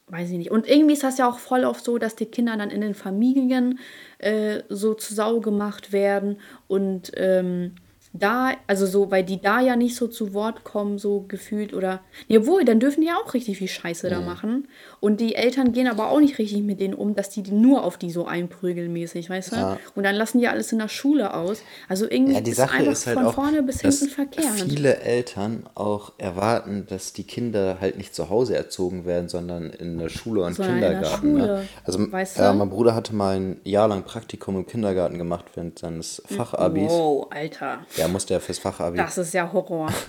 weiß 0.09 0.31
ich 0.31 0.37
nicht. 0.37 0.51
Und 0.51 0.69
irgendwie 0.69 0.93
ist 0.93 1.03
das 1.03 1.17
ja 1.17 1.27
auch 1.29 1.39
voll 1.39 1.65
oft 1.65 1.83
so, 1.83 1.97
dass 1.97 2.15
die 2.15 2.27
Kinder 2.27 2.57
dann 2.59 2.71
in 2.71 2.83
den 2.83 2.95
Familien 2.95 3.79
äh, 4.19 4.63
so 4.69 4.93
zu 4.95 5.15
Sau 5.15 5.41
gemacht 5.41 5.93
werden 5.93 6.41
und 6.69 7.11
ähm, 7.17 7.77
da, 8.17 8.53
also 8.69 8.87
so, 8.87 9.11
weil 9.11 9.25
die 9.25 9.41
da 9.43 9.61
ja 9.61 9.75
nicht 9.75 9.97
so 9.97 10.07
zu 10.07 10.33
Wort 10.35 10.63
kommen, 10.63 10.99
so 10.99 11.25
gefühlt 11.27 11.75
oder, 11.75 11.99
jawohl, 12.29 12.65
dann 12.65 12.79
dürfen 12.79 13.01
die 13.01 13.09
ja 13.09 13.17
auch 13.17 13.35
richtig 13.35 13.59
viel 13.59 13.67
Scheiße 13.69 14.07
Mhm. 14.07 14.11
da 14.11 14.21
machen. 14.21 14.69
Und 15.01 15.21
die 15.21 15.35
Eltern 15.35 15.73
gehen 15.73 15.89
aber 15.89 16.11
auch 16.11 16.21
nicht 16.21 16.39
richtig 16.39 16.63
mit 16.63 16.81
denen 16.81 16.95
um, 16.95 17.17
dass 17.17 17.29
die 17.31 17.43
nur 17.51 17.83
auf 17.83 17.99
die 17.99 18.13
so 18.13 18.25
einprügeln 18.27 18.93
mäßig, 18.93 19.29
weißt 19.29 19.53
du? 19.53 19.57
Ja. 19.57 19.79
Und 19.97 20.05
dann 20.05 20.15
lassen 20.15 20.39
die 20.39 20.47
alles 20.47 20.71
in 20.71 20.79
der 20.79 20.87
Schule 20.89 21.35
aus. 21.35 21.63
Also 21.89 22.05
irgendwie 22.09 22.35
Ja, 22.35 22.41
die 22.41 22.53
ist 22.53 22.57
Sache 22.57 22.75
einfach 22.79 22.93
ist 22.93 23.07
halt 23.09 23.19
von 23.19 23.27
auch, 23.27 23.35
vorne 23.35 23.63
bis 23.65 23.79
dass 23.79 23.99
hinten 23.99 24.15
verkehrt. 24.15 24.47
viele 24.69 25.01
Eltern 25.01 25.69
auch 25.75 26.13
erwarten, 26.19 26.87
dass 26.89 27.13
die 27.15 27.25
Kinder 27.25 27.79
halt 27.81 27.99
nicht 27.99 28.15
zu 28.15 28.31
Hause 28.31 28.55
erzogen 28.57 29.05
werden, 29.07 29.29
sondern 29.29 29.71
in 29.71 29.99
der 29.99 30.09
Schule 30.09 30.45
und 30.45 30.55
Sondern 30.55 30.77
in 30.77 30.81
der 30.83 30.91
Kindergarten. 30.93 31.27
Schule, 31.27 31.47
Ne? 31.47 31.69
Also 31.85 32.13
weißt 32.13 32.39
ja, 32.39 32.53
du? 32.53 32.59
mein 32.59 32.71
Bruder 32.71 32.95
hatte 32.95 33.13
mal 33.13 33.37
ein 33.37 33.61
Jahr 33.65 33.89
lang 33.89 34.05
Praktikum 34.05 34.57
im 34.57 34.67
Kindergarten 34.67 35.19
gemacht 35.19 35.47
während 35.55 35.79
seines 35.81 36.23
Fachabis. 36.27 36.91
Wow, 36.91 37.27
Alter. 37.31 37.81
Ja, 37.97 38.04
musste 38.09 38.35
er 38.35 38.41
fürs 38.41 38.59
Fachabi. 38.59 38.97
Das 38.99 39.19
ist 39.19 39.35
ja 39.35 39.53
Horror. 39.53 39.89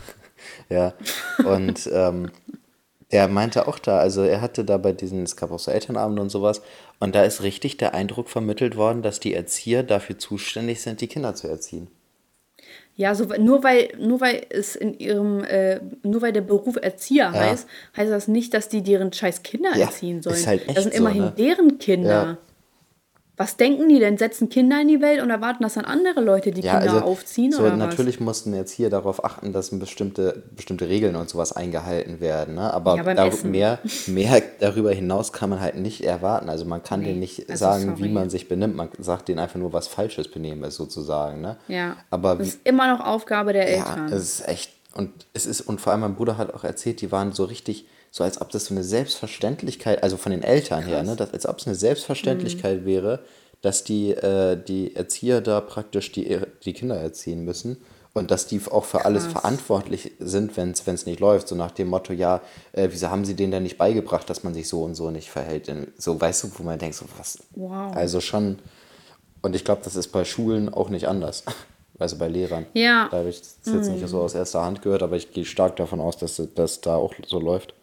Ja, 0.70 0.94
und 1.46 1.90
ähm, 1.92 2.30
er 3.10 3.28
meinte 3.30 3.68
auch 3.68 3.80
da, 3.80 4.00
also 4.00 4.22
er 4.24 4.42
hatte 4.42 4.66
da 4.66 4.78
bei 4.78 4.92
diesen, 4.92 5.24
es 5.24 5.38
gab 5.38 5.50
auch 5.52 5.60
so 5.60 5.72
Elternabende 5.72 6.22
und 6.22 6.30
sowas, 6.30 6.62
und 7.00 7.16
da 7.16 7.24
ist 7.24 7.42
richtig 7.42 7.78
der 7.78 7.94
Eindruck 7.94 8.30
vermittelt 8.30 8.76
worden, 8.76 9.02
dass 9.02 9.20
die 9.22 9.34
Erzieher 9.34 9.82
dafür 9.82 10.20
zuständig 10.20 10.82
sind, 10.82 11.00
die 11.02 11.08
Kinder 11.08 11.36
zu 11.36 11.48
erziehen. 11.48 11.88
Ja, 12.98 13.16
so, 13.16 13.26
nur 13.26 13.64
weil, 13.64 13.90
nur 13.98 14.22
weil 14.22 14.46
es 14.50 14.76
in 14.76 14.98
ihrem, 15.00 15.44
äh, 15.46 15.80
nur 16.04 16.22
weil 16.22 16.34
der 16.34 16.42
Beruf 16.42 16.76
Erzieher 16.82 17.32
Ja. 17.34 17.34
heißt, 17.34 17.68
heißt 17.98 18.12
das 18.12 18.28
nicht, 18.28 18.54
dass 18.54 18.70
die 18.70 18.82
deren 18.84 19.12
scheiß 19.12 19.42
Kinder 19.42 19.72
Ja, 19.76 19.86
erziehen 19.88 20.20
ist 20.20 20.24
sollen. 20.26 20.46
halt 20.46 20.62
echt 20.68 20.76
das 20.78 20.84
sind 20.84 20.94
so, 20.94 21.00
immerhin 21.00 21.24
ne? 21.24 21.34
deren 21.38 21.78
Kinder. 21.80 22.10
Ja. 22.10 22.38
Was 23.38 23.58
denken 23.58 23.90
die 23.90 24.00
denn? 24.00 24.18
Setzen 24.18 24.48
Kinder 24.50 24.80
in 24.82 24.88
die 24.88 25.02
Welt 25.02 25.22
und 25.22 25.30
erwarten, 25.30 25.64
dass 25.64 25.74
dann 25.74 25.84
andere 25.86 26.22
Leute 26.22 26.52
die 26.52 26.62
Ja, 26.62 26.80
Kinder 26.80 26.94
also 26.94 27.06
aufziehen 27.06 27.52
so 27.52 27.64
oder 27.64 27.76
natürlich 27.76 28.20
mussten 28.22 28.54
jetzt 28.56 28.72
hier 28.72 28.90
darauf 28.90 29.26
achten, 29.26 29.52
dass 29.52 29.78
bestimmte, 29.78 30.44
bestimmte 30.56 30.88
Regeln 30.88 31.16
und 31.18 31.30
sowas 31.30 31.52
eingehalten 31.52 32.22
werden. 32.22 32.56
Ne? 32.56 32.74
Aber 32.74 32.96
Ja, 32.96 33.06
Essen. 33.34 33.52
mehr, 33.52 33.80
mehr 34.08 34.42
darüber 34.62 34.92
hinaus 34.92 35.34
kann 35.34 35.50
man 35.50 35.60
halt 35.60 35.76
nicht 35.76 36.02
erwarten. 36.06 36.48
Also 36.50 36.64
man 36.66 36.82
kann 36.84 37.04
denen 37.04 37.20
nicht 37.20 37.50
also 37.50 37.60
sagen, 37.66 37.98
wie 37.98 38.02
sorry. 38.04 38.10
man 38.14 38.30
sich 38.30 38.48
benimmt. 38.48 38.76
Man 38.76 38.90
sagt 39.00 39.28
denen 39.28 39.40
einfach 39.40 39.60
nur, 39.60 39.74
was 39.74 39.88
falsches 39.88 40.30
Benehmen 40.30 40.64
ist 40.64 40.76
sozusagen. 40.76 41.42
Ne? 41.42 41.58
was? 41.68 41.76
Ja. 41.76 41.98
Aber 42.12 42.36
das 42.36 42.46
wie, 42.46 42.50
ist 42.52 42.60
immer 42.64 42.88
noch 42.98 43.06
Aufgabe 43.06 43.52
der 43.54 43.70
Ja, 43.70 43.78
Eltern. 43.80 44.06
es 44.14 44.40
ist 44.40 44.48
echt. 44.48 44.72
Und 44.94 45.12
es 45.34 45.46
ist, 45.46 45.60
und 45.62 45.82
vor 45.82 45.92
allem 45.92 46.02
mein 46.02 46.16
Bruder 46.16 46.38
hat 46.38 46.54
auch 46.54 46.64
erzählt, 46.64 47.02
die 47.02 47.12
waren 47.12 47.34
so 47.34 47.44
richtig, 47.44 47.86
so 48.16 48.24
als 48.24 48.40
ob 48.40 48.50
das 48.50 48.68
so 48.68 48.74
eine 48.74 48.86
Selbstverständlichkeit, 48.86 50.02
also 50.02 50.16
von 50.16 50.32
den 50.32 50.42
Eltern 50.42 50.84
her, 50.86 51.04
ne, 51.04 51.18
dass, 51.18 51.34
als 51.34 51.46
ob 51.46 51.60
es 51.60 51.68
eine 51.68 51.76
Selbstverständlichkeit 51.76 52.82
Mhm. 52.82 52.86
wäre, 52.86 53.20
dass 53.62 53.84
die, 53.84 54.12
äh, 54.12 54.56
die 54.56 54.96
Erzieher 54.96 55.42
da 55.42 55.60
praktisch 55.60 56.14
die, 56.14 56.40
die 56.64 56.72
Kinder 56.72 56.96
erziehen 56.96 57.44
müssen. 57.44 57.76
Und 58.14 58.32
dass 58.32 58.48
die 58.48 58.62
auch 58.72 58.86
für 58.86 59.04
alles 59.04 59.24
Krass. 59.24 59.34
verantwortlich 59.34 60.14
sind, 60.20 60.56
wenn 60.56 60.70
es 60.72 61.06
nicht 61.06 61.20
läuft. 61.20 61.50
So 61.50 61.56
nach 61.56 61.72
dem 61.72 61.90
Motto, 61.90 62.14
ja, 62.14 62.40
äh, 62.72 62.88
wieso 62.90 63.10
haben 63.10 63.26
sie 63.26 63.34
denen 63.36 63.52
denn 63.52 63.64
nicht 63.64 63.78
beigebracht, 63.78 64.30
dass 64.30 64.44
man 64.44 64.54
sich 64.54 64.70
so 64.70 64.84
und 64.84 64.96
so 64.96 65.12
nicht 65.12 65.30
verhält? 65.30 65.68
Denn 65.68 65.88
So, 65.98 66.22
weißt 66.22 66.46
du, 66.46 66.52
wo 66.58 66.64
man 66.64 66.80
denkt, 66.80 66.96
so 66.96 67.04
was. 67.18 67.40
Wow. 67.54 67.94
Also 67.94 68.22
schon. 68.22 68.60
Und 69.42 69.58
ich 69.58 69.66
glaube, 69.66 69.82
das 69.84 69.98
ist 69.98 70.08
bei 70.14 70.24
Schulen 70.24 70.74
auch 70.74 70.88
nicht 70.88 71.10
anders. 71.10 71.44
Also 71.98 72.18
bei 72.18 72.28
Lehrern. 72.28 72.66
Ja. 72.74 73.08
Da 73.10 73.18
habe 73.18 73.30
ich 73.30 73.40
das 73.40 73.74
jetzt 73.74 73.90
nicht 73.90 74.08
so 74.08 74.20
aus 74.22 74.36
erster 74.36 74.64
Hand 74.64 74.82
gehört, 74.82 75.02
aber 75.04 75.16
ich 75.16 75.32
gehe 75.32 75.46
stark 75.46 75.78
davon 75.78 76.00
aus, 76.02 76.18
dass 76.18 76.42
das 76.56 76.82
da 76.82 76.96
auch 76.96 77.14
so 77.26 77.40
läuft. 77.40 77.74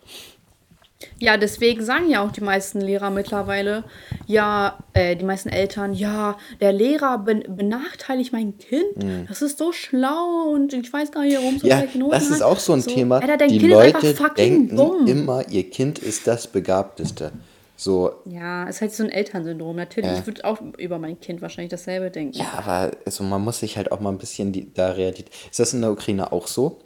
Ja, 1.19 1.37
deswegen 1.37 1.85
sagen 1.85 2.09
ja 2.09 2.25
auch 2.25 2.31
die 2.31 2.43
meisten 2.43 2.81
Lehrer 2.81 3.11
mittlerweile, 3.11 3.83
ja, 4.27 4.79
äh, 4.93 5.17
die 5.17 5.25
meisten 5.25 5.49
Eltern, 5.49 5.95
ja, 5.95 6.37
der 6.61 6.73
Lehrer 6.73 7.19
ben 7.19 7.43
benachteiligt 7.57 8.33
mein 8.33 8.57
Kind. 8.59 8.85
Das 9.29 9.43
ist 9.43 9.59
so 9.59 9.73
schlau 9.73 10.51
und 10.53 10.73
ich 10.73 10.93
weiß 10.93 11.11
gar 11.11 11.23
nicht, 11.23 11.37
warum 11.37 11.59
so 11.59 11.67
Mhm. 11.67 11.71
Ja, 11.71 11.83
das 12.11 12.25
ist 12.29 12.35
hat. 12.35 12.43
auch 12.43 12.59
so 12.59 12.73
ein 12.75 12.83
so, 12.83 12.91
Thema. 12.91 13.17
Alter, 13.21 13.47
Die 13.49 13.59
kind 13.59 13.73
Leute 13.73 14.15
denken 14.37 14.77
dumm. 14.77 15.07
immer, 15.07 15.49
ihr 15.49 15.69
Kind 15.71 15.99
ist 15.99 16.27
das 16.27 16.47
Begabteste. 16.47 17.33
So, 17.77 18.13
Ja, 18.27 18.69
es 18.69 18.77
ist 18.77 18.81
halt 18.83 18.93
so 18.95 19.03
ein 19.03 19.11
Elternsyndrom. 19.11 19.75
Natürlich, 19.77 20.11
Ja. 20.11 20.19
ich 20.19 20.27
würde 20.27 20.45
auch 20.45 20.61
über 20.79 20.99
mein 20.99 21.19
Kind 21.21 21.43
wahrscheinlich 21.43 21.71
dasselbe 21.71 22.11
denken. 22.11 22.37
ja, 22.39 22.53
aber 22.55 22.97
also 23.05 23.25
man 23.25 23.43
muss 23.43 23.61
sich 23.61 23.77
halt 23.77 23.91
auch 23.91 24.01
mal 24.01 24.11
ein 24.11 24.19
bisschen 24.19 24.53
die, 24.53 24.73
da 24.73 24.93
realisieren. 24.93 25.29
Ist 25.51 25.59
das 25.59 25.75
in 25.75 25.81
der 25.81 25.91
Ukraine 25.91 26.31
auch 26.33 26.47
so? 26.47 26.81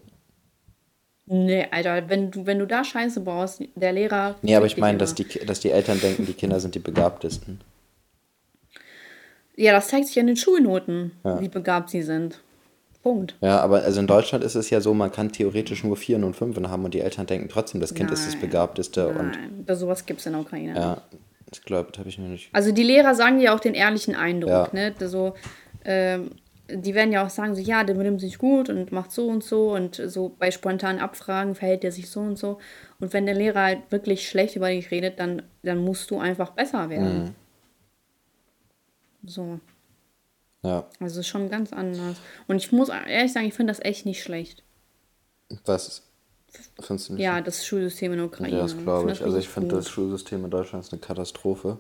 Nee, 1.26 1.66
Alter, 1.72 2.08
wenn 2.08 2.30
du, 2.30 2.46
wenn 2.46 2.60
du 2.60 2.66
da 2.66 2.84
Scheiße 2.84 3.20
brauchst, 3.20 3.60
der 3.74 3.92
Lehrer. 3.92 4.36
Nee, 4.42 4.54
aber 4.54 4.66
ich 4.66 4.76
meine, 4.76 4.96
dass 4.96 5.14
die, 5.14 5.24
dass 5.24 5.58
die 5.58 5.72
Eltern 5.72 6.00
denken, 6.00 6.24
die 6.24 6.34
Kinder 6.34 6.60
sind 6.60 6.74
die 6.76 6.78
Begabtesten. 6.78 7.60
Ja, 9.56 9.72
das 9.72 9.88
zeigt 9.88 10.06
sich 10.06 10.20
an 10.20 10.26
den 10.28 10.36
Schulnoten, 10.36 11.12
wie 11.40 11.48
begabt 11.48 11.90
sie 11.90 12.02
sind. 12.02 12.40
Punkt. 13.06 13.36
Ja, 13.40 13.60
aber 13.60 13.82
also 13.84 14.00
in 14.00 14.08
Deutschland 14.08 14.42
ist 14.42 14.56
es 14.56 14.68
ja 14.70 14.80
so, 14.80 14.92
man 14.92 15.12
kann 15.12 15.30
theoretisch 15.30 15.84
nur 15.84 15.96
Vieren 15.96 16.24
und 16.24 16.34
Fünfen 16.34 16.68
haben 16.70 16.84
und 16.84 16.92
die 16.92 17.00
Eltern 17.00 17.24
denken 17.26 17.48
trotzdem, 17.48 17.80
das 17.80 17.94
Kind 17.94 18.10
ist 18.10 18.26
das 18.26 18.32
Nein. 18.34 18.40
Begabteste. 18.40 19.08
Und 19.08 19.30
Nein, 19.30 19.62
da 19.64 19.76
sowas 19.76 20.04
gibt 20.06 20.18
es 20.18 20.26
in 20.26 20.32
der 20.32 20.40
Ukraine. 20.42 20.74
ja, 20.74 21.02
ich 21.52 21.62
glaube, 21.62 21.90
das 21.92 22.00
habe 22.00 22.08
ich 22.08 22.18
noch 22.18 22.26
nicht. 22.26 22.50
Also 22.52 22.72
die 22.72 22.82
Lehrer 22.82 23.14
sagen 23.14 23.38
ja 23.40 23.54
auch 23.54 23.60
den 23.60 23.74
ehrlichen 23.74 24.16
Eindruck, 24.16 24.50
Ja. 24.50 24.68
ne? 24.72 24.92
So, 24.98 25.34
ähm, 25.84 26.32
die 26.68 26.94
werden 26.96 27.12
ja 27.12 27.24
auch 27.24 27.30
sagen, 27.30 27.54
so 27.54 27.60
ja, 27.60 27.84
der 27.84 27.94
benimmt 27.94 28.20
sich 28.20 28.38
gut 28.38 28.68
und 28.70 28.90
macht 28.90 29.12
so 29.12 29.28
und 29.28 29.44
so 29.44 29.72
und 29.72 29.94
so 30.06 30.34
bei 30.36 30.50
spontanen 30.50 31.00
Abfragen 31.00 31.54
verhält 31.54 31.84
er 31.84 31.92
sich 31.92 32.10
so 32.10 32.18
und 32.18 32.36
so. 32.36 32.58
Und 32.98 33.12
wenn 33.12 33.24
der 33.26 33.36
Lehrer 33.36 33.62
halt 33.62 33.82
wirklich 33.90 34.28
schlecht 34.28 34.56
über 34.56 34.68
dich 34.70 34.90
redet, 34.90 35.20
dann, 35.20 35.42
dann 35.62 35.78
musst 35.78 36.10
du 36.10 36.18
einfach 36.18 36.50
besser 36.50 36.90
werden. 36.90 37.36
So, 39.24 39.60
Ja, 40.66 40.84
also 40.98 41.22
schon 41.22 41.48
ganz 41.48 41.72
anders. 41.72 42.16
Und 42.48 42.56
ich 42.56 42.72
muss 42.72 42.88
ehrlich 42.88 43.32
sagen, 43.32 43.46
ich 43.46 43.54
finde 43.54 43.72
das 43.72 43.80
echt 43.80 44.04
nicht 44.04 44.22
schlecht. 44.22 44.64
was 45.64 46.02
findest 46.80 47.08
du 47.08 47.12
nicht? 47.14 47.22
Ja, 47.22 47.40
das 47.40 47.64
Schulsystem 47.64 48.12
in 48.12 48.18
der 48.18 48.26
Ukraine. 48.26 48.56
Ja, 48.56 48.62
das 48.62 48.76
glaube 48.76 49.12
ich. 49.12 49.22
Also 49.22 49.38
ich 49.38 49.48
finde 49.48 49.76
das 49.76 49.88
Schulsystem 49.88 50.44
in 50.44 50.50
Deutschland 50.50 50.84
ist 50.84 50.92
eine 50.92 51.00
Katastrophe. 51.00 51.78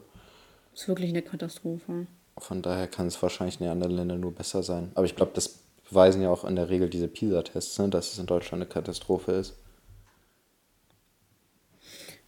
ist 0.72 0.86
wirklich 0.86 1.10
eine 1.10 1.22
Katastrophe. 1.22 2.06
Von 2.38 2.62
daher 2.62 2.86
kann 2.86 3.08
es 3.08 3.20
wahrscheinlich 3.20 3.60
in 3.60 3.64
den 3.64 3.72
anderen 3.72 3.96
Ländern 3.96 4.20
nur 4.20 4.32
besser 4.32 4.62
sein. 4.62 4.92
Aber 4.94 5.06
ich 5.06 5.16
glaube, 5.16 5.32
das 5.34 5.48
beweisen 5.88 6.22
ja 6.22 6.30
auch 6.30 6.44
in 6.44 6.54
der 6.54 6.68
Regel 6.68 6.88
diese 6.88 7.08
PISA-Tests, 7.08 7.78
ne, 7.78 7.88
dass 7.88 8.12
es 8.12 8.18
in 8.18 8.26
Deutschland 8.26 8.62
eine 8.62 8.70
Katastrophe 8.70 9.32
ist. 9.32 9.54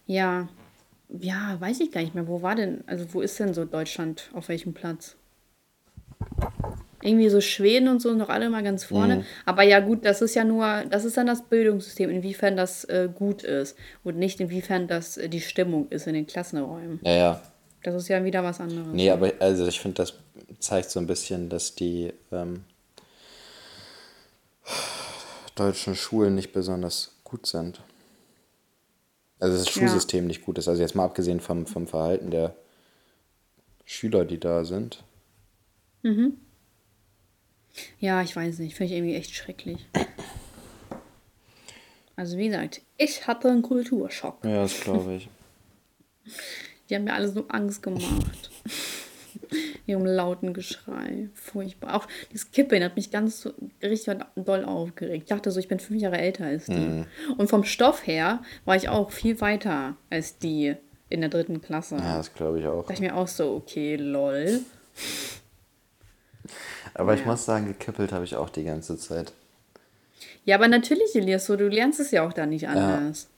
Ja, 0.07 0.49
ja, 1.07 1.55
weiß 1.59 1.79
ich 1.79 1.91
gar 1.91 2.01
nicht 2.01 2.15
mehr. 2.15 2.27
Wo 2.27 2.41
war 2.41 2.55
denn, 2.55 2.83
also 2.87 3.13
wo 3.13 3.21
ist 3.21 3.39
denn 3.39 3.53
so 3.53 3.65
Deutschland? 3.65 4.29
Auf 4.33 4.49
welchem 4.49 4.73
Platz? 4.73 5.15
Irgendwie 7.01 7.29
so 7.29 7.39
Schweden 7.39 7.87
und 7.87 8.01
so 8.01 8.13
noch 8.13 8.27
alle 8.27 8.49
mal 8.49 8.61
ganz 8.61 8.83
vorne. 8.83 9.17
Mhm. 9.17 9.25
Aber 9.45 9.63
ja, 9.63 9.79
gut, 9.79 10.03
das 10.03 10.21
ist 10.21 10.35
ja 10.35 10.43
nur, 10.43 10.83
das 10.89 11.05
ist 11.05 11.15
dann 11.15 11.27
das 11.27 11.43
Bildungssystem, 11.43 12.09
inwiefern 12.09 12.57
das 12.57 12.83
äh, 12.85 13.07
gut 13.13 13.43
ist 13.43 13.77
und 14.03 14.17
nicht 14.17 14.41
inwiefern 14.41 14.87
das 14.87 15.15
äh, 15.15 15.29
die 15.29 15.39
Stimmung 15.39 15.87
ist 15.89 16.07
in 16.07 16.13
den 16.13 16.27
Klassenräumen. 16.27 16.99
Ja, 17.03 17.11
ja. 17.11 17.41
Das 17.83 17.95
ist 17.95 18.09
ja 18.09 18.23
wieder 18.25 18.43
was 18.43 18.59
anderes. 18.59 18.89
Nee, 18.91 19.09
aber 19.09 19.31
also 19.39 19.65
ich 19.65 19.79
finde, 19.79 19.95
das 19.95 20.13
zeigt 20.59 20.89
so 20.89 20.99
ein 20.99 21.07
bisschen, 21.07 21.47
dass 21.47 21.75
die 21.75 22.11
ähm, 22.33 22.65
deutschen 25.55 25.95
Schulen 25.95 26.35
nicht 26.35 26.51
besonders 26.51 27.15
gut 27.23 27.45
sind. 27.45 27.81
Also 29.39 29.57
das 29.57 29.67
Ja. 29.67 29.71
Schulsystem 29.81 30.27
nicht 30.27 30.43
gut 30.43 30.57
ist. 30.57 30.67
Also 30.67 30.81
jetzt 30.81 30.95
mal 30.95 31.05
abgesehen 31.05 31.39
vom, 31.39 31.65
vom 31.65 31.87
Verhalten 31.87 32.29
der 32.29 32.55
Schüler, 33.85 34.25
die 34.25 34.39
da 34.39 34.65
sind. 34.65 35.03
Ja, 37.99 38.21
ich 38.21 38.35
weiß 38.35 38.59
nicht, 38.59 38.75
finde 38.75 38.93
ich 38.93 38.97
irgendwie 38.99 39.15
echt 39.15 39.33
schrecklich. 39.35 39.85
Also 42.15 42.37
wie 42.37 42.47
gesagt, 42.47 42.81
ich 42.97 43.27
hatte 43.27 43.49
einen 43.49 43.61
Kulturschock. 43.61 44.43
Ja, 44.43 44.63
das 44.63 44.79
glaube 44.81 45.15
ich. 45.15 45.29
Die 46.89 46.95
haben 46.95 47.03
mir 47.05 47.13
alle 47.13 47.29
so 47.29 47.47
Angst 47.49 47.83
gemacht. 47.83 48.49
Ihrem 49.85 50.05
lauten 50.05 50.53
Geschrei. 50.53 51.29
Furchtbar. 51.33 51.95
Auch 51.95 52.07
dieses 52.31 52.51
Kippen 52.51 52.83
hat 52.83 52.95
mich 52.95 53.09
ganz 53.11 53.41
so- 53.41 53.53
richtig 53.81 54.17
doll 54.35 54.65
aufgeregt. 54.65 55.23
Ich 55.23 55.29
dachte 55.29 55.51
so, 55.51 55.59
ich 55.59 55.67
bin 55.67 55.79
fünf 55.79 56.01
Jahre 56.01 56.17
älter 56.17 56.45
als 56.45 56.65
die. 56.65 57.05
Und 57.37 57.47
vom 57.49 57.63
Stoff 57.63 58.05
her 58.05 58.43
war 58.65 58.75
ich 58.75 58.89
auch 58.89 59.11
viel 59.11 59.39
weiter 59.41 59.95
als 60.09 60.37
die. 60.39 60.75
in 61.09 61.21
der 61.21 61.29
dritten 61.29 61.61
Klasse. 61.61 61.95
Ja, 61.97 62.17
das 62.17 62.33
glaube 62.33 62.59
ich 62.59 62.65
auch. 62.67 62.85
Da 62.85 62.93
ich 62.93 62.99
mir 62.99 63.15
auch 63.15 63.27
so, 63.27 63.53
okay, 63.55 63.95
lol. 63.95 64.59
Aber 66.93 67.13
ja. 67.13 67.19
ich 67.19 67.25
muss 67.25 67.45
sagen, 67.45 67.67
gekippelt 67.67 68.11
habe 68.11 68.25
ich 68.25 68.35
auch 68.35 68.49
die 68.49 68.63
ganze 68.63 68.97
Zeit. 68.97 69.33
Ja, 70.45 70.55
aber 70.55 70.67
natürlich, 70.67 71.15
Elias, 71.15 71.45
so, 71.45 71.55
du 71.55 71.67
lernst 71.67 71.99
es 71.99 72.11
ja 72.11 72.25
auch 72.25 72.33
da 72.33 72.45
nicht 72.45 72.67
anders. 72.67 73.23
Ja. 73.23 73.29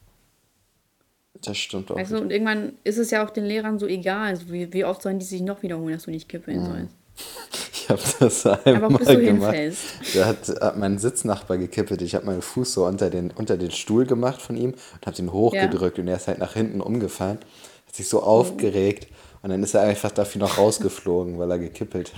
Das 1.41 1.57
stimmt 1.57 1.91
auch. 1.91 1.97
Also, 1.97 2.17
und 2.17 2.31
irgendwann 2.31 2.73
ist 2.83 2.97
es 2.97 3.11
ja 3.11 3.25
auch 3.25 3.29
den 3.29 3.45
Lehrern 3.45 3.79
so 3.79 3.87
egal, 3.87 4.29
also 4.29 4.51
wie, 4.51 4.71
wie 4.73 4.85
oft 4.85 5.01
sollen 5.01 5.19
die 5.19 5.25
sich 5.25 5.41
noch 5.41 5.63
wiederholen, 5.63 5.93
dass 5.93 6.03
du 6.03 6.11
nicht 6.11 6.29
kippeln 6.29 6.61
mhm. 6.61 6.65
sollst. 6.65 6.95
Ich 7.73 7.89
habe 7.89 8.01
das 8.19 8.45
einmal 8.65 8.95
Aber 8.95 8.99
du 8.99 9.19
gemacht. 9.19 9.53
Hinfällst. 9.55 10.15
Da 10.15 10.25
hat, 10.27 10.47
hat 10.47 10.77
mein 10.77 10.99
Sitznachbar 10.99 11.57
gekippelt. 11.57 12.01
Ich 12.03 12.13
habe 12.15 12.27
meinen 12.27 12.43
Fuß 12.43 12.73
so 12.73 12.85
unter 12.85 13.09
den, 13.09 13.31
unter 13.31 13.57
den 13.57 13.71
Stuhl 13.71 14.05
gemacht 14.05 14.41
von 14.41 14.55
ihm 14.55 14.75
und 14.93 15.07
habe 15.07 15.17
ihn 15.17 15.33
hochgedrückt 15.33 15.97
ja. 15.97 16.03
und 16.03 16.07
er 16.07 16.15
ist 16.15 16.27
halt 16.27 16.37
nach 16.37 16.53
hinten 16.53 16.79
umgefallen. 16.79 17.39
Hat 17.87 17.95
sich 17.95 18.07
so 18.07 18.21
aufgeregt. 18.21 19.07
Und 19.43 19.49
dann 19.49 19.63
ist 19.63 19.73
er 19.73 19.81
einfach 19.81 20.11
dafür 20.11 20.39
noch 20.39 20.59
rausgeflogen, 20.59 21.39
weil 21.39 21.49
er 21.49 21.57
gekippelt 21.57 22.13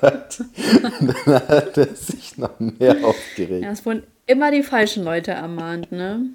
hat. 0.00 0.40
und 0.40 1.14
dann 1.26 1.48
hat 1.48 1.76
er 1.76 1.94
sich 1.94 2.38
noch 2.38 2.58
mehr 2.58 3.04
aufgeregt. 3.04 3.62
Ja, 3.62 3.70
es 3.70 3.84
wurden 3.84 4.02
immer 4.26 4.50
die 4.50 4.62
falschen 4.62 5.04
Leute 5.04 5.32
ermahnt, 5.32 5.92
ne? 5.92 6.30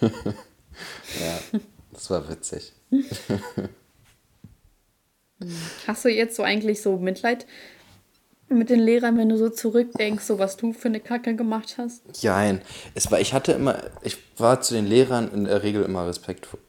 ja, 0.00 1.58
das 1.92 2.10
war 2.10 2.28
witzig. 2.28 2.72
Hast 5.86 6.04
du 6.04 6.08
jetzt 6.08 6.36
so 6.36 6.42
eigentlich 6.44 6.80
so 6.80 6.96
Mitleid 6.96 7.46
mit 8.48 8.70
den 8.70 8.80
Lehrern, 8.80 9.18
wenn 9.18 9.28
du 9.28 9.36
so 9.36 9.50
zurückdenkst, 9.50 10.24
so 10.24 10.38
was 10.38 10.56
du 10.56 10.72
für 10.72 10.88
eine 10.88 11.00
Kacke 11.00 11.34
gemacht 11.36 11.76
hast? 11.76 12.02
Nein, 12.22 12.62
es 12.94 13.10
war, 13.10 13.20
ich 13.20 13.34
hatte 13.34 13.52
immer, 13.52 13.82
ich 14.02 14.16
war 14.38 14.60
zu 14.60 14.74
den 14.74 14.86
Lehrern 14.86 15.30
in 15.32 15.44
der 15.44 15.62
Regel 15.62 15.82
immer 15.82 16.06
respektvoll. 16.06 16.60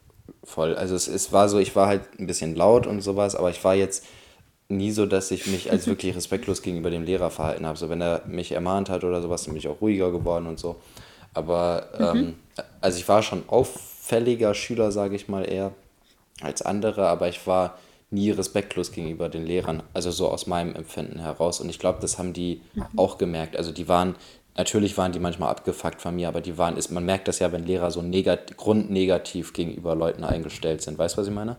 Also 0.56 0.94
es, 0.94 1.08
es 1.08 1.32
war 1.32 1.48
so, 1.48 1.58
ich 1.58 1.76
war 1.76 1.86
halt 1.86 2.02
ein 2.18 2.26
bisschen 2.26 2.54
laut 2.54 2.86
und 2.86 3.02
sowas, 3.02 3.34
aber 3.34 3.50
ich 3.50 3.62
war 3.62 3.74
jetzt 3.74 4.04
nie 4.68 4.90
so, 4.90 5.06
dass 5.06 5.30
ich 5.30 5.46
mich 5.46 5.70
als 5.70 5.86
wirklich 5.88 6.16
respektlos 6.16 6.62
gegenüber 6.62 6.90
dem 6.90 7.04
Lehrer 7.04 7.30
verhalten 7.30 7.66
habe. 7.66 7.78
So 7.78 7.88
wenn 7.88 8.00
er 8.00 8.22
mich 8.26 8.52
ermahnt 8.52 8.88
hat 8.88 9.04
oder 9.04 9.20
sowas, 9.20 9.44
dann 9.44 9.54
bin 9.54 9.58
ich 9.58 9.68
auch 9.68 9.80
ruhiger 9.80 10.10
geworden 10.10 10.46
und 10.46 10.58
so. 10.58 10.76
Aber 11.34 11.88
ähm, 11.98 12.16
mhm. 12.16 12.34
also 12.80 12.98
ich 12.98 13.08
war 13.08 13.22
schon 13.22 13.44
auffälliger 13.48 14.54
Schüler, 14.54 14.90
sage 14.92 15.16
ich 15.16 15.28
mal 15.28 15.48
eher, 15.48 15.72
als 16.40 16.62
andere, 16.62 17.08
aber 17.08 17.28
ich 17.28 17.46
war 17.46 17.78
nie 18.10 18.30
respektlos 18.30 18.90
gegenüber 18.90 19.28
den 19.28 19.46
Lehrern, 19.46 19.84
also 19.94 20.10
so 20.10 20.28
aus 20.28 20.46
meinem 20.46 20.74
Empfinden 20.74 21.20
heraus. 21.20 21.60
Und 21.60 21.68
ich 21.68 21.78
glaube, 21.78 22.00
das 22.00 22.18
haben 22.18 22.32
die 22.32 22.60
mhm. 22.74 22.86
auch 22.96 23.18
gemerkt. 23.18 23.56
Also 23.56 23.70
die 23.70 23.88
waren, 23.88 24.16
natürlich 24.56 24.96
waren 24.98 25.12
die 25.12 25.20
manchmal 25.20 25.50
abgefuckt 25.50 26.00
von 26.00 26.14
mir, 26.14 26.28
aber 26.28 26.40
die 26.40 26.58
waren, 26.58 26.76
ist, 26.76 26.90
man 26.90 27.04
merkt 27.04 27.28
das 27.28 27.38
ja, 27.38 27.52
wenn 27.52 27.64
Lehrer 27.64 27.90
so 27.90 28.02
negat 28.02 28.56
grundnegativ 28.56 29.52
gegenüber 29.52 29.94
Leuten 29.94 30.24
eingestellt 30.24 30.82
sind. 30.82 30.98
Weißt 30.98 31.16
du, 31.16 31.20
was 31.20 31.28
ich 31.28 31.34
meine? 31.34 31.56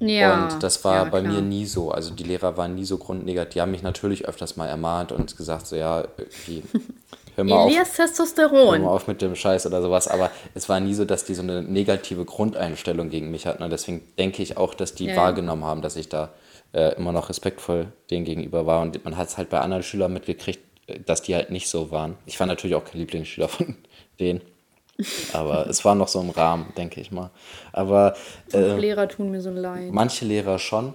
Ja. 0.00 0.44
Und 0.44 0.62
das 0.62 0.82
war 0.84 0.96
ja, 0.96 1.04
bei 1.04 1.20
mir 1.20 1.42
nie 1.42 1.66
so. 1.66 1.90
Also 1.90 2.14
die 2.14 2.24
Lehrer 2.24 2.56
waren 2.56 2.74
nie 2.74 2.84
so 2.84 2.96
grundnegativ. 2.96 3.52
Die 3.52 3.60
haben 3.60 3.70
mich 3.70 3.82
natürlich 3.82 4.26
öfters 4.26 4.56
mal 4.56 4.66
ermahnt 4.66 5.12
und 5.12 5.36
gesagt, 5.36 5.66
so 5.66 5.76
ja, 5.76 6.04
irgendwie 6.16 6.62
hör 7.36 7.44
mal 7.44 7.66
Elias 7.66 7.90
auf, 7.90 7.96
Testosteron. 7.96 8.72
Hör 8.72 8.78
mal 8.78 8.88
auf 8.88 9.06
mit 9.06 9.20
dem 9.20 9.36
Scheiß 9.36 9.66
oder 9.66 9.82
sowas. 9.82 10.08
Aber 10.08 10.30
es 10.54 10.68
war 10.70 10.80
nie 10.80 10.94
so, 10.94 11.04
dass 11.04 11.24
die 11.24 11.34
so 11.34 11.42
eine 11.42 11.62
negative 11.62 12.24
Grundeinstellung 12.24 13.10
gegen 13.10 13.30
mich 13.30 13.46
hatten. 13.46 13.62
Und 13.62 13.70
deswegen 13.70 14.02
denke 14.18 14.42
ich 14.42 14.56
auch, 14.56 14.72
dass 14.72 14.94
die 14.94 15.06
ja. 15.06 15.16
wahrgenommen 15.16 15.64
haben, 15.64 15.82
dass 15.82 15.96
ich 15.96 16.08
da 16.08 16.30
äh, 16.72 16.94
immer 16.96 17.12
noch 17.12 17.28
respektvoll 17.28 17.88
denen 18.10 18.24
gegenüber 18.24 18.64
war. 18.64 18.80
Und 18.80 19.04
man 19.04 19.18
hat 19.18 19.28
es 19.28 19.36
halt 19.36 19.50
bei 19.50 19.60
anderen 19.60 19.82
Schülern 19.82 20.14
mitgekriegt, 20.14 20.60
dass 21.06 21.22
die 21.22 21.34
halt 21.34 21.50
nicht 21.50 21.68
so 21.68 21.90
waren. 21.90 22.16
Ich 22.26 22.38
war 22.40 22.46
natürlich 22.46 22.76
auch 22.76 22.84
kein 22.84 22.98
Lieblingsschüler 23.00 23.48
von 23.48 23.76
denen. 24.20 24.40
Aber 25.32 25.66
es 25.66 25.84
war 25.84 25.94
noch 25.94 26.08
so 26.08 26.20
im 26.20 26.30
Rahmen, 26.30 26.72
denke 26.76 27.00
ich 27.00 27.10
mal. 27.10 27.30
Aber 27.72 28.14
äh, 28.52 28.78
Lehrer 28.78 29.08
tun 29.08 29.30
mir 29.30 29.40
so 29.40 29.50
leid. 29.50 29.92
Manche 29.92 30.26
Lehrer 30.26 30.58
schon. 30.58 30.92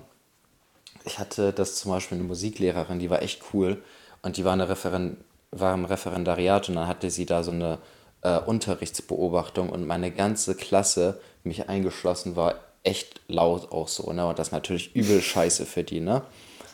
Ich 1.06 1.18
hatte 1.18 1.54
das 1.54 1.76
zum 1.76 1.92
Beispiel 1.92 2.18
eine 2.18 2.28
Musiklehrerin, 2.28 3.00
die 3.00 3.10
war 3.10 3.22
echt 3.22 3.42
cool 3.54 3.82
und 4.22 4.38
die 4.38 4.46
war 4.46 4.54
eine 4.54 4.70
Referentin 4.70 5.18
war 5.52 5.74
im 5.74 5.86
Referendariat 5.86 6.70
und 6.70 6.76
dann 6.76 6.88
hatte 6.88 7.10
sie 7.10 7.26
da 7.26 7.44
so 7.44 7.52
eine 7.52 7.80
äh, 8.22 8.40
Unterrichtsbeobachtung 8.40 9.70
und 9.70 9.88
meine 9.88 10.12
ganze 10.12 10.56
Klasse, 10.56 11.20
mich 11.44 11.70
eingeschlossen, 11.70 12.36
war 12.36 12.56
echt 12.84 13.22
laut 13.28 13.72
auch 13.72 13.88
so, 13.88 14.12
ne? 14.12 14.28
Und 14.28 14.40
das 14.40 14.52
natürlich 14.52 14.96
übel 14.96 15.22
scheiße 15.22 15.66
für 15.66 15.84
die, 15.84 16.02
ne? 16.02 16.24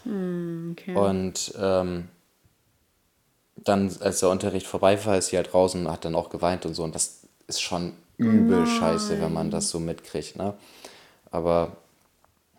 Mm, 0.06 0.72
okay. 0.72 0.96
Und 0.96 1.54
ähm, 1.60 2.08
dann, 3.64 3.92
als 4.00 4.20
der 4.20 4.30
Unterricht 4.30 4.68
vorbei 4.68 5.04
war, 5.06 5.18
ist 5.18 5.28
sie 5.28 5.38
halt 5.38 5.54
raus 5.54 5.76
und 5.76 5.90
hat 5.90 6.06
dann 6.06 6.16
auch 6.16 6.30
geweint 6.30 6.66
und 6.66 6.74
so. 6.74 6.84
Und 6.84 6.96
das 6.96 7.22
ist 7.48 7.62
schon 7.62 7.94
übel 8.18 8.60
Nein. 8.60 8.68
scheiße, 8.68 9.22
wenn 9.22 9.34
man 9.34 9.52
das 9.52 9.70
so 9.70 9.80
mitkriegt, 9.80 10.36
ne? 10.36 10.54
Aber 11.32 11.78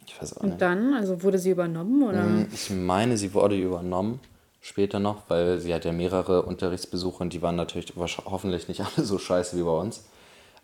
ich 0.06 0.20
weiß 0.20 0.36
auch 0.36 0.42
nicht. 0.42 0.52
Und 0.52 0.62
dann, 0.62 0.94
also 0.94 1.22
wurde 1.22 1.38
sie 1.38 1.50
übernommen, 1.50 2.02
oder? 2.02 2.22
Hm, 2.22 2.48
ich 2.52 2.70
meine, 2.70 3.16
sie 3.16 3.34
wurde 3.34 3.56
übernommen 3.56 4.20
später 4.60 5.00
noch, 5.00 5.22
weil 5.28 5.58
sie 5.58 5.74
hat 5.74 5.84
ja 5.84 5.92
mehrere 5.92 6.42
Unterrichtsbesuche 6.42 7.22
und 7.22 7.32
die 7.32 7.42
waren 7.42 7.56
natürlich 7.56 7.92
hoffentlich 7.96 8.68
nicht 8.68 8.80
alle 8.96 9.04
so 9.04 9.18
scheiße 9.18 9.56
wie 9.56 9.62
bei 9.62 9.76
uns. 9.76 10.04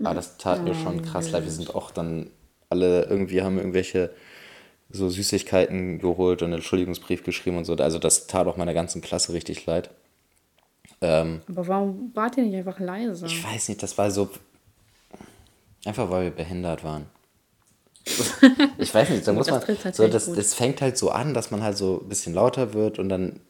Aber 0.01 0.15
das 0.15 0.39
tat 0.39 0.63
mir 0.63 0.75
schon 0.75 1.03
krass 1.03 1.33
leid. 1.33 1.45
Wir 1.45 1.51
sind 1.51 1.75
auch 1.75 1.91
dann 1.91 2.31
alle 2.71 3.05
irgendwie 3.05 3.43
haben 3.43 3.59
irgendwelche 3.59 4.11
so 4.91 5.09
Süßigkeiten 5.09 5.99
geholt 5.99 6.43
und 6.43 6.47
einen 6.47 6.55
Entschuldigungsbrief 6.55 7.25
geschrieben 7.25 7.59
und 7.59 7.65
so. 7.65 7.75
Also 7.75 7.99
das 7.99 8.27
tat 8.27 8.47
auch 8.47 8.57
meiner 8.57 8.75
ganzen 8.75 9.03
Klasse 9.03 9.33
richtig 9.33 9.67
leid. 9.67 9.91
Ähm, 11.01 11.43
Aber 11.49 11.69
warum 11.69 12.11
wart 12.15 12.37
ihr 12.37 12.45
nicht 12.45 12.57
einfach 12.57 12.81
leise? 12.81 13.27
Ich 13.27 13.43
weiß 13.43 13.69
nicht, 13.69 13.83
das 13.83 13.97
war 13.99 14.11
so. 14.11 14.29
Einfach 15.85 16.11
weil 16.11 16.25
wir 16.25 16.31
behindert 16.31 16.83
waren. 16.83 17.07
ich 18.79 18.93
weiß 18.93 19.11
nicht, 19.11 19.27
da 19.27 19.33
muss 19.33 19.51
man. 19.51 19.63
So, 19.93 20.09
das, 20.09 20.33
das 20.33 20.55
fängt 20.55 20.81
halt 20.81 20.99
so 20.99 21.11
an, 21.11 21.35
dass 21.35 21.51
man 21.51 21.63
halt 21.63 21.77
so 21.77 22.01
ein 22.03 22.09
bisschen 22.09 22.35
lauter 22.35 22.73
wird 22.73 22.99
und 22.99 23.09
dann 23.09 23.41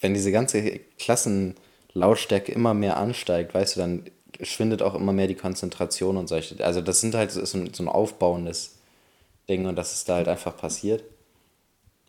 wenn 0.00 0.14
diese 0.14 0.32
ganze 0.32 0.78
Klassenlautstärke 0.98 2.52
immer 2.52 2.74
mehr 2.74 2.96
ansteigt, 2.96 3.54
weißt 3.54 3.76
du, 3.76 3.80
dann 3.80 4.04
schwindet 4.40 4.82
auch 4.82 4.94
immer 4.94 5.12
mehr 5.12 5.26
die 5.26 5.34
Konzentration 5.34 6.16
und 6.16 6.28
solche. 6.28 6.64
Also 6.64 6.80
das 6.80 7.00
sind 7.00 7.14
halt 7.14 7.32
so, 7.32 7.44
so 7.44 7.58
ein 7.58 7.88
aufbauendes 7.88 8.76
Ding 9.48 9.66
und 9.66 9.76
das 9.76 9.94
ist 9.94 10.08
da 10.08 10.16
halt 10.16 10.28
einfach 10.28 10.56
passiert. 10.56 11.02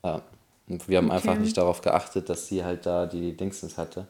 Ja. 0.04 0.22
Und 0.68 0.88
wir 0.88 0.98
haben 0.98 1.08
okay. 1.08 1.16
einfach 1.16 1.36
nicht 1.36 1.58
darauf 1.58 1.82
geachtet, 1.82 2.30
dass 2.30 2.48
sie 2.48 2.64
halt 2.64 2.86
da 2.86 3.08
die 3.08 3.36
Dingsens 3.36 3.78
hatte, 3.78 4.08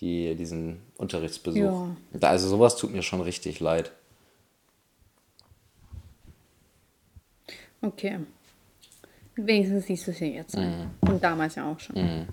die 0.00 0.34
diesen 0.34 0.80
Unterrichtsbesuch. 0.96 1.88
Ja. 2.20 2.28
Also 2.28 2.48
sowas 2.48 2.76
tut 2.76 2.92
mir 2.92 3.02
schon 3.02 3.20
richtig 3.20 3.60
leid. 3.60 3.92
Okay. 7.80 8.18
Wenigstens 9.36 9.86
siehst 9.86 10.06
du 10.06 10.10
es 10.10 10.20
ja 10.20 10.26
jetzt. 10.26 10.56
Mhm. 10.56 10.90
Und 11.00 11.22
damals 11.22 11.54
ja 11.54 11.70
auch 11.70 11.78
schon. 11.78 11.96
Mhm. 11.96 12.26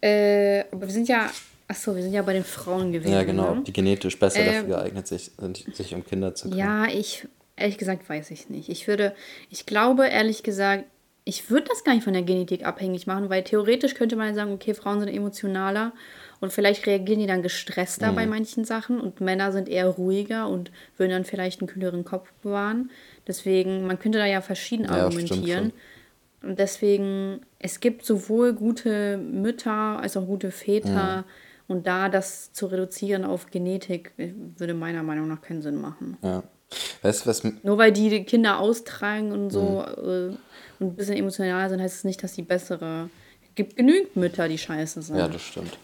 Äh, 0.00 0.60
aber 0.70 0.82
wir 0.82 0.90
sind 0.90 1.08
ja, 1.08 1.30
achso, 1.66 1.94
wir 1.94 2.02
sind 2.02 2.12
ja 2.12 2.22
bei 2.22 2.32
den 2.32 2.44
Frauen 2.44 2.92
gewesen. 2.92 3.12
Ja, 3.12 3.24
genau, 3.24 3.56
ne? 3.56 3.62
die 3.62 3.72
genetisch 3.72 4.18
besser 4.18 4.40
äh, 4.40 4.46
dafür 4.46 4.68
geeignet 4.68 5.06
sich, 5.06 5.32
sind, 5.36 5.64
sich 5.74 5.94
um 5.94 6.04
Kinder 6.04 6.34
zu 6.34 6.48
kümmern. 6.48 6.58
Ja, 6.58 6.86
ich, 6.86 7.26
ehrlich 7.56 7.78
gesagt, 7.78 8.08
weiß 8.08 8.30
ich 8.30 8.48
nicht. 8.48 8.68
Ich 8.68 8.86
würde, 8.86 9.14
ich 9.50 9.66
glaube, 9.66 10.06
ehrlich 10.06 10.42
gesagt, 10.42 10.84
ich 11.28 11.50
würde 11.50 11.66
das 11.68 11.84
gar 11.84 11.92
nicht 11.92 12.04
von 12.04 12.14
der 12.14 12.22
Genetik 12.22 12.64
abhängig 12.64 13.06
machen, 13.06 13.28
weil 13.28 13.44
theoretisch 13.44 13.92
könnte 13.92 14.16
man 14.16 14.34
sagen, 14.34 14.50
okay, 14.50 14.72
Frauen 14.72 15.00
sind 15.00 15.10
emotionaler 15.10 15.92
und 16.40 16.54
vielleicht 16.54 16.86
reagieren 16.86 17.20
die 17.20 17.26
dann 17.26 17.42
gestresster 17.42 18.12
mhm. 18.12 18.16
bei 18.16 18.26
manchen 18.26 18.64
Sachen 18.64 18.98
und 18.98 19.20
Männer 19.20 19.52
sind 19.52 19.68
eher 19.68 19.88
ruhiger 19.88 20.48
und 20.48 20.70
würden 20.96 21.10
dann 21.10 21.24
vielleicht 21.26 21.60
einen 21.60 21.68
kühleren 21.68 22.06
Kopf 22.06 22.32
bewahren. 22.42 22.90
Deswegen, 23.26 23.86
man 23.86 23.98
könnte 23.98 24.16
da 24.16 24.24
ja 24.24 24.40
verschieden 24.40 24.84
ja, 24.84 25.04
argumentieren. 25.04 25.74
Und 26.42 26.58
deswegen, 26.58 27.42
es 27.58 27.80
gibt 27.80 28.06
sowohl 28.06 28.54
gute 28.54 29.18
Mütter 29.18 30.00
als 30.00 30.16
auch 30.16 30.24
gute 30.24 30.50
Väter. 30.50 31.18
Mhm. 31.18 31.24
Und 31.66 31.86
da 31.86 32.08
das 32.08 32.54
zu 32.54 32.68
reduzieren 32.68 33.26
auf 33.26 33.50
Genetik, 33.50 34.12
würde 34.16 34.72
meiner 34.72 35.02
Meinung 35.02 35.28
nach 35.28 35.42
keinen 35.42 35.60
Sinn 35.60 35.78
machen. 35.78 36.16
Ja. 36.22 36.42
Weißt 37.02 37.26
was. 37.26 37.44
Nur 37.62 37.78
weil 37.78 37.92
die 37.92 38.24
Kinder 38.24 38.58
austragen 38.58 39.32
und 39.32 39.50
so 39.50 39.84
mhm. 40.00 40.38
Und 40.80 40.88
ein 40.88 40.96
bisschen 40.96 41.16
emotional 41.16 41.68
sind, 41.68 41.80
heißt 41.80 41.94
es 41.94 42.00
das 42.00 42.04
nicht, 42.04 42.22
dass 42.22 42.32
die 42.32 42.42
bessere. 42.42 43.10
Es 43.42 43.54
gibt 43.54 43.76
genügend 43.76 44.16
Mütter, 44.16 44.48
die 44.48 44.58
scheiße 44.58 45.02
sind. 45.02 45.16
Ja, 45.16 45.28
das 45.28 45.42
stimmt. 45.42 45.78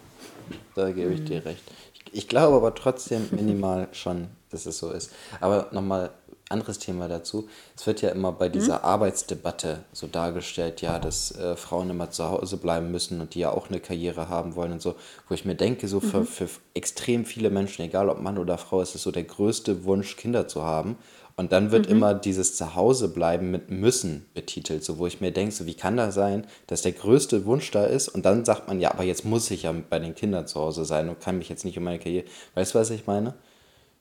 Da 0.75 0.91
gebe 0.91 1.13
ich 1.13 1.21
mhm. 1.21 1.25
dir 1.25 1.45
recht. 1.45 1.63
Ich, 1.93 2.13
ich 2.13 2.27
glaube 2.27 2.55
aber 2.55 2.73
trotzdem 2.75 3.27
minimal 3.31 3.87
schon, 3.91 4.27
dass 4.49 4.65
es 4.65 4.77
so 4.77 4.91
ist. 4.91 5.11
Aber 5.39 5.69
nochmal 5.71 6.11
anderes 6.49 6.79
Thema 6.79 7.07
dazu. 7.07 7.47
Es 7.75 7.87
wird 7.87 8.01
ja 8.01 8.09
immer 8.09 8.31
bei 8.31 8.49
dieser 8.49 8.79
mhm. 8.79 8.85
Arbeitsdebatte 8.85 9.83
so 9.91 10.07
dargestellt, 10.07 10.81
ja, 10.81 10.99
dass 10.99 11.35
äh, 11.35 11.55
Frauen 11.55 11.89
immer 11.89 12.11
zu 12.11 12.25
Hause 12.25 12.57
bleiben 12.57 12.91
müssen 12.91 13.19
und 13.19 13.33
die 13.33 13.39
ja 13.39 13.51
auch 13.51 13.69
eine 13.69 13.79
Karriere 13.79 14.29
haben 14.29 14.55
wollen 14.55 14.73
und 14.73 14.81
so, 14.81 14.95
wo 15.27 15.33
ich 15.33 15.45
mir 15.45 15.55
denke, 15.55 15.87
so 15.87 15.99
für, 15.99 16.19
mhm. 16.19 16.27
für 16.27 16.49
extrem 16.73 17.25
viele 17.25 17.49
Menschen, 17.49 17.83
egal 17.83 18.09
ob 18.09 18.21
Mann 18.21 18.37
oder 18.37 18.57
Frau, 18.57 18.81
ist 18.81 18.95
es 18.95 19.03
so 19.03 19.11
der 19.11 19.23
größte 19.23 19.85
Wunsch, 19.85 20.17
Kinder 20.17 20.47
zu 20.47 20.63
haben. 20.63 20.97
Und 21.37 21.51
dann 21.51 21.71
wird 21.71 21.87
mhm. 21.87 21.91
immer 21.91 22.13
dieses 22.13 22.55
Zuhausebleiben 22.55 23.51
mit 23.51 23.69
müssen 23.69 24.25
betitelt, 24.33 24.85
so 24.85 24.97
wo 24.97 25.07
ich 25.07 25.19
mir 25.19 25.31
denke, 25.31 25.53
so 25.53 25.65
wie 25.65 25.73
kann 25.73 25.97
das 25.97 26.15
sein, 26.15 26.47
dass 26.67 26.81
der 26.81 26.93
größte 26.93 27.45
Wunsch 27.45 27.69
da 27.71 27.83
ist 27.85 28.07
und 28.07 28.25
dann 28.25 28.45
sagt 28.45 28.67
man, 28.67 28.79
ja, 28.79 28.91
aber 28.91 29.03
jetzt 29.03 29.25
muss 29.25 29.51
ich 29.51 29.63
ja 29.63 29.75
bei 29.89 29.99
den 29.99 30.15
Kindern 30.15 30.47
zu 30.47 30.61
Hause 30.61 30.85
sein 30.85 31.09
und 31.09 31.19
kann 31.19 31.37
mich 31.37 31.49
jetzt 31.49 31.65
nicht 31.65 31.77
um 31.77 31.83
meine 31.83 31.99
Karriere. 31.99 32.25
Weißt 32.53 32.73
du, 32.73 32.79
was 32.79 32.89
ich 32.89 33.05
meine? 33.05 33.33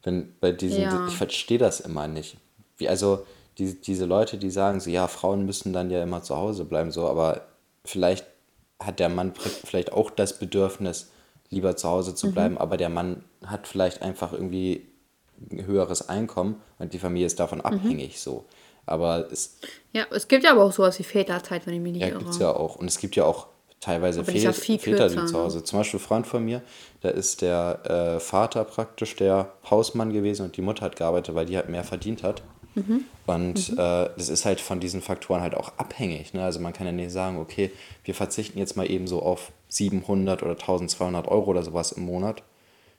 Wenn 0.04 0.32
bei 0.40 0.52
diesen, 0.52 0.82
ja. 0.82 1.08
ich 1.08 1.16
verstehe 1.16 1.58
das 1.58 1.80
immer 1.80 2.06
nicht. 2.06 2.36
wie, 2.76 2.88
also 2.88 3.26
die, 3.58 3.80
diese 3.80 4.04
Leute, 4.04 4.36
die 4.38 4.50
sagen 4.50 4.78
so, 4.78 4.90
ja, 4.90 5.08
Frauen 5.08 5.44
müssen 5.44 5.72
dann 5.72 5.90
ja 5.90 6.02
immer 6.02 6.22
zu 6.22 6.36
Hause 6.36 6.64
bleiben, 6.64 6.92
so, 6.92 7.08
aber 7.08 7.48
vielleicht 7.84 8.26
hat 8.80 9.00
der 9.00 9.08
Mann 9.08 9.32
vielleicht 9.34 9.92
auch 9.92 10.10
das 10.10 10.38
Bedürfnis, 10.38 11.10
lieber 11.50 11.76
zu 11.76 11.88
Hause 11.88 12.14
zu 12.14 12.32
bleiben, 12.32 12.54
mhm. 12.54 12.60
aber 12.60 12.76
der 12.76 12.88
Mann 12.88 13.24
hat 13.44 13.66
vielleicht 13.66 14.02
einfach 14.02 14.32
irgendwie 14.32 14.86
höheres 15.50 16.08
Einkommen 16.08 16.60
und 16.78 16.92
die 16.92 16.98
Familie 16.98 17.26
ist 17.26 17.40
davon 17.40 17.58
mhm. 17.58 17.66
abhängig 17.66 18.20
so. 18.20 18.44
Aber 18.86 19.28
es. 19.32 19.58
Ja, 19.92 20.04
es 20.10 20.28
gibt 20.28 20.44
ja 20.44 20.52
aber 20.52 20.64
auch 20.64 20.72
sowas 20.72 20.98
wie 20.98 21.04
Väterzeit, 21.04 21.66
wenn 21.66 21.74
ich 21.74 21.80
mich 21.80 21.92
nicht 21.92 22.02
ja, 22.02 22.08
irre. 22.08 22.16
Ja, 22.16 22.20
gibt 22.20 22.30
es 22.32 22.38
ja 22.38 22.54
auch. 22.54 22.76
Und 22.76 22.86
es 22.86 22.98
gibt 22.98 23.16
ja 23.16 23.24
auch 23.24 23.46
teilweise 23.80 24.24
Väter, 24.24 24.38
ja 24.38 24.52
Väter, 24.52 25.08
die 25.08 25.26
zu 25.26 25.38
Hause. 25.38 25.62
Zum 25.62 25.78
Beispiel 25.78 26.00
ein 26.00 26.02
Freund 26.02 26.26
von 26.26 26.44
mir, 26.44 26.62
da 27.02 27.10
ist 27.10 27.42
der 27.42 28.16
äh, 28.16 28.20
Vater 28.20 28.64
praktisch 28.64 29.16
der 29.16 29.52
Hausmann 29.70 30.12
gewesen 30.12 30.46
und 30.46 30.56
die 30.56 30.62
Mutter 30.62 30.84
hat 30.84 30.96
gearbeitet, 30.96 31.34
weil 31.34 31.46
die 31.46 31.56
halt 31.56 31.68
mehr 31.68 31.84
verdient 31.84 32.22
hat. 32.22 32.42
Mhm. 32.74 33.04
Und 33.26 33.72
mhm. 33.72 33.78
Äh, 33.78 34.08
das 34.16 34.28
ist 34.28 34.44
halt 34.44 34.60
von 34.60 34.80
diesen 34.80 35.00
Faktoren 35.00 35.40
halt 35.40 35.54
auch 35.54 35.72
abhängig. 35.76 36.34
Ne? 36.34 36.42
Also 36.42 36.60
man 36.60 36.72
kann 36.72 36.86
ja 36.86 36.92
nicht 36.92 37.10
sagen, 37.10 37.38
okay, 37.38 37.70
wir 38.04 38.14
verzichten 38.14 38.58
jetzt 38.58 38.76
mal 38.76 38.90
eben 38.90 39.06
so 39.06 39.22
auf 39.22 39.52
700 39.68 40.42
oder 40.42 40.52
1200 40.52 41.28
Euro 41.28 41.50
oder 41.50 41.62
sowas 41.62 41.92
im 41.92 42.04
Monat. 42.04 42.42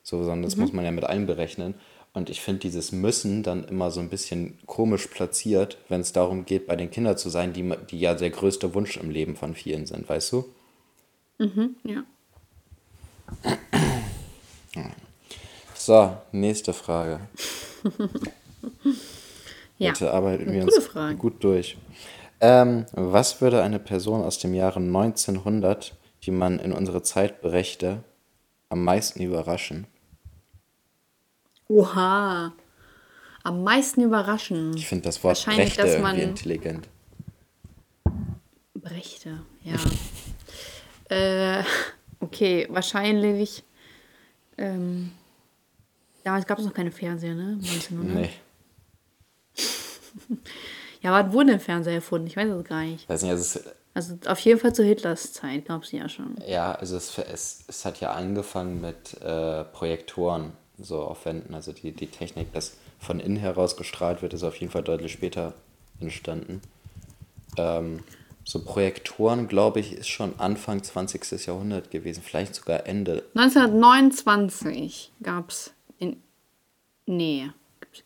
So, 0.04 0.20
sondern 0.20 0.44
das 0.44 0.56
mhm. 0.56 0.62
muss 0.62 0.74
man 0.74 0.86
ja 0.86 0.92
mit 0.92 1.04
einberechnen. 1.04 1.76
Und 2.16 2.30
ich 2.30 2.40
finde 2.40 2.62
dieses 2.62 2.94
Müssen 2.94 3.44
dann 3.44 3.66
immer 3.66 3.92
so 3.92 4.00
ein 4.00 4.10
bisschen 4.10 4.58
komisch 4.66 5.08
platziert, 5.08 5.78
wenn 5.90 6.00
es 6.00 6.14
darum 6.14 6.46
geht, 6.46 6.66
bei 6.66 6.78
den 6.78 6.90
Kindern 6.90 7.18
zu 7.18 7.30
sein, 7.30 7.52
die, 7.52 7.70
die 7.92 8.00
ja 8.00 8.14
der 8.14 8.30
größte 8.30 8.74
Wunsch 8.74 8.96
im 8.96 9.10
Leben 9.10 9.36
von 9.36 9.54
vielen 9.54 9.86
sind, 9.86 10.08
weißt 10.08 10.32
du? 10.32 10.46
Mhm, 11.40 11.76
ja. 11.84 12.06
So, 15.74 16.16
nächste 16.32 16.72
Frage. 16.72 17.20
ja. 19.78 19.92
Bitte 19.92 20.12
arbeiten 20.12 20.54
wir 20.54 20.64
uns 20.64 20.78
Frage. 20.86 21.18
gut 21.18 21.44
durch. 21.44 21.76
Ähm, 22.40 22.86
was 22.94 23.42
würde 23.42 23.62
eine 23.62 23.80
Person 23.80 24.24
aus 24.24 24.40
dem 24.40 24.54
Jahre 24.54 24.80
1900, 24.80 25.94
die 26.24 26.32
man 26.32 26.60
in 26.60 26.72
unsere 26.72 27.04
Zeit 27.04 27.42
brächte, 27.42 28.06
am 28.70 28.86
meisten 28.86 29.22
überraschen? 29.22 29.86
Oha. 31.68 32.54
Am 33.44 33.64
meisten 33.64 34.02
überraschen. 34.02 34.76
Ich 34.76 34.88
finde 34.88 35.06
das 35.06 35.24
Wort 35.24 35.38
Wahrscheinlich, 35.38 35.76
Brechte 35.76 35.92
dass 35.92 36.02
man 36.02 36.18
intelligent. 36.18 36.88
Brechte, 38.74 39.42
ja. 39.64 39.76
Äh, 41.08 41.64
okay, 42.20 42.66
wahrscheinlich. 42.72 43.64
Ähm, 44.58 45.12
damals 46.24 46.48
gab 46.48 46.58
es 46.58 46.66
noch 46.66 46.74
keine 46.74 46.92
Fernseher, 46.92 47.36
ne? 47.36 47.60
1900. 47.62 48.16
Nee. 48.16 48.30
ja, 51.04 51.12
wann 51.12 51.32
wurde 51.32 51.52
der 51.52 51.60
Fernseher 51.60 51.94
erfunden? 51.94 52.26
Ich 52.26 52.36
weiß 52.36 52.50
es 52.50 52.64
gar 52.64 52.82
nicht. 52.82 53.08
Weiß 53.08 53.22
nicht, 53.22 53.30
also, 53.30 53.60
also 53.94 54.18
auf 54.26 54.40
jeden 54.40 54.60
Fall 54.60 54.74
zu 54.74 54.84
Hitlers 54.84 55.32
Zeit 55.32 55.66
gab 55.66 55.84
es 55.84 55.92
ja 55.92 56.10
schon. 56.10 56.38
Ja, 56.48 56.72
also 56.72 56.98
es, 56.98 57.16
es, 57.20 57.66
es 57.68 57.86
hat 57.86 58.00
ja 58.00 58.14
angefangen 58.14 58.82
mit 58.82 59.22
äh, 59.22 59.64
Projektoren 59.66 60.54
so 60.78 61.02
auf 61.02 61.26
Wänden. 61.26 61.54
Also 61.54 61.72
die, 61.72 61.92
die 61.92 62.08
Technik, 62.08 62.54
das 62.54 62.78
von 63.00 63.20
innen 63.20 63.38
heraus 63.38 63.78
gestrahlt 63.78 64.22
wird, 64.22 64.34
ist 64.34 64.44
auf 64.44 64.56
jeden 64.58 64.72
Fall 64.72 64.84
deutlich 64.84 65.12
später 65.12 65.54
entstanden. 66.00 66.62
Ähm, 67.58 68.04
so 68.44 68.64
Projektoren, 68.64 69.48
glaube 69.48 69.80
ich, 69.80 69.94
ist 69.94 70.08
schon 70.08 70.40
Anfang 70.40 70.84
20. 70.84 71.48
Jahrhundert 71.48 71.90
gewesen, 71.90 72.22
vielleicht 72.24 72.54
sogar 72.54 72.86
Ende. 72.86 73.24
1929 73.34 75.12
gab 75.24 75.50
es 75.50 75.74
in. 75.98 76.22
Nee, 77.08 77.50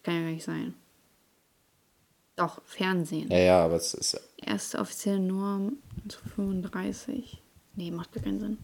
kann 0.04 0.16
ja 0.16 0.22
gar 0.22 0.30
nicht 0.32 0.46
sein. 0.46 0.74
Doch, 2.36 2.62
Fernsehen. 2.64 3.30
Ja, 3.30 3.38
ja, 3.38 3.66
aber 3.66 3.76
es 3.76 3.94
ist. 3.94 4.22
Erste 4.38 4.80
offizielle 4.80 5.20
Norm 5.20 5.78
1935. 6.04 7.42
Nee, 7.76 7.92
macht 7.92 8.14
gar 8.14 8.24
keinen 8.24 8.40
Sinn. 8.40 8.58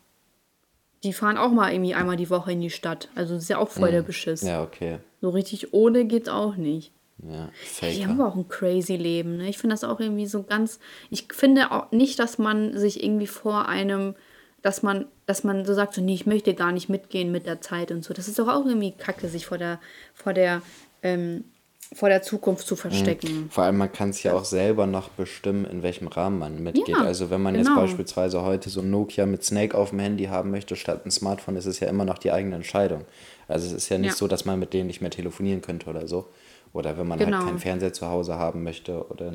Die 1.04 1.14
fahren 1.14 1.38
auch 1.38 1.52
mal 1.52 1.72
irgendwie 1.72 1.96
einmal 1.96 2.16
die 2.16 2.30
Woche 2.30 2.52
in 2.52 2.62
die 2.62 2.70
Stadt. 2.70 3.10
Also 3.16 3.34
das 3.34 3.44
ist 3.44 3.50
ja 3.50 3.58
auch 3.58 3.70
voll 3.70 3.90
mm. 3.90 3.94
der 3.94 4.02
Beschiss. 4.04 4.42
Ja, 4.42 4.62
okay. 4.62 5.00
So 5.20 5.30
richtig 5.30 5.74
ohne 5.74 6.06
geht's 6.06 6.30
auch 6.30 6.56
nicht. 6.56 6.92
Ja, 7.24 7.50
Faker. 7.54 7.94
Die 7.94 8.06
haben 8.06 8.20
aber 8.20 8.30
auch 8.30 8.36
ein 8.36 8.48
crazy 8.48 8.96
Leben. 8.96 9.38
Ne? 9.38 9.50
Ich 9.50 9.58
finde 9.58 9.74
das 9.74 9.84
auch 9.84 10.00
irgendwie 10.00 10.26
so 10.26 10.44
ganz. 10.44 10.80
Ich 11.10 11.28
finde 11.32 11.72
auch 11.72 11.92
nicht, 11.92 12.20
dass 12.20 12.38
man 12.38 12.78
sich 12.78 13.04
irgendwie 13.04 13.28
vor 13.28 13.68
einem 13.68 14.16
dass 14.62 14.84
man, 14.84 15.06
dass 15.26 15.44
man 15.44 15.66
so 15.66 15.74
sagt, 15.74 15.94
so, 15.94 16.02
nee, 16.02 16.14
ich 16.14 16.26
möchte 16.26 16.54
gar 16.54 16.72
nicht 16.72 16.90
mitgehen 16.90 17.32
mit 17.32 17.46
der 17.46 17.62
Zeit 17.62 17.92
und 17.92 18.04
so. 18.04 18.14
Das 18.14 18.28
ist 18.28 18.38
doch 18.38 18.48
auch 18.48 18.66
irgendwie 18.66 18.92
kacke, 18.92 19.28
sich 19.28 19.46
vor 19.46 19.58
der, 19.58 19.80
vor 20.14 20.34
der, 20.34 20.62
ähm, 21.02 21.46
vor 21.94 22.08
der 22.08 22.22
Zukunft 22.22 22.66
zu 22.66 22.76
verstecken. 22.76 23.44
Mhm. 23.44 23.50
Vor 23.50 23.66
allem, 23.66 23.78
man 23.78 23.92
kann 23.92 24.12
es 24.12 24.24
ja 24.24 24.34
auch 24.34 24.46
selber 24.46 24.88
noch 24.88 25.10
bestimmen, 25.10 25.66
in 25.66 25.84
welchem 25.84 26.08
Rahmen 26.08 26.40
man 26.40 26.64
mitgeht. 26.64 26.88
Ja, 26.88 27.04
also 27.04 27.30
wenn 27.30 27.42
man 27.42 27.54
genau. 27.54 27.70
jetzt 27.70 27.76
beispielsweise 27.76 28.42
heute 28.44 28.70
so 28.70 28.80
ein 28.80 28.90
Nokia 28.90 29.26
mit 29.26 29.44
Snake 29.44 29.78
auf 29.78 29.90
dem 29.90 30.00
Handy 30.00 30.26
haben 30.26 30.52
möchte, 30.52 30.76
statt 30.78 31.06
ein 31.06 31.12
Smartphone, 31.12 31.58
ist 31.58 31.66
es 31.66 31.82
ja 31.82 31.90
immer 31.90 32.06
noch 32.06 32.18
die 32.18 32.32
eigene 32.32 32.56
Entscheidung. 32.56 33.04
Also 33.48 33.68
es 33.68 33.74
ist 33.74 33.90
ja 33.90 33.98
nicht 33.98 34.12
ja. 34.12 34.16
so, 34.16 34.28
dass 34.28 34.46
man 34.46 34.58
mit 34.58 34.74
denen 34.74 34.88
nicht 34.88 35.02
mehr 35.02 35.12
telefonieren 35.12 35.62
könnte 35.62 35.90
oder 35.90 36.08
so. 36.08 36.28
Oder 36.72 36.98
wenn 36.98 37.08
man 37.08 37.20
halt 37.20 37.28
genau. 37.28 37.40
halt 37.40 37.48
keinen 37.48 37.60
Fernseher 37.60 37.92
zu 37.92 38.08
Hause 38.08 38.36
haben 38.36 38.64
möchte 38.64 39.06
oder 39.10 39.34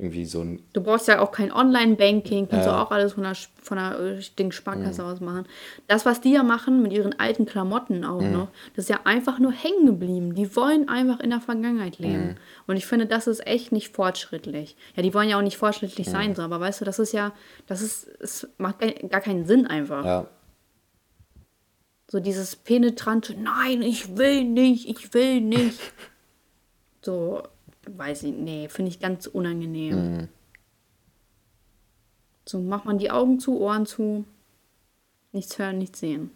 irgendwie 0.00 0.24
so 0.26 0.42
ein. 0.42 0.62
Du 0.72 0.80
brauchst 0.80 1.08
ja 1.08 1.18
auch 1.18 1.32
kein 1.32 1.52
Online-Banking, 1.52 2.48
kannst 2.48 2.68
du 2.68 2.70
auch 2.70 2.92
alles 2.92 3.14
von 3.14 3.24
der, 3.24 3.34
von 3.34 3.78
der 3.78 3.98
äh, 3.98 4.20
Ding 4.38 4.52
Sparkasse 4.52 5.04
aus 5.04 5.20
machen. 5.20 5.44
Das, 5.88 6.06
was 6.06 6.20
die 6.20 6.32
ja 6.32 6.44
machen 6.44 6.82
mit 6.82 6.92
ihren 6.92 7.18
alten 7.18 7.46
Klamotten 7.46 8.04
auch 8.04 8.20
mh. 8.20 8.30
noch, 8.30 8.48
das 8.76 8.84
ist 8.84 8.90
ja 8.90 9.00
einfach 9.02 9.40
nur 9.40 9.50
hängen 9.50 9.86
geblieben. 9.86 10.36
Die 10.36 10.54
wollen 10.54 10.88
einfach 10.88 11.18
in 11.18 11.30
der 11.30 11.40
Vergangenheit 11.40 11.98
leben. 11.98 12.28
Mh. 12.28 12.34
Und 12.68 12.76
ich 12.76 12.86
finde, 12.86 13.06
das 13.06 13.26
ist 13.26 13.44
echt 13.44 13.72
nicht 13.72 13.92
fortschrittlich. 13.92 14.76
Ja, 14.94 15.02
die 15.02 15.12
wollen 15.14 15.28
ja 15.28 15.36
auch 15.36 15.42
nicht 15.42 15.56
fortschrittlich 15.56 16.08
sein, 16.08 16.36
so, 16.36 16.42
aber 16.42 16.60
weißt 16.60 16.80
du, 16.80 16.84
das 16.84 17.00
ist 17.00 17.12
ja, 17.12 17.32
das 17.66 17.82
ist, 17.82 18.06
es 18.20 18.48
macht 18.56 18.78
gar 19.10 19.20
keinen 19.20 19.46
Sinn 19.46 19.66
einfach. 19.66 20.04
Ja. 20.04 20.26
So 22.08 22.20
dieses 22.20 22.54
penetrante, 22.54 23.34
nein, 23.34 23.82
ich 23.82 24.16
will 24.16 24.44
nicht, 24.44 24.88
ich 24.88 25.12
will 25.12 25.40
nicht. 25.40 25.80
So, 27.00 27.44
weiß 27.96 28.24
ich, 28.24 28.34
nee, 28.34 28.68
finde 28.68 28.90
ich 28.90 29.00
ganz 29.00 29.26
unangenehm. 29.26 29.94
Mhm. 29.96 30.28
So 32.44 32.60
macht 32.60 32.86
man 32.86 32.98
die 32.98 33.10
Augen 33.10 33.40
zu, 33.40 33.60
Ohren 33.60 33.86
zu, 33.86 34.24
nichts 35.32 35.58
hören, 35.58 35.78
nichts 35.78 36.00
sehen. 36.00 36.30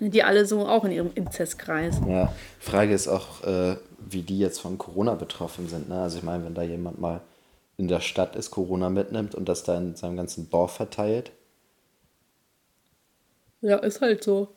Die 0.00 0.22
alle 0.22 0.44
so 0.46 0.66
auch 0.66 0.84
in 0.84 0.92
ihrem 0.92 1.10
Inzestkreis. 1.14 2.00
Ja, 2.06 2.32
Frage 2.58 2.92
ist 2.92 3.08
auch, 3.08 3.44
äh, 3.44 3.76
wie 3.98 4.22
die 4.22 4.38
jetzt 4.38 4.60
von 4.60 4.76
Corona 4.76 5.14
betroffen 5.14 5.68
sind. 5.68 5.88
Ne? 5.88 6.00
Also 6.02 6.18
ich 6.18 6.24
meine, 6.24 6.44
wenn 6.44 6.54
da 6.54 6.62
jemand 6.62 7.00
mal 7.00 7.20
in 7.76 7.88
der 7.88 8.00
Stadt 8.00 8.36
ist, 8.36 8.50
Corona 8.50 8.90
mitnimmt 8.90 9.34
und 9.34 9.48
das 9.48 9.62
da 9.62 9.76
in 9.76 9.96
seinem 9.96 10.16
ganzen 10.16 10.50
Dorf 10.50 10.72
verteilt. 10.72 11.32
Ja, 13.60 13.76
ist 13.78 14.00
halt 14.00 14.22
so. 14.22 14.48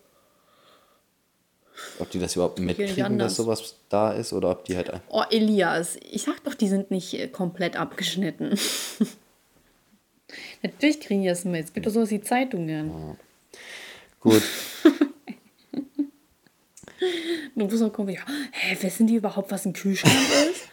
Ob 2.00 2.10
die 2.10 2.20
das 2.20 2.36
überhaupt 2.36 2.60
mitkriegen, 2.60 3.20
dass 3.20 3.36
sowas 3.36 3.76
da 3.90 4.12
ist 4.12 4.34
oder 4.34 4.52
ob 4.52 4.66
die 4.66 4.76
halt. 4.76 4.92
Oh, 5.10 5.24
Elias, 5.30 5.98
ich 6.10 6.24
sag 6.24 6.44
doch, 6.44 6.54
die 6.54 6.68
sind 6.68 6.92
nicht 6.92 7.14
äh, 7.14 7.28
komplett 7.28 7.76
abgeschnitten. 7.76 8.58
Natürlich 10.64 11.00
kriegen 11.00 11.22
die 11.22 11.30
das 11.30 11.46
mit. 11.46 11.66
Es 11.66 11.74
gibt 11.74 11.86
doch 11.86 11.92
sowas 11.92 12.10
wie 12.10 12.22
Zeitungen. 12.22 12.90
Ja. 12.90 13.16
Gut. 14.20 14.44
Du 17.56 17.64
musst 17.64 17.82
noch 17.82 17.92
gucken, 17.94 18.14
ja, 18.14 18.22
hä, 18.52 18.78
wissen 18.82 19.08
die 19.08 19.16
überhaupt, 19.16 19.52
was 19.52 19.66
ein 19.66 19.74
Kühlschrank 19.74 20.14
ist? 20.52 20.68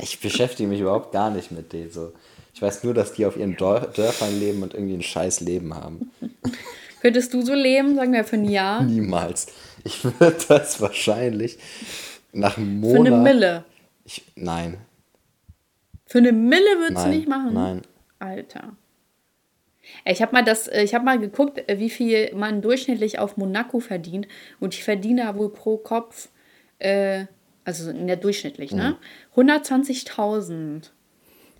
ich 0.00 0.20
beschäftige 0.20 0.68
mich 0.68 0.80
überhaupt 0.80 1.12
gar 1.12 1.30
nicht 1.30 1.50
mit 1.50 1.72
denen. 1.72 1.90
So. 1.90 2.12
Ich 2.54 2.62
weiß 2.62 2.84
nur, 2.84 2.94
dass 2.94 3.12
die 3.12 3.26
auf 3.26 3.36
ihren 3.36 3.56
Dörfern 3.56 4.38
leben 4.38 4.62
und 4.62 4.74
irgendwie 4.74 4.94
ein 4.94 5.02
scheiß 5.02 5.40
Leben 5.40 5.74
haben. 5.74 6.10
Könntest 7.00 7.34
du 7.34 7.42
so 7.42 7.54
leben, 7.54 7.94
sagen 7.94 8.12
wir, 8.12 8.24
für 8.24 8.36
ein 8.36 8.48
Jahr? 8.48 8.82
Niemals. 8.82 9.46
Ich 9.88 10.04
würde 10.20 10.36
das 10.48 10.80
wahrscheinlich 10.82 11.58
nach 12.32 12.58
einem 12.58 12.80
Monat. 12.80 13.06
Für 13.06 13.14
eine 13.14 13.22
Mille. 13.22 13.64
Ich, 14.04 14.22
nein. 14.36 14.76
Für 16.04 16.18
eine 16.18 16.32
Mille 16.32 16.78
würdest 16.78 17.06
du 17.06 17.10
nicht 17.10 17.28
machen? 17.28 17.54
Nein. 17.54 17.82
Alter. 18.18 18.76
Ich 20.04 20.20
habe 20.20 20.32
mal 20.32 20.44
das, 20.44 20.68
ich 20.68 20.94
habe 20.94 21.06
mal 21.06 21.18
geguckt, 21.18 21.62
wie 21.66 21.88
viel 21.88 22.34
man 22.34 22.60
durchschnittlich 22.60 23.18
auf 23.18 23.38
Monaco 23.38 23.80
verdient 23.80 24.28
und 24.60 24.74
ich 24.74 24.84
verdiene 24.84 25.34
wohl 25.36 25.50
pro 25.50 25.78
Kopf, 25.78 26.28
äh, 26.78 27.24
also 27.64 27.90
in 27.90 28.06
der 28.06 28.16
durchschnittlich, 28.16 28.72
ne? 28.72 28.98
120.000. 29.34 30.52
Mhm. 30.52 30.82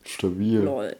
Stabil. 0.05 0.59
Lol. 0.59 0.97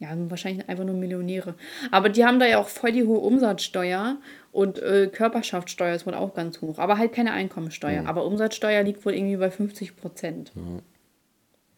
Ja, 0.00 0.14
sind 0.14 0.30
wahrscheinlich 0.30 0.66
einfach 0.66 0.84
nur 0.84 0.94
Millionäre. 0.94 1.54
Aber 1.90 2.08
die 2.08 2.24
haben 2.24 2.40
da 2.40 2.46
ja 2.46 2.58
auch 2.58 2.68
voll 2.68 2.90
die 2.90 3.04
hohe 3.04 3.18
Umsatzsteuer 3.18 4.16
und 4.50 4.78
äh, 4.78 5.08
Körperschaftssteuer 5.12 5.94
ist 5.94 6.06
wohl 6.06 6.14
auch 6.14 6.32
ganz 6.32 6.62
hoch. 6.62 6.78
Aber 6.78 6.96
halt 6.96 7.12
keine 7.12 7.32
Einkommensteuer. 7.32 8.00
Mhm. 8.00 8.08
Aber 8.08 8.24
Umsatzsteuer 8.24 8.82
liegt 8.82 9.04
wohl 9.04 9.14
irgendwie 9.14 9.36
bei 9.36 9.50
50 9.50 9.96
Prozent. 9.96 10.56
Mhm. 10.56 10.80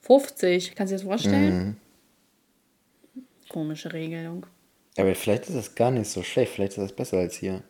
50, 0.03 0.77
kannst 0.77 0.93
du 0.93 0.95
dir 0.95 1.01
das 1.01 1.09
vorstellen? 1.09 1.77
Mhm. 3.15 3.23
Komische 3.49 3.93
Regelung. 3.93 4.47
Aber 4.97 5.15
vielleicht 5.17 5.49
ist 5.49 5.57
das 5.57 5.75
gar 5.75 5.91
nicht 5.91 6.09
so 6.09 6.23
schlecht. 6.23 6.53
Vielleicht 6.53 6.73
ist 6.73 6.83
das 6.85 6.93
besser 6.93 7.19
als 7.19 7.35
hier. 7.35 7.63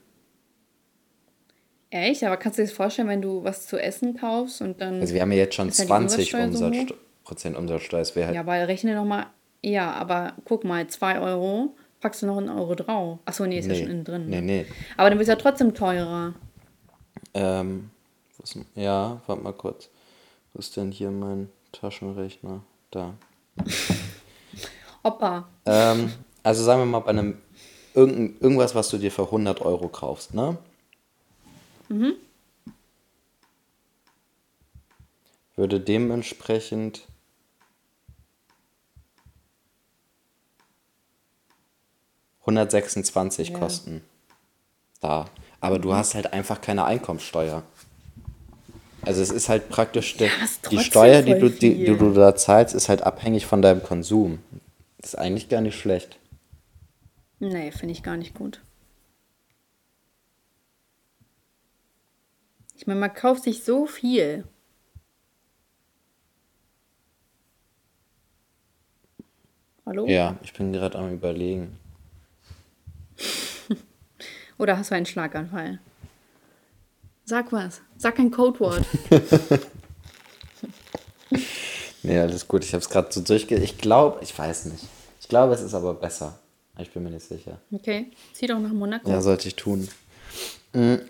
Echt? 1.88 2.24
Aber 2.24 2.36
kannst 2.36 2.58
du 2.58 2.62
dir 2.62 2.68
das 2.68 2.76
vorstellen, 2.76 3.08
wenn 3.08 3.22
du 3.22 3.42
was 3.42 3.66
zu 3.66 3.78
essen 3.78 4.18
kaufst 4.18 4.60
und 4.60 4.82
dann. 4.82 5.00
Also, 5.00 5.14
wir 5.14 5.22
haben 5.22 5.32
ja 5.32 5.38
jetzt 5.38 5.54
schon 5.54 5.70
20 5.70 6.34
Umsatzsteuer, 6.34 6.86
so 6.86 6.94
Prozent 7.24 7.56
Umsatzsteuer. 7.56 8.00
Das 8.00 8.14
halt 8.16 8.34
ja, 8.34 8.40
aber 8.40 8.68
rechne 8.68 8.94
nochmal. 8.94 9.26
Ja, 9.62 9.92
aber 9.92 10.34
guck 10.44 10.64
mal, 10.64 10.86
2 10.86 11.20
Euro, 11.20 11.74
packst 12.00 12.22
du 12.22 12.26
noch 12.26 12.38
einen 12.38 12.50
Euro 12.50 12.74
drauf. 12.74 13.20
Achso, 13.24 13.46
nee, 13.46 13.58
ist 13.58 13.66
nee. 13.66 13.74
ja 13.74 13.80
schon 13.80 13.90
innen 13.90 14.04
drin. 14.04 14.28
Nee, 14.28 14.40
nee. 14.40 14.66
Aber 14.96 15.08
dann 15.08 15.18
wird 15.18 15.28
es 15.28 15.32
ja 15.32 15.36
trotzdem 15.36 15.72
teurer. 15.72 16.34
Ähm, 17.34 17.90
ist, 18.42 18.58
ja, 18.74 19.20
warte 19.26 19.42
mal 19.42 19.52
kurz. 19.52 19.88
Wo 20.52 20.58
ist 20.58 20.76
denn 20.76 20.90
hier 20.90 21.10
mein 21.10 21.48
Taschenrechner? 21.70 22.62
Da. 22.90 23.14
Opa. 25.02 25.48
Ähm, 25.64 26.12
also 26.42 26.64
sagen 26.64 26.80
wir 26.80 26.86
mal 26.86 27.00
bei 27.00 27.10
einem 27.10 27.38
irgend, 27.94 28.40
irgendwas, 28.42 28.74
was 28.74 28.88
du 28.90 28.98
dir 28.98 29.10
für 29.10 29.24
100 29.24 29.60
Euro 29.62 29.88
kaufst, 29.88 30.34
ne? 30.34 30.58
Mhm. 31.88 32.14
Würde 35.54 35.80
dementsprechend 35.80 37.06
...126 42.44 43.52
ja. 43.52 43.58
kosten. 43.58 44.02
Da. 45.00 45.26
Aber 45.60 45.78
du 45.78 45.94
hast 45.94 46.14
halt 46.14 46.32
einfach 46.32 46.60
keine 46.60 46.84
Einkommensteuer. 46.84 47.62
Also 49.02 49.20
es 49.20 49.30
ist 49.30 49.48
halt 49.48 49.68
praktisch, 49.68 50.16
ja, 50.18 50.28
die 50.70 50.78
Steuer, 50.78 51.22
die 51.22 51.38
du, 51.38 51.50
die, 51.50 51.84
die 51.84 51.96
du 51.96 52.12
da 52.12 52.36
zahlst, 52.36 52.74
ist 52.74 52.88
halt 52.88 53.02
abhängig 53.02 53.46
von 53.46 53.60
deinem 53.60 53.82
Konsum. 53.82 54.38
Das 54.98 55.14
ist 55.14 55.18
eigentlich 55.18 55.48
gar 55.48 55.60
nicht 55.60 55.78
schlecht. 55.78 56.18
Nee, 57.40 57.72
finde 57.72 57.92
ich 57.92 58.04
gar 58.04 58.16
nicht 58.16 58.34
gut. 58.34 58.60
Ich 62.76 62.86
meine, 62.86 63.00
man 63.00 63.12
kauft 63.12 63.42
sich 63.42 63.64
so 63.64 63.86
viel. 63.86 64.44
Hallo? 69.84 70.06
Ja, 70.06 70.36
ich 70.42 70.52
bin 70.52 70.72
gerade 70.72 70.98
am 70.98 71.12
Überlegen. 71.12 71.78
Oder 74.58 74.78
hast 74.78 74.90
du 74.90 74.94
einen 74.94 75.06
Schlaganfall? 75.06 75.80
Sag 77.24 77.52
was. 77.52 77.80
Sag 77.96 78.18
ein 78.18 78.30
Codewort. 78.30 78.84
nee, 82.02 82.18
alles 82.18 82.46
gut. 82.46 82.64
Ich 82.64 82.72
habe 82.72 82.82
es 82.82 82.90
gerade 82.90 83.12
so 83.12 83.20
durchge... 83.20 83.56
Ich 83.56 83.78
glaube, 83.78 84.18
ich 84.22 84.36
weiß 84.36 84.66
nicht. 84.66 84.84
Ich 85.20 85.28
glaube, 85.28 85.54
es 85.54 85.60
ist 85.60 85.74
aber 85.74 85.94
besser. 85.94 86.38
Ich 86.78 86.90
bin 86.90 87.04
mir 87.04 87.10
nicht 87.10 87.26
sicher. 87.26 87.60
Okay, 87.70 88.10
zieh 88.32 88.46
doch 88.46 88.58
nach 88.58 88.72
Monaco. 88.72 89.08
Ja, 89.08 89.20
sollte 89.20 89.48
ich 89.48 89.56
tun. 89.56 89.88
Mhm. 90.72 91.00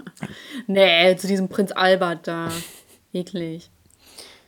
nee, 0.66 1.16
zu 1.16 1.26
diesem 1.26 1.48
Prinz 1.48 1.72
Albert 1.72 2.26
da. 2.26 2.50
Eklig. 3.12 3.70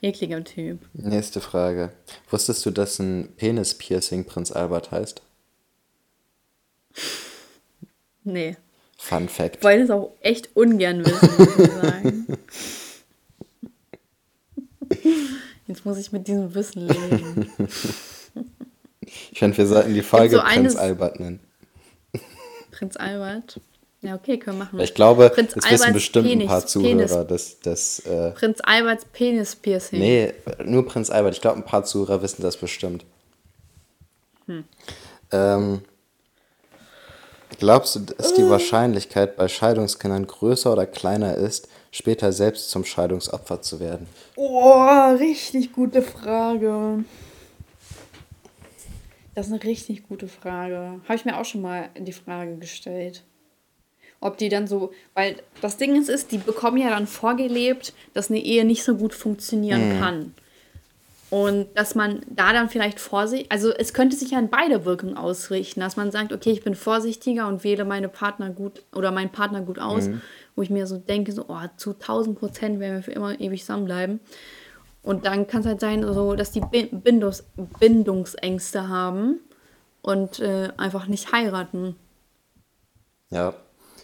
Ekliger 0.03 0.45
Typ. 0.45 0.81
Nächste 0.93 1.41
Frage. 1.41 1.93
Wusstest 2.31 2.65
du, 2.67 2.71
dass 2.71 2.99
ein 2.99 3.33
Penis-Piercing 3.37 4.25
Prinz 4.25 4.53
Albert 4.53 4.91
heißt? 4.91 5.23
Nee. 8.25 8.57
Fun 8.99 9.29
Fact. 9.29 9.57
Ich 9.59 9.65
wollte 9.65 9.83
es 9.85 9.91
auch 9.91 10.13
echt 10.21 10.57
ungern 10.57 11.05
wissen, 11.05 11.31
muss 11.39 11.59
ich 11.59 11.73
sagen. 11.73 12.27
Jetzt 15.67 15.85
muss 15.85 15.99
ich 15.99 16.13
mit 16.13 16.27
diesem 16.27 16.55
Wissen 16.55 16.87
leben. 16.89 17.51
Ich 19.31 19.39
finde, 19.39 19.57
wir 19.57 19.67
sollten 19.67 19.95
die 19.95 20.03
Folge 20.03 20.37
so 20.37 20.43
Prinz 20.43 20.77
Albert 20.77 21.21
nennen. 21.21 21.41
Prinz 22.71 22.97
Albert? 22.97 23.61
Ja, 24.01 24.15
okay, 24.15 24.39
können 24.39 24.59
wir 24.59 24.65
machen. 24.65 24.81
Ich 24.81 24.95
glaube, 24.95 25.29
Prinz 25.31 25.55
das 25.55 25.71
wissen 25.71 25.93
bestimmt 25.93 26.29
Penis, 26.29 26.45
ein 26.45 26.49
paar 26.49 26.67
Zuhörer, 26.67 27.25
dass 27.25 27.59
das. 27.61 28.01
Äh, 28.01 28.31
Prinz 28.33 28.61
Alberts 28.63 29.05
Penis-Piercing. 29.07 29.99
Nee, 29.99 30.35
nur 30.65 30.87
Prinz 30.87 31.11
Albert. 31.11 31.35
Ich 31.35 31.41
glaube, 31.41 31.59
ein 31.59 31.65
paar 31.65 31.85
Zuhörer 31.85 32.23
wissen 32.23 32.43
das 32.43 32.57
bestimmt. 32.57 33.05
Hm. 34.47 34.65
Ähm, 35.33 35.83
glaubst 37.59 37.97
du, 37.97 38.01
dass 38.01 38.35
die 38.35 38.49
Wahrscheinlichkeit 38.49 39.37
bei 39.37 39.49
Scheidungskindern 39.49 40.27
größer 40.27 40.73
oder 40.73 40.87
kleiner 40.87 41.35
ist, 41.35 41.69
später 41.91 42.33
selbst 42.33 42.71
zum 42.71 42.85
Scheidungsopfer 42.85 43.61
zu 43.61 43.81
werden? 43.81 44.07
Oh, 44.37 45.15
richtig 45.19 45.73
gute 45.73 46.03
Frage. 46.03 47.05
Das 49.35 49.47
ist 49.47 49.53
eine 49.53 49.63
richtig 49.63 50.09
gute 50.09 50.27
Frage. 50.27 51.01
Habe 51.05 51.15
ich 51.15 51.25
mir 51.25 51.39
auch 51.39 51.45
schon 51.45 51.61
mal 51.61 51.91
die 51.97 52.13
Frage 52.13 52.57
gestellt. 52.57 53.23
Ob 54.21 54.37
die 54.37 54.49
dann 54.49 54.67
so, 54.67 54.91
weil 55.15 55.37
das 55.61 55.77
Ding 55.77 55.95
ist, 55.95 56.09
ist, 56.09 56.33
die 56.33 56.39
bekommen 56.39 56.79
ja 56.79 56.91
dann 56.91 57.07
vorgelebt, 57.07 57.93
dass 58.15 58.31
eine 58.31 58.41
Ehe 58.41 58.65
nicht 58.65 58.83
so 58.83 58.97
gut 58.97 59.15
funktionieren 59.15 59.95
mhm. 59.95 60.01
kann. 60.01 60.35
Und 61.31 61.69
dass 61.75 61.95
man 61.95 62.21
da 62.29 62.53
dann 62.55 62.71
vielleicht 62.71 63.01
vorsichtig, 63.01 63.53
also 63.53 63.71
es 63.71 63.93
könnte 63.93 64.17
sich 64.17 64.31
ja 64.31 64.39
in 64.39 64.49
beide 64.49 64.87
Wirkungen 64.87 65.17
ausrichten, 65.17 65.81
dass 65.81 65.97
man 65.97 66.11
sagt, 66.11 66.33
okay, 66.33 66.51
ich 66.51 66.65
bin 66.65 66.75
vorsichtiger 66.75 67.49
und 67.49 67.65
wähle 67.65 67.85
meine 67.85 68.09
Partner 68.09 68.49
gut 68.49 68.83
oder 68.95 69.11
meinen 69.11 69.31
Partner 69.31 69.61
gut 69.61 69.79
aus, 69.79 70.09
mhm. 70.09 70.23
wo 70.57 70.63
ich 70.63 70.71
mir 70.71 70.87
so 70.87 70.97
denke, 70.97 71.33
so, 71.33 71.45
oh, 71.49 71.61
zu 71.77 71.91
1000 71.91 72.39
Prozent 72.39 72.81
werden 72.81 72.97
wir 72.97 73.03
für 73.03 73.13
immer 73.13 73.39
ewig 73.39 73.61
zusammenbleiben. 73.61 74.21
Und 75.03 75.27
dann 75.27 75.47
kann 75.47 75.61
es 75.61 75.67
halt 75.67 75.81
sein, 75.81 76.03
so, 76.03 76.35
dass 76.35 76.51
die 76.51 76.61
Bindungs 76.61 77.45
Bindungsängste 77.79 78.89
haben 78.89 79.41
und 80.01 80.41
äh, 80.41 80.71
einfach 80.77 81.07
nicht 81.07 81.33
heiraten. 81.33 81.97
Ja. 83.31 83.55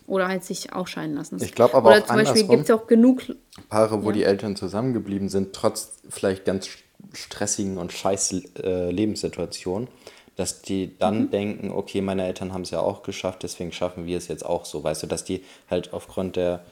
Oder 0.07 0.29
halt 0.29 0.45
sich 0.45 0.73
auch 0.75 0.87
scheiden 0.87 1.15
lassen. 1.15 1.43
Ich 1.43 1.55
glaube 1.55 1.75
aber 1.75 1.91
Oder 1.91 2.01
auch 2.01 2.07
zum 2.07 2.17
Beispiel 2.17 2.47
gibt 2.47 2.65
es 2.65 2.71
auch 2.71 2.87
genug 2.87 3.23
Paare, 3.71 4.03
wo 4.03 4.09
ja. 4.09 4.13
die 4.13 4.25
Eltern 4.25 4.55
zusammengeblieben 4.57 5.31
sind, 5.31 5.55
trotz 5.55 6.03
vielleicht 6.11 6.45
ganz 6.45 6.69
stressigen 7.17 7.79
und 7.79 7.93
scheiß 7.93 8.33
äh, 8.63 8.91
Lebenssituationen, 8.91 9.89
dass 10.37 10.63
die 10.63 10.99
dann 10.99 11.23
mhm. 11.23 11.31
denken, 11.31 11.71
okay, 11.71 12.01
meine 12.01 12.27
Eltern 12.27 12.53
haben 12.53 12.63
es 12.63 12.71
ja 12.71 12.81
auch 12.81 13.03
geschafft, 13.03 13.43
deswegen 13.43 13.73
schaffen 13.73 14.07
wir 14.07 14.19
es 14.19 14.29
jetzt 14.29 14.45
auch 14.45 14.65
so. 14.65 14.83
Weißt 14.83 15.03
du, 15.03 15.07
dass 15.07 15.25
die 15.25 15.45
halt 15.71 15.93
aufgrund 15.93 16.37
der, 16.37 16.65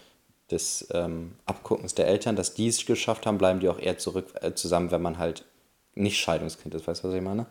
des 0.51 0.89
ähm, 0.93 1.33
Abguckens 1.47 1.95
der 1.95 2.09
Eltern, 2.09 2.37
dass 2.37 2.55
die 2.55 2.69
es 2.69 2.85
geschafft 2.85 3.27
haben, 3.27 3.39
bleiben 3.39 3.61
die 3.61 3.69
auch 3.69 3.79
eher 3.79 3.99
zurück 3.99 4.27
äh, 4.41 4.55
zusammen, 4.55 4.91
wenn 4.91 5.03
man 5.03 5.19
halt 5.19 5.45
nicht 5.95 6.19
Scheidungskind 6.19 6.75
ist. 6.75 6.87
Weißt 6.87 7.05
du, 7.05 7.09
was 7.09 7.15
ich 7.15 7.23
meine? 7.23 7.47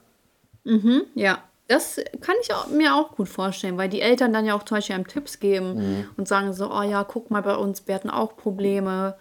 Mhm, 0.64 1.04
ja. 1.16 1.44
Das 1.68 2.02
kann 2.20 2.36
ich 2.42 2.54
auch, 2.54 2.68
mir 2.68 2.96
auch 2.96 3.16
gut 3.16 3.30
vorstellen, 3.30 3.78
weil 3.78 3.88
die 3.88 4.02
Eltern 4.02 4.34
dann 4.34 4.46
ja 4.46 4.56
auch 4.56 4.64
zum 4.64 4.76
Beispiel 4.76 4.96
einem 4.96 5.08
Tipps 5.08 5.39
geben 5.39 5.76
mhm. 5.76 6.10
und 6.18 6.28
sagen 6.28 6.52
so, 6.52 6.70
oh 6.70 6.82
ja, 6.82 7.06
guck 7.06 7.32
mal 7.32 7.42
bei 7.42 7.56
uns, 7.56 7.88
wir 7.88 7.96
hatten 7.96 8.10
auch 8.10 8.36
Probleme 8.36 9.16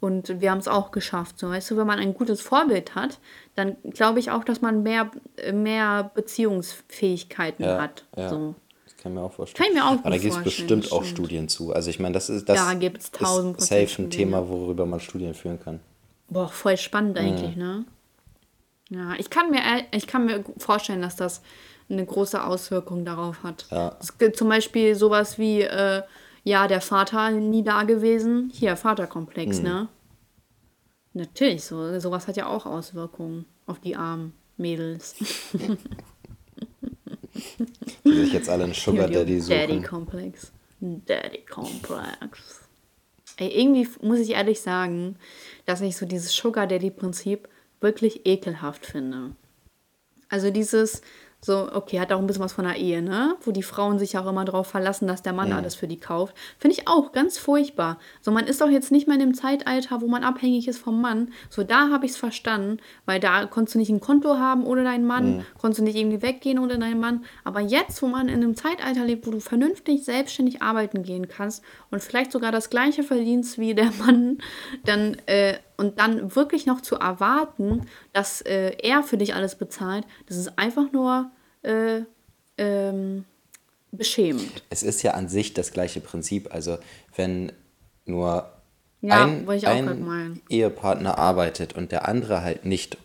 und 0.00 0.40
wir 0.40 0.50
haben 0.50 0.58
es 0.58 0.68
auch 0.68 0.90
geschafft. 0.90 1.38
So, 1.38 1.48
weißt 1.48 1.70
du, 1.70 1.76
wenn 1.76 1.86
man 1.86 1.98
ein 1.98 2.14
gutes 2.14 2.40
Vorbild 2.40 2.94
hat, 2.94 3.18
dann 3.54 3.76
glaube 3.84 4.20
ich 4.20 4.30
auch, 4.30 4.44
dass 4.44 4.60
man 4.60 4.82
mehr, 4.82 5.10
mehr 5.52 6.10
Beziehungsfähigkeiten 6.14 7.64
ja, 7.64 7.80
hat. 7.80 8.04
Ja. 8.16 8.28
So. 8.28 8.54
Das 8.84 8.96
kann 8.96 9.12
ich 9.12 9.18
mir 9.18 9.24
auch 9.24 9.32
vorstellen. 9.32 9.56
Kann 9.56 9.76
ich 9.76 9.82
mir 9.82 9.88
auch 9.88 10.04
Aber 10.04 10.10
da 10.10 10.18
gibt 10.18 10.34
es 10.34 10.42
bestimmt 10.42 10.92
auch 10.92 11.04
Studien 11.04 11.48
zu. 11.48 11.72
Also 11.72 11.90
ich 11.90 11.98
meine, 11.98 12.12
das 12.12 12.28
ist 12.28 12.48
das 12.48 12.56
ja, 12.56 12.74
gibt's 12.74 13.10
tausend 13.10 13.58
ist 13.58 13.68
safe 13.68 14.02
ein 14.02 14.10
Thema, 14.10 14.48
worüber 14.48 14.86
man 14.86 15.00
Studien 15.00 15.34
führen 15.34 15.60
kann. 15.60 15.80
Boah, 16.28 16.48
voll 16.48 16.76
spannend 16.76 17.18
eigentlich, 17.18 17.56
mhm. 17.56 17.62
ne? 17.62 17.84
Ja, 18.88 19.14
ich 19.18 19.30
kann 19.30 19.50
mir 19.50 19.60
ich 19.90 20.06
kann 20.06 20.26
mir 20.26 20.44
vorstellen, 20.58 21.02
dass 21.02 21.16
das 21.16 21.42
eine 21.88 22.04
große 22.04 22.42
Auswirkung 22.42 23.04
darauf 23.04 23.42
hat. 23.42 23.66
Ja. 23.70 23.96
Es 24.00 24.18
gibt 24.18 24.36
zum 24.36 24.48
Beispiel 24.48 24.94
sowas 24.94 25.38
wie 25.38 25.62
äh, 25.62 26.02
ja, 26.46 26.68
der 26.68 26.80
Vater 26.80 27.32
nie 27.32 27.64
da 27.64 27.82
gewesen. 27.82 28.52
Hier, 28.54 28.76
Vaterkomplex, 28.76 29.58
mhm. 29.58 29.64
ne? 29.64 29.88
Natürlich, 31.12 31.64
so, 31.64 31.98
sowas 31.98 32.28
hat 32.28 32.36
ja 32.36 32.46
auch 32.46 32.66
Auswirkungen 32.66 33.46
auf 33.66 33.80
die 33.80 33.96
armen 33.96 34.32
Mädels. 34.56 35.16
die 38.04 38.12
sich 38.12 38.32
jetzt 38.32 38.48
alle 38.48 38.62
einen 38.64 38.74
Sugar 38.74 39.08
Daddy 39.08 39.40
suchen. 39.40 39.56
Daddy 39.56 39.82
Komplex. 39.82 40.52
Daddy 40.80 41.44
Komplex. 41.50 42.68
Ey, 43.38 43.48
irgendwie 43.48 43.88
muss 44.00 44.20
ich 44.20 44.30
ehrlich 44.30 44.60
sagen, 44.60 45.16
dass 45.64 45.80
ich 45.80 45.96
so 45.96 46.06
dieses 46.06 46.32
Sugar 46.32 46.68
Daddy 46.68 46.92
Prinzip 46.92 47.48
wirklich 47.80 48.24
ekelhaft 48.24 48.86
finde. 48.86 49.34
Also 50.28 50.50
dieses, 50.50 51.02
so, 51.46 51.70
okay, 51.72 52.00
hat 52.00 52.12
auch 52.12 52.18
ein 52.18 52.26
bisschen 52.26 52.42
was 52.42 52.54
von 52.54 52.64
der 52.64 52.74
Ehe, 52.74 53.00
ne? 53.00 53.36
Wo 53.42 53.52
die 53.52 53.62
Frauen 53.62 54.00
sich 54.00 54.18
auch 54.18 54.26
immer 54.26 54.44
darauf 54.44 54.66
verlassen, 54.66 55.06
dass 55.06 55.22
der 55.22 55.32
Mann 55.32 55.50
mhm. 55.50 55.54
alles 55.54 55.76
für 55.76 55.86
die 55.86 56.00
kauft. 56.00 56.34
Finde 56.58 56.76
ich 56.76 56.88
auch 56.88 57.12
ganz 57.12 57.38
furchtbar. 57.38 57.98
So, 58.20 58.32
man 58.32 58.48
ist 58.48 58.60
doch 58.60 58.68
jetzt 58.68 58.90
nicht 58.90 59.06
mehr 59.06 59.14
in 59.14 59.20
dem 59.20 59.34
Zeitalter, 59.34 60.00
wo 60.00 60.08
man 60.08 60.24
abhängig 60.24 60.66
ist 60.66 60.78
vom 60.78 61.00
Mann. 61.00 61.28
So, 61.48 61.62
da 61.62 61.88
habe 61.90 62.04
ich 62.04 62.10
es 62.10 62.16
verstanden, 62.16 62.78
weil 63.04 63.20
da 63.20 63.46
konntest 63.46 63.76
du 63.76 63.78
nicht 63.78 63.90
ein 63.90 64.00
Konto 64.00 64.38
haben 64.38 64.66
ohne 64.66 64.82
deinen 64.82 65.06
Mann, 65.06 65.36
mhm. 65.36 65.46
konntest 65.56 65.78
du 65.78 65.84
nicht 65.84 65.94
irgendwie 65.94 66.20
weggehen 66.20 66.58
ohne 66.58 66.80
deinen 66.80 66.98
Mann. 66.98 67.24
Aber 67.44 67.60
jetzt, 67.60 68.02
wo 68.02 68.08
man 68.08 68.28
in 68.28 68.42
einem 68.42 68.56
Zeitalter 68.56 69.04
lebt, 69.04 69.24
wo 69.24 69.30
du 69.30 69.38
vernünftig 69.38 70.04
selbstständig 70.04 70.62
arbeiten 70.62 71.04
gehen 71.04 71.28
kannst 71.28 71.62
und 71.92 72.02
vielleicht 72.02 72.32
sogar 72.32 72.50
das 72.50 72.70
gleiche 72.70 73.04
verdienst 73.04 73.56
wie 73.56 73.76
der 73.76 73.92
Mann, 74.04 74.38
dann, 74.84 75.16
äh, 75.26 75.54
und 75.76 76.00
dann 76.00 76.34
wirklich 76.34 76.66
noch 76.66 76.80
zu 76.80 76.96
erwarten, 76.96 77.86
dass 78.12 78.40
äh, 78.40 78.72
er 78.82 79.04
für 79.04 79.16
dich 79.16 79.36
alles 79.36 79.54
bezahlt, 79.54 80.04
das 80.26 80.38
ist 80.38 80.58
einfach 80.58 80.90
nur 80.90 81.30
äh, 81.66 82.02
ähm, 82.58 83.24
beschämend. 83.92 84.62
Es 84.70 84.82
ist 84.82 85.02
ja 85.02 85.12
an 85.12 85.28
sich 85.28 85.54
das 85.54 85.72
gleiche 85.72 86.00
Prinzip. 86.00 86.52
Also 86.54 86.78
wenn 87.16 87.52
nur 88.04 88.50
ja, 89.00 89.24
ein, 89.24 89.48
ein 89.48 90.40
Ehepartner 90.48 91.18
arbeitet 91.18 91.74
und 91.74 91.92
der 91.92 92.08
andere 92.08 92.42
halt 92.42 92.64
nicht 92.64 92.96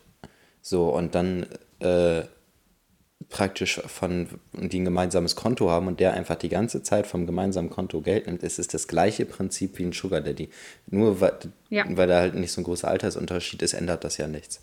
so 0.61 0.89
und 0.89 1.15
dann 1.15 1.47
äh, 1.79 2.23
praktisch 3.29 3.81
von 3.87 4.27
die 4.53 4.79
ein 4.79 4.85
gemeinsames 4.85 5.35
Konto 5.35 5.69
haben 5.69 5.87
und 5.87 5.99
der 5.99 6.13
einfach 6.13 6.35
die 6.35 6.49
ganze 6.49 6.83
Zeit 6.83 7.07
vom 7.07 7.25
gemeinsamen 7.25 7.69
Konto 7.69 8.01
Geld 8.01 8.27
nimmt, 8.27 8.43
ist 8.43 8.59
es 8.59 8.67
das 8.67 8.87
gleiche 8.87 9.25
Prinzip 9.25 9.77
wie 9.79 9.85
ein 9.85 9.93
Sugar 9.93 10.21
Daddy. 10.21 10.49
Nur 10.87 11.21
weil, 11.21 11.33
ja. 11.69 11.85
weil 11.87 12.07
da 12.07 12.19
halt 12.19 12.35
nicht 12.35 12.51
so 12.51 12.61
ein 12.61 12.65
großer 12.65 12.87
Altersunterschied 12.87 13.61
ist, 13.61 13.73
ändert 13.73 14.03
das 14.03 14.17
ja 14.17 14.27
nichts. 14.27 14.61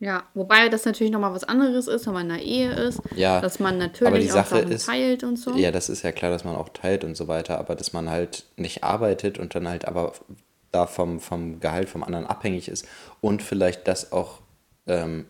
Ja, 0.00 0.24
wobei 0.32 0.70
das 0.70 0.86
natürlich 0.86 1.12
nochmal 1.12 1.34
was 1.34 1.44
anderes 1.44 1.86
ist, 1.86 2.06
wenn 2.06 2.14
man 2.14 2.26
in 2.26 2.32
einer 2.32 2.42
Ehe 2.42 2.72
ist. 2.72 3.02
Ja, 3.14 3.42
dass 3.42 3.60
man 3.60 3.76
natürlich 3.76 4.30
auch 4.32 4.46
Sache 4.46 4.60
ist, 4.60 4.86
teilt 4.86 5.22
und 5.24 5.36
so. 5.36 5.54
Ja, 5.54 5.70
das 5.70 5.90
ist 5.90 6.02
ja 6.02 6.10
klar, 6.10 6.30
dass 6.30 6.42
man 6.42 6.56
auch 6.56 6.70
teilt 6.70 7.04
und 7.04 7.18
so 7.18 7.28
weiter, 7.28 7.58
aber 7.58 7.76
dass 7.76 7.92
man 7.92 8.08
halt 8.08 8.46
nicht 8.56 8.82
arbeitet 8.82 9.38
und 9.38 9.54
dann 9.54 9.68
halt 9.68 9.84
aber 9.84 10.14
da 10.72 10.86
vom, 10.86 11.20
vom 11.20 11.60
Gehalt 11.60 11.90
vom 11.90 12.02
anderen 12.02 12.26
abhängig 12.26 12.68
ist 12.68 12.86
und 13.20 13.42
vielleicht 13.42 13.86
das 13.88 14.10
auch 14.10 14.38
ähm, 14.86 15.26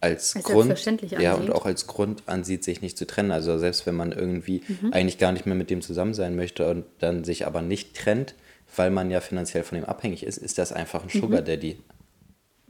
als, 0.00 0.34
als 0.34 0.44
Grund 0.44 1.00
ja 1.10 1.34
und 1.34 1.52
auch 1.52 1.66
als 1.66 1.86
Grund 1.86 2.24
ansieht, 2.26 2.64
sich 2.64 2.82
nicht 2.82 2.98
zu 2.98 3.06
trennen. 3.06 3.30
Also 3.30 3.58
selbst 3.58 3.86
wenn 3.86 3.94
man 3.94 4.10
irgendwie 4.10 4.62
mhm. 4.66 4.92
eigentlich 4.92 5.18
gar 5.18 5.30
nicht 5.30 5.46
mehr 5.46 5.54
mit 5.54 5.70
dem 5.70 5.82
zusammen 5.82 6.14
sein 6.14 6.34
möchte 6.34 6.68
und 6.68 6.84
dann 6.98 7.22
sich 7.22 7.46
aber 7.46 7.62
nicht 7.62 7.96
trennt, 7.96 8.34
weil 8.74 8.90
man 8.90 9.08
ja 9.10 9.20
finanziell 9.20 9.62
von 9.62 9.76
dem 9.76 9.84
abhängig 9.84 10.24
ist, 10.24 10.38
ist 10.38 10.58
das 10.58 10.72
einfach 10.72 11.04
ein 11.04 11.10
Sugar 11.10 11.42
Daddy. 11.42 11.78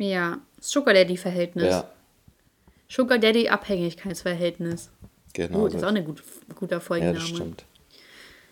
Ja, 0.01 0.39
Sugar 0.59 0.95
Daddy-Verhältnis. 0.95 1.67
Ja. 1.67 1.85
Sugar 2.89 3.19
Daddy-Abhängigkeitsverhältnis. 3.19 4.91
Genau. 5.35 5.61
Oh, 5.61 5.65
das 5.67 5.75
ist 5.75 5.85
auch 5.85 5.95
ein 5.95 6.05
gut, 6.05 6.23
guter 6.55 6.81
Folgenname. 6.81 7.19
Ja, 7.19 7.23
das 7.23 7.29
stimmt. 7.29 7.65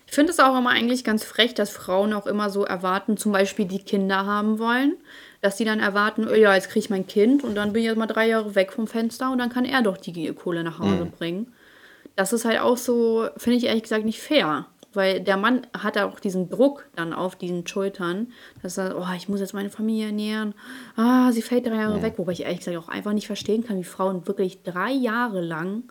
Ich 0.05 0.13
finde 0.13 0.31
es 0.31 0.39
auch 0.39 0.57
immer 0.57 0.69
eigentlich 0.69 1.03
ganz 1.03 1.23
frech, 1.23 1.55
dass 1.55 1.71
Frauen 1.71 2.13
auch 2.13 2.27
immer 2.27 2.51
so 2.51 2.65
erwarten, 2.65 3.17
zum 3.17 3.31
Beispiel 3.31 3.65
die 3.65 3.79
Kinder 3.79 4.25
haben 4.27 4.59
wollen, 4.59 4.97
dass 5.41 5.57
die 5.57 5.65
dann 5.65 5.79
erwarten, 5.79 6.27
oh 6.27 6.35
ja, 6.35 6.53
jetzt 6.53 6.69
kriege 6.69 6.79
ich 6.79 6.89
mein 6.89 7.07
Kind 7.07 7.43
und 7.43 7.55
dann 7.55 7.73
bin 7.73 7.81
ich 7.81 7.87
jetzt 7.87 7.97
mal 7.97 8.07
drei 8.07 8.27
Jahre 8.27 8.53
weg 8.55 8.71
vom 8.71 8.87
Fenster 8.87 9.31
und 9.31 9.39
dann 9.39 9.49
kann 9.49 9.65
er 9.65 9.81
doch 9.81 9.97
die 9.97 10.33
Kohle 10.33 10.63
nach 10.63 10.79
Hause 10.79 11.05
mhm. 11.05 11.11
bringen. 11.11 11.53
Das 12.15 12.31
ist 12.31 12.45
halt 12.45 12.59
auch 12.59 12.77
so, 12.77 13.27
finde 13.37 13.57
ich 13.57 13.65
ehrlich 13.65 13.83
gesagt 13.83 14.05
nicht 14.05 14.21
fair 14.21 14.67
weil 14.93 15.21
der 15.21 15.37
Mann 15.37 15.67
hat 15.77 15.97
auch 15.97 16.19
diesen 16.19 16.49
Druck 16.49 16.89
dann 16.95 17.13
auf 17.13 17.35
diesen 17.35 17.65
Schultern, 17.67 18.31
dass 18.61 18.77
er, 18.77 18.97
oh, 18.97 19.15
ich 19.15 19.29
muss 19.29 19.39
jetzt 19.39 19.53
meine 19.53 19.69
Familie 19.69 20.07
ernähren, 20.07 20.53
ah, 20.95 21.31
sie 21.31 21.41
fällt 21.41 21.65
drei 21.65 21.75
Jahre 21.75 21.97
ja. 21.97 22.03
weg, 22.03 22.15
wobei 22.17 22.31
ich 22.31 22.43
ehrlich 22.43 22.59
gesagt 22.59 22.77
auch 22.77 22.89
einfach 22.89 23.13
nicht 23.13 23.27
verstehen 23.27 23.63
kann, 23.63 23.77
wie 23.77 23.83
Frauen 23.83 24.27
wirklich 24.27 24.63
drei 24.63 24.91
Jahre 24.91 25.41
lang 25.41 25.83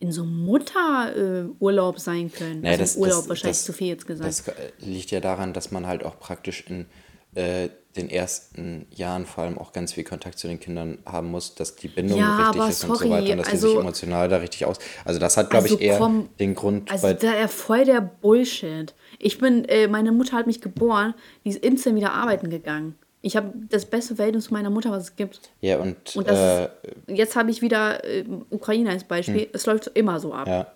in 0.00 0.12
so 0.12 0.22
einem 0.22 0.44
Mutterurlaub 0.44 1.96
äh, 1.96 2.00
sein 2.00 2.30
können. 2.32 2.60
Naja, 2.60 2.78
also 2.78 2.82
das, 2.82 2.96
Urlaub 2.96 3.18
das, 3.18 3.28
wahrscheinlich 3.28 3.56
das, 3.56 3.64
zu 3.64 3.72
viel 3.72 3.88
jetzt 3.88 4.06
gesagt. 4.06 4.28
Das 4.28 4.44
liegt 4.78 5.10
ja 5.10 5.20
daran, 5.20 5.52
dass 5.52 5.72
man 5.72 5.86
halt 5.86 6.04
auch 6.04 6.20
praktisch 6.20 6.64
in 6.68 6.86
äh, 7.34 7.68
den 7.96 8.10
ersten 8.10 8.86
Jahren 8.90 9.26
vor 9.26 9.44
allem 9.44 9.58
auch 9.58 9.72
ganz 9.72 9.92
viel 9.92 10.04
Kontakt 10.04 10.38
zu 10.38 10.46
den 10.46 10.60
Kindern 10.60 10.98
haben 11.04 11.30
muss, 11.30 11.54
dass 11.54 11.76
die 11.76 11.88
Bindung 11.88 12.18
ja, 12.18 12.50
richtig 12.50 12.70
ist 12.70 12.80
sorry, 12.80 12.92
und 12.92 12.98
so 12.98 13.10
weiter 13.10 13.32
und 13.32 13.38
dass 13.38 13.48
also, 13.48 13.66
die 13.66 13.72
sich 13.72 13.80
emotional 13.80 14.28
da 14.28 14.36
richtig 14.36 14.64
aus. 14.66 14.78
Also 15.04 15.18
das 15.18 15.36
hat, 15.36 15.50
glaube 15.50 15.64
also 15.64 15.76
ich, 15.76 15.82
eher 15.82 15.98
komm, 15.98 16.28
den 16.38 16.54
Grund. 16.54 16.90
Also 16.90 17.12
da 17.12 17.36
ja 17.36 17.48
voll 17.48 17.84
der 17.84 18.00
Bullshit. 18.00 18.94
Ich 19.18 19.38
bin, 19.38 19.64
äh, 19.64 19.88
meine 19.88 20.12
Mutter 20.12 20.36
hat 20.36 20.46
mich 20.46 20.60
geboren, 20.60 21.14
die 21.44 21.50
ist 21.50 21.64
instant 21.64 21.96
wieder 21.96 22.12
arbeiten 22.12 22.50
gegangen. 22.50 22.94
Ich 23.20 23.36
habe 23.36 23.52
das 23.68 23.84
beste 23.84 24.14
Verhältnis 24.14 24.44
zu 24.44 24.52
meiner 24.52 24.70
Mutter, 24.70 24.92
was 24.92 25.04
es 25.04 25.16
gibt. 25.16 25.40
Ja, 25.60 25.78
und, 25.78 26.14
und 26.14 26.28
das, 26.28 26.38
äh, 26.38 26.68
jetzt 27.08 27.34
habe 27.34 27.50
ich 27.50 27.62
wieder 27.62 28.04
äh, 28.04 28.24
Ukraine 28.50 28.90
als 28.90 29.04
Beispiel. 29.04 29.42
Hm. 29.42 29.50
Es 29.52 29.66
läuft 29.66 29.88
immer 29.94 30.20
so 30.20 30.32
ab. 30.32 30.46
Ja. 30.46 30.72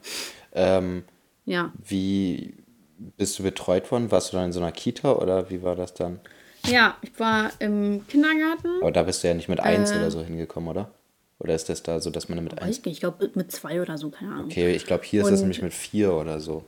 Ähm, 0.52 1.04
ja. 1.44 1.72
Wie 1.84 2.54
bist 3.16 3.38
du 3.38 3.44
betreut 3.44 3.90
worden? 3.92 4.10
Warst 4.10 4.32
du 4.32 4.36
dann 4.36 4.46
in 4.46 4.52
so 4.52 4.60
einer 4.60 4.72
Kita 4.72 5.12
oder 5.12 5.50
wie 5.50 5.62
war 5.62 5.76
das 5.76 5.94
dann? 5.94 6.18
Ja, 6.66 6.96
ich 7.02 7.18
war 7.18 7.50
im 7.58 8.06
Kindergarten. 8.06 8.80
Aber 8.80 8.92
da 8.92 9.02
bist 9.02 9.22
du 9.22 9.28
ja 9.28 9.34
nicht 9.34 9.48
mit 9.48 9.60
eins 9.60 9.90
äh, 9.90 9.96
oder 9.96 10.10
so 10.10 10.22
hingekommen, 10.22 10.68
oder? 10.68 10.90
Oder 11.38 11.54
ist 11.56 11.68
das 11.68 11.82
da 11.82 12.00
so, 12.00 12.10
dass 12.10 12.28
man 12.28 12.42
mit 12.44 12.60
eins? 12.62 12.78
Ich, 12.78 12.86
ich 12.86 13.00
glaube 13.00 13.30
mit 13.34 13.50
zwei 13.50 13.82
oder 13.82 13.98
so, 13.98 14.10
keine 14.10 14.32
Ahnung. 14.32 14.44
Okay, 14.46 14.74
ich 14.74 14.86
glaube, 14.86 15.04
hier 15.04 15.22
ist 15.22 15.30
das 15.30 15.40
nämlich 15.40 15.60
mit 15.60 15.74
vier 15.74 16.12
oder 16.12 16.38
so. 16.38 16.64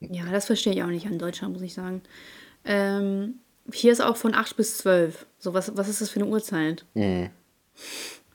Ja, 0.00 0.24
das 0.30 0.46
verstehe 0.46 0.74
ich 0.74 0.82
auch 0.82 0.88
nicht 0.88 1.06
an 1.06 1.18
Deutschland, 1.18 1.54
muss 1.54 1.62
ich 1.62 1.72
sagen. 1.72 2.02
Ähm, 2.64 3.36
hier 3.72 3.92
ist 3.92 4.00
auch 4.00 4.16
von 4.16 4.34
acht 4.34 4.56
bis 4.56 4.78
zwölf. 4.78 5.26
So, 5.38 5.54
was, 5.54 5.76
was 5.76 5.88
ist 5.88 6.00
das 6.00 6.10
für 6.10 6.20
eine 6.20 6.28
Uhrzeit? 6.28 6.84
Mhm. 6.94 7.30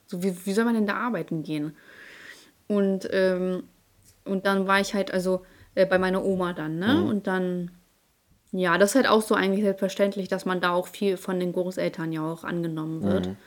So, 0.08 0.24
wie, 0.24 0.34
wie 0.45 0.53
soll 0.53 0.66
man 0.66 0.74
denn 0.74 0.88
da 0.88 0.95
arbeiten 0.95 1.43
gehen? 1.43 1.76
Und, 2.68 3.08
ähm, 3.12 3.64
und 4.26 4.45
dann 4.45 4.68
war 4.68 4.80
ich 4.80 4.93
halt, 4.93 5.12
also 5.12 5.45
äh, 5.76 5.86
bei 5.86 5.99
meiner 5.99 6.24
Oma 6.24 6.53
dann, 6.53 6.80
ne? 6.80 6.95
Mhm. 6.95 7.08
Und 7.08 7.28
dann 7.28 7.72
ja, 8.58 8.78
das 8.78 8.91
ist 8.91 8.95
halt 8.95 9.08
auch 9.08 9.22
so 9.22 9.36
eigentlich 9.36 9.64
selbstverständlich, 9.64 10.28
dass 10.28 10.45
man 10.45 10.62
da 10.62 10.72
auch 10.72 10.88
viel 10.88 11.18
von 11.18 11.39
den 11.39 11.53
Großeltern 11.53 12.12
ja 12.12 12.22
auch 12.22 12.43
angenommen 12.43 13.03
wird. 13.03 13.28
Mhm. 13.28 13.38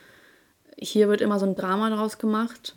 Hier 0.79 1.09
wird 1.09 1.21
immer 1.21 1.39
so 1.39 1.47
ein 1.47 1.55
Drama 1.55 1.91
draus 1.91 2.19
gemacht. 2.19 2.77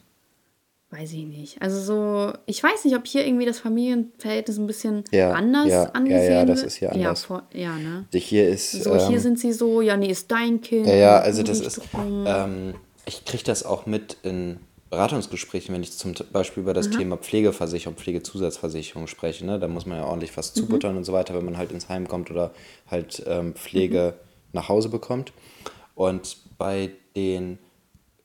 Weiß 0.89 1.11
ich 1.13 1.25
nicht. 1.25 1.59
Also 1.59 1.79
so, 1.79 2.33
ich 2.45 2.61
weiß 2.61 2.85
nicht, 2.85 2.95
ob 2.95 3.07
hier 3.07 3.25
irgendwie 3.25 3.45
das 3.45 3.59
Familienverhältnis 3.59 4.57
ein 4.57 4.67
bisschen 4.67 5.03
ja, 5.11 5.31
anders 5.31 5.69
ja, 5.69 5.83
angesehen 5.85 6.31
ja, 6.31 6.39
ja, 6.39 6.45
das 6.45 6.61
ist 6.61 6.75
hier 6.75 6.91
anders. 6.91 7.21
Ja, 7.21 7.27
vor, 7.27 7.43
ja 7.51 7.75
ne? 7.77 8.05
Hier 8.13 8.47
ist. 8.47 8.71
So, 8.73 8.95
hier 8.95 9.17
ähm, 9.17 9.19
sind 9.19 9.39
sie 9.39 9.53
so, 9.53 9.81
ja, 9.81 9.97
nee, 9.97 10.11
ist 10.11 10.31
dein 10.31 10.61
Kind. 10.61 10.85
Ja, 10.85 10.93
ja, 10.93 11.19
also 11.19 11.41
das 11.41 11.61
ist. 11.61 11.81
Ähm, 11.95 12.75
ich 13.07 13.25
kriege 13.25 13.43
das 13.43 13.65
auch 13.65 13.87
mit 13.87 14.17
in 14.21 14.59
Beratungsgesprächen, 14.93 15.73
wenn 15.73 15.81
ich 15.81 15.91
zum 15.93 16.13
Beispiel 16.31 16.61
über 16.61 16.75
das 16.75 16.89
mhm. 16.89 16.97
Thema 16.99 17.17
Pflegeversicherung, 17.17 17.97
Pflegezusatzversicherung 17.97 19.07
spreche, 19.07 19.43
ne, 19.43 19.57
da 19.57 19.67
muss 19.67 19.87
man 19.87 19.97
ja 19.97 20.05
ordentlich 20.05 20.37
was 20.37 20.55
mhm. 20.55 20.59
zubuttern 20.59 20.97
und 20.97 21.03
so 21.03 21.13
weiter, 21.13 21.33
wenn 21.33 21.45
man 21.45 21.57
halt 21.57 21.71
ins 21.71 21.89
Heim 21.89 22.07
kommt 22.07 22.29
oder 22.29 22.51
halt 22.91 23.23
ähm, 23.25 23.55
Pflege 23.55 24.13
mhm. 24.13 24.49
nach 24.53 24.69
Hause 24.69 24.89
bekommt. 24.89 25.33
Und 25.95 26.37
bei 26.59 26.91
den 27.15 27.57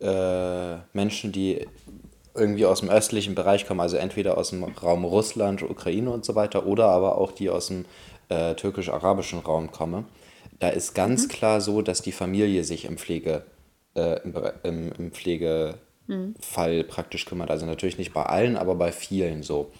äh, 0.00 0.76
Menschen, 0.92 1.32
die 1.32 1.66
irgendwie 2.34 2.66
aus 2.66 2.80
dem 2.80 2.90
östlichen 2.90 3.34
Bereich 3.34 3.66
kommen, 3.66 3.80
also 3.80 3.96
entweder 3.96 4.36
aus 4.36 4.50
dem 4.50 4.62
Raum 4.64 5.06
Russland, 5.06 5.62
Ukraine 5.62 6.10
und 6.10 6.26
so 6.26 6.34
weiter, 6.34 6.66
oder 6.66 6.90
aber 6.90 7.16
auch 7.16 7.32
die 7.32 7.48
aus 7.48 7.68
dem 7.68 7.86
äh, 8.28 8.54
türkisch-arabischen 8.54 9.38
Raum 9.38 9.72
kommen. 9.72 10.04
Da 10.58 10.68
ist 10.68 10.94
ganz 10.94 11.24
mhm. 11.24 11.28
klar 11.28 11.60
so, 11.62 11.80
dass 11.80 12.02
die 12.02 12.12
Familie 12.12 12.62
sich 12.62 12.84
im 12.84 12.98
Pflege, 12.98 13.44
äh, 13.94 14.20
im, 14.22 14.34
im, 14.64 14.92
im 14.98 15.12
Pflegefall 15.12 15.78
mhm. 16.08 16.34
praktisch 16.88 17.24
kümmert. 17.24 17.50
Also 17.50 17.66
natürlich 17.66 17.98
nicht 17.98 18.12
bei 18.12 18.24
allen, 18.24 18.56
aber 18.56 18.74
bei 18.74 18.92
vielen 18.92 19.42
so. 19.42 19.70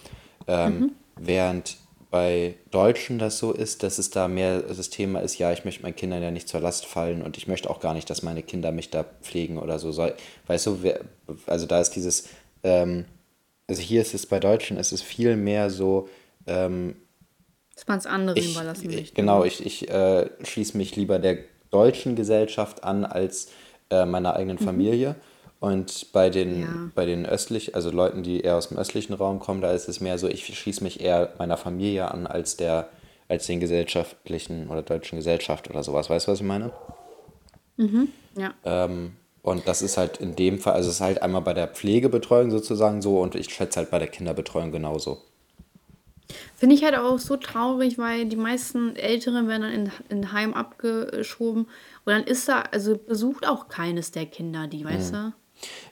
Ähm, 0.47 0.79
mhm. 0.79 0.91
Während 1.17 1.77
bei 2.11 2.55
Deutschen 2.71 3.19
das 3.19 3.37
so 3.37 3.51
ist, 3.51 3.83
dass 3.83 3.99
es 3.99 4.09
da 4.09 4.27
mehr 4.27 4.61
das 4.61 4.89
Thema 4.89 5.19
ist, 5.19 5.37
ja, 5.37 5.51
ich 5.51 5.63
möchte 5.63 5.83
meinen 5.83 5.95
Kindern 5.95 6.23
ja 6.23 6.31
nicht 6.31 6.47
zur 6.47 6.59
Last 6.59 6.85
fallen 6.85 7.21
und 7.21 7.37
ich 7.37 7.47
möchte 7.47 7.69
auch 7.69 7.79
gar 7.79 7.93
nicht, 7.93 8.09
dass 8.09 8.23
meine 8.23 8.41
Kinder 8.41 8.71
mich 8.71 8.89
da 8.89 9.03
pflegen 9.03 9.59
oder 9.59 9.77
so. 9.77 9.95
Weißt 10.47 10.65
du, 10.65 10.79
also 11.45 11.65
da 11.67 11.79
ist 11.79 11.91
dieses, 11.91 12.29
ähm, 12.63 13.05
also 13.67 13.81
hier 13.81 14.01
ist 14.01 14.15
es 14.15 14.25
bei 14.25 14.39
Deutschen, 14.39 14.77
ist 14.77 14.91
es 14.91 15.03
viel 15.03 15.35
mehr 15.35 15.69
so, 15.69 16.09
ähm, 16.47 16.95
dass 17.75 17.87
man 17.87 17.99
es 17.99 18.05
anderen 18.07 18.39
ich, 18.39 18.55
überlassen 18.55 18.87
möchte. 18.91 19.13
Genau, 19.13 19.45
ich, 19.45 19.65
ich 19.65 19.89
äh, 19.89 20.29
schließe 20.43 20.75
mich 20.77 20.95
lieber 20.95 21.19
der 21.19 21.37
deutschen 21.69 22.15
Gesellschaft 22.15 22.83
an 22.83 23.05
als 23.05 23.51
äh, 23.91 24.05
meiner 24.05 24.35
eigenen 24.35 24.57
mhm. 24.59 24.65
Familie. 24.65 25.15
Und 25.59 26.13
bei 26.13 26.29
den, 26.29 26.61
ja. 26.61 26.67
bei 26.95 27.05
den 27.05 27.25
östlich, 27.25 27.75
also 27.75 27.91
Leuten, 27.91 28.23
die 28.23 28.41
eher 28.41 28.55
aus 28.55 28.69
dem 28.69 28.77
östlichen 28.77 29.13
Raum 29.13 29.39
kommen, 29.39 29.61
da 29.61 29.71
ist 29.71 29.89
es 29.89 29.99
mehr 29.99 30.17
so, 30.17 30.27
ich 30.27 30.45
schließe 30.57 30.83
mich 30.83 31.01
eher 31.01 31.33
meiner 31.37 31.57
Familie 31.57 32.09
an 32.11 32.27
als 32.27 32.55
der, 32.55 32.89
als 33.27 33.45
den 33.45 33.59
gesellschaftlichen 33.59 34.69
oder 34.69 34.83
deutschen 34.83 35.17
Gesellschaft 35.17 35.69
oder 35.69 35.83
sowas. 35.83 36.09
Weißt 36.09 36.27
du, 36.27 36.31
was 36.31 36.39
ich 36.39 36.45
meine? 36.45 36.71
Mhm, 37.75 38.07
ja. 38.37 38.53
Ähm, 38.63 39.13
und 39.41 39.67
das 39.67 39.81
ist 39.81 39.97
halt 39.97 40.17
in 40.17 40.35
dem 40.35 40.59
Fall, 40.59 40.73
also 40.73 40.89
es 40.89 40.95
ist 40.95 41.01
halt 41.01 41.21
einmal 41.21 41.41
bei 41.41 41.53
der 41.53 41.67
Pflegebetreuung 41.67 42.51
sozusagen 42.51 43.01
so 43.01 43.19
und 43.19 43.35
ich 43.35 43.53
schätze 43.53 43.79
halt 43.79 43.91
bei 43.91 43.99
der 43.99 44.07
Kinderbetreuung 44.07 44.71
genauso. 44.71 45.21
Finde 46.55 46.75
ich 46.75 46.83
halt 46.83 46.95
auch 46.95 47.17
so 47.19 47.37
traurig, 47.37 47.97
weil 47.97 48.25
die 48.25 48.35
meisten 48.35 48.95
Älteren 48.95 49.47
werden 49.47 49.63
dann 49.63 49.71
in, 49.71 49.91
in 50.09 50.31
Heim 50.31 50.53
abgeschoben 50.53 51.63
und 51.63 52.13
dann 52.13 52.23
ist 52.23 52.47
da, 52.47 52.61
also 52.71 52.97
besucht 52.97 53.47
auch 53.47 53.67
keines 53.67 54.11
der 54.11 54.25
Kinder 54.25 54.67
die, 54.67 54.85
weißt 54.85 55.13
mhm. 55.13 55.17
du? 55.17 55.33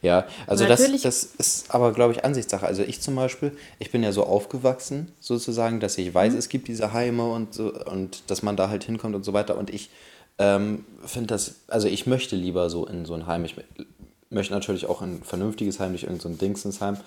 Ja, 0.02 0.28
also 0.46 0.66
das, 0.66 0.80
das 1.02 1.24
ist 1.24 1.74
aber, 1.74 1.92
glaube 1.92 2.14
ich, 2.14 2.24
Ansichtssache. 2.24 2.66
Also 2.66 2.84
ich 2.84 3.02
zum 3.02 3.16
Beispiel, 3.16 3.52
ich 3.80 3.92
bin 3.92 4.04
ja 4.04 4.12
so 4.12 4.26
aufgewachsen, 4.26 5.12
sozusagen, 5.20 5.80
dass 5.80 5.98
ich 5.98 6.14
weiß, 6.14 6.34
mhm. 6.34 6.40
es 6.40 6.50
gibt 6.50 6.68
diese 6.68 6.94
Heime 6.94 7.30
und 7.32 7.54
so 7.54 7.74
und 7.74 8.30
dass 8.30 8.44
man 8.44 8.56
da 8.56 8.70
halt 8.70 8.84
hinkommt 8.84 9.16
und 9.16 9.24
so 9.24 9.34
weiter. 9.34 9.58
Und 9.58 9.70
ich 9.70 9.90
ähm, 10.38 10.86
finde 11.06 11.28
das, 11.28 11.56
also 11.68 11.88
ich 11.88 12.06
möchte 12.06 12.36
lieber 12.36 12.70
so 12.70 12.86
in 12.86 13.06
so 13.06 13.14
ein 13.14 13.28
Heim. 13.28 13.46
Ich 13.46 13.56
möchte 14.30 14.54
natürlich 14.54 14.86
auch 14.86 15.02
in 15.02 15.16
ein 15.16 15.24
vernünftiges 15.24 15.80
Heim, 15.80 15.94
nicht 15.94 16.04
irgendein 16.04 16.34
so 16.34 16.38
Dingsensheim. 16.38 16.98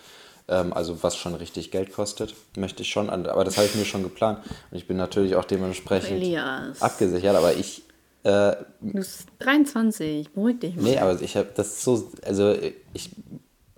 Ähm, 0.49 0.73
also 0.73 1.03
was 1.03 1.17
schon 1.17 1.35
richtig 1.35 1.71
Geld 1.71 1.93
kostet, 1.93 2.35
möchte 2.57 2.83
ich 2.83 2.91
schon. 2.91 3.09
Aber 3.09 3.45
das 3.45 3.57
habe 3.57 3.67
ich 3.67 3.75
mir 3.75 3.85
schon 3.85 4.03
geplant. 4.03 4.41
Und 4.71 4.77
ich 4.77 4.87
bin 4.87 4.97
natürlich 4.97 5.37
auch 5.37 5.45
dementsprechend 5.45 6.23
Elias. 6.23 6.83
abgesichert. 6.83 7.37
Aber 7.37 7.55
ich 7.55 7.83
äh, 8.23 8.57
du 8.81 8.93
bist 8.93 9.27
23, 9.39 10.33
beruhig 10.33 10.61
dich 10.61 10.77
mal. 10.77 10.83
Nee, 10.83 10.99
aber 10.99 11.21
ich 11.21 11.37
habe 11.37 11.51
das 11.55 11.83
so, 11.83 12.11
also 12.25 12.55
ich 12.93 13.11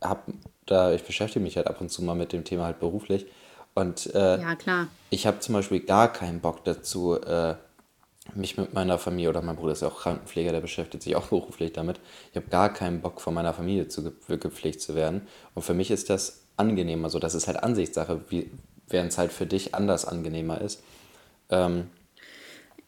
habe 0.00 0.32
da, 0.66 0.92
ich 0.92 1.04
beschäftige 1.04 1.42
mich 1.42 1.56
halt 1.56 1.66
ab 1.66 1.80
und 1.80 1.90
zu 1.90 2.02
mal 2.02 2.14
mit 2.14 2.32
dem 2.32 2.44
Thema 2.44 2.64
halt 2.64 2.80
beruflich. 2.80 3.26
Und 3.74 4.14
äh, 4.14 4.40
ja, 4.40 4.54
klar. 4.54 4.88
ich 5.10 5.26
habe 5.26 5.40
zum 5.40 5.54
Beispiel 5.54 5.80
gar 5.80 6.12
keinen 6.12 6.40
Bock 6.40 6.64
dazu, 6.64 7.14
äh, 7.20 7.54
mich 8.34 8.56
mit 8.56 8.72
meiner 8.72 8.98
Familie, 8.98 9.30
oder 9.30 9.42
mein 9.42 9.56
Bruder 9.56 9.72
ist 9.72 9.82
ja 9.82 9.88
auch 9.88 10.00
Krankenpfleger, 10.00 10.52
der 10.52 10.60
beschäftigt 10.60 11.02
sich 11.02 11.16
auch 11.16 11.26
beruflich 11.28 11.72
damit. 11.72 12.00
Ich 12.30 12.36
habe 12.36 12.48
gar 12.48 12.72
keinen 12.72 13.00
Bock, 13.00 13.20
von 13.20 13.34
meiner 13.34 13.54
Familie 13.54 13.88
zu 13.88 14.12
gepflegt 14.28 14.80
zu 14.80 14.94
werden. 14.94 15.22
Und 15.54 15.62
für 15.62 15.74
mich 15.74 15.90
ist 15.90 16.10
das 16.10 16.42
angenehmer 16.56 17.10
so. 17.10 17.18
Das 17.18 17.34
ist 17.34 17.46
halt 17.46 17.62
Ansichtssache, 17.62 18.20
während 18.88 19.12
es 19.12 19.18
halt 19.18 19.32
für 19.32 19.46
dich 19.46 19.74
anders 19.74 20.04
angenehmer 20.04 20.60
ist. 20.60 20.82
Ähm, 21.48 21.88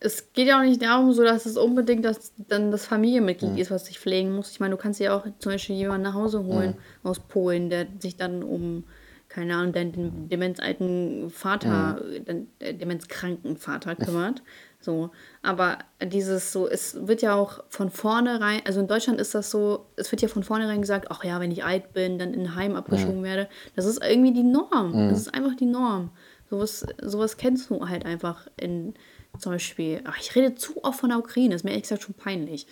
es 0.04 0.32
geht 0.34 0.48
ja 0.48 0.58
auch 0.58 0.64
nicht 0.64 0.82
darum, 0.82 1.12
so 1.12 1.24
dass 1.24 1.46
es 1.46 1.56
unbedingt 1.56 2.04
das, 2.04 2.32
dann 2.48 2.70
das 2.70 2.84
Familienmitglied 2.84 3.52
mhm. 3.52 3.58
ist, 3.58 3.70
was 3.70 3.86
sich 3.86 3.98
pflegen 3.98 4.34
muss. 4.34 4.50
Ich 4.50 4.60
meine, 4.60 4.72
du 4.72 4.80
kannst 4.80 5.00
ja 5.00 5.16
auch 5.16 5.24
zum 5.38 5.52
Beispiel 5.52 5.76
jemanden 5.76 6.02
nach 6.02 6.14
Hause 6.14 6.44
holen 6.44 6.74
mhm. 7.02 7.08
aus 7.08 7.20
Polen, 7.20 7.70
der 7.70 7.86
sich 7.98 8.16
dann 8.16 8.42
um, 8.42 8.84
keine 9.28 9.56
Ahnung, 9.56 9.72
deinen 9.72 10.28
demenzalten 10.28 11.30
Vater, 11.30 12.02
mhm. 12.04 12.24
den 12.60 12.78
demenzkranken 12.78 13.56
Vater 13.56 13.96
kümmert. 13.96 14.42
So, 14.78 15.10
aber 15.40 15.78
dieses 16.02 16.52
so, 16.52 16.68
es 16.68 17.06
wird 17.06 17.22
ja 17.22 17.34
auch 17.34 17.64
von 17.70 17.90
vornherein, 17.90 18.60
also 18.66 18.80
in 18.80 18.86
Deutschland 18.86 19.18
ist 19.18 19.34
das 19.34 19.50
so, 19.50 19.86
es 19.96 20.12
wird 20.12 20.20
ja 20.20 20.28
von 20.28 20.42
vornherein 20.42 20.82
gesagt, 20.82 21.06
ach 21.10 21.24
ja, 21.24 21.40
wenn 21.40 21.50
ich 21.50 21.64
alt 21.64 21.94
bin, 21.94 22.18
dann 22.18 22.34
in 22.34 22.40
ein 22.40 22.54
Heim 22.54 22.76
abgeschoben 22.76 23.20
mhm. 23.20 23.24
werde. 23.24 23.48
Das 23.74 23.86
ist 23.86 24.04
irgendwie 24.04 24.34
die 24.34 24.42
Norm. 24.42 25.08
Das 25.08 25.18
ist 25.18 25.32
einfach 25.32 25.56
die 25.56 25.64
Norm. 25.64 26.10
Sowas, 26.50 26.84
sowas 27.00 27.38
kennst 27.38 27.70
du 27.70 27.88
halt 27.88 28.04
einfach 28.04 28.46
in, 28.58 28.92
zum 29.38 29.52
Beispiel, 29.52 30.00
ach, 30.04 30.16
ich 30.18 30.34
rede 30.34 30.54
zu 30.54 30.82
oft 30.84 31.00
von 31.00 31.10
der 31.10 31.18
Ukraine, 31.18 31.54
ist 31.54 31.64
mir 31.64 31.70
ehrlich 31.70 31.84
gesagt 31.84 32.02
schon 32.02 32.14
peinlich. 32.14 32.66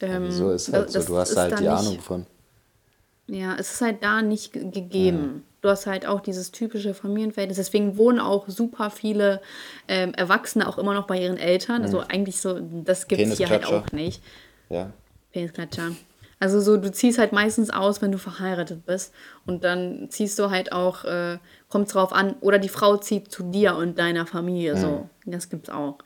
Ähm, 0.00 0.10
ja, 0.10 0.22
wieso 0.28 0.50
ist 0.50 0.72
halt 0.72 0.94
das, 0.94 1.06
so? 1.06 1.12
Du 1.12 1.18
hast 1.18 1.36
halt 1.36 1.58
die 1.58 1.62
nicht, 1.62 1.72
Ahnung 1.72 2.00
von. 2.00 2.26
Ja, 3.28 3.56
es 3.56 3.72
ist 3.74 3.80
halt 3.80 4.02
da 4.02 4.20
nicht 4.20 4.52
gegeben. 4.52 5.22
Ja. 5.22 5.40
Du 5.62 5.68
hast 5.68 5.86
halt 5.86 6.06
auch 6.06 6.20
dieses 6.20 6.50
typische 6.50 6.92
Familienverhältnis. 6.92 7.56
Deswegen 7.56 7.96
wohnen 7.96 8.18
auch 8.18 8.48
super 8.48 8.90
viele 8.90 9.40
ähm, 9.86 10.12
Erwachsene 10.14 10.68
auch 10.68 10.76
immer 10.76 10.92
noch 10.92 11.06
bei 11.06 11.20
ihren 11.22 11.36
Eltern. 11.36 11.82
Also 11.82 11.98
mhm. 11.98 12.02
Also 12.02 12.14
eigentlich 12.14 12.40
so, 12.40 12.58
das 12.84 13.06
gibt 13.06 13.20
es 13.20 13.38
hier 13.38 13.48
halt 13.48 13.64
auch 13.66 13.92
nicht. 13.92 14.22
Ja. 14.68 14.92
Penisklatscher. 15.32 15.92
Also 16.42 16.58
so, 16.58 16.76
du 16.76 16.90
ziehst 16.90 17.18
halt 17.18 17.30
meistens 17.30 17.70
aus, 17.70 18.02
wenn 18.02 18.10
du 18.10 18.18
verheiratet 18.18 18.84
bist. 18.84 19.14
Und 19.46 19.62
dann 19.62 20.08
ziehst 20.10 20.40
du 20.40 20.50
halt 20.50 20.72
auch, 20.72 21.04
äh, 21.04 21.38
kommt 21.68 21.94
drauf 21.94 22.12
an, 22.12 22.34
oder 22.40 22.58
die 22.58 22.68
Frau 22.68 22.96
zieht 22.96 23.30
zu 23.30 23.44
dir 23.44 23.76
und 23.76 23.96
deiner 23.96 24.26
Familie. 24.26 24.74
Mhm. 24.74 24.80
So, 24.80 25.08
das 25.24 25.50
gibt's 25.50 25.70
auch. 25.70 25.98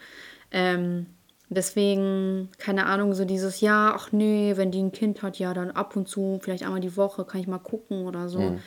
Ähm, 0.51 1.07
deswegen, 1.49 2.51
keine 2.59 2.85
Ahnung, 2.85 3.15
so 3.15 3.25
dieses, 3.25 3.63
ja, 3.63 3.95
ach 3.97 4.13
nee, 4.13 4.59
wenn 4.59 4.71
die 4.71 4.83
ein 4.83 4.93
Kind 4.93 5.23
hat, 5.23 5.39
ja, 5.39 5.55
dann 5.55 5.71
ab 5.71 5.97
und 5.97 6.07
zu, 6.07 6.39
vielleicht 6.43 6.65
einmal 6.65 6.81
die 6.81 6.99
Woche, 6.99 7.25
kann 7.25 7.41
ich 7.41 7.47
mal 7.47 7.57
gucken 7.57 8.05
oder 8.05 8.29
so. 8.29 8.41
Mhm. 8.41 8.59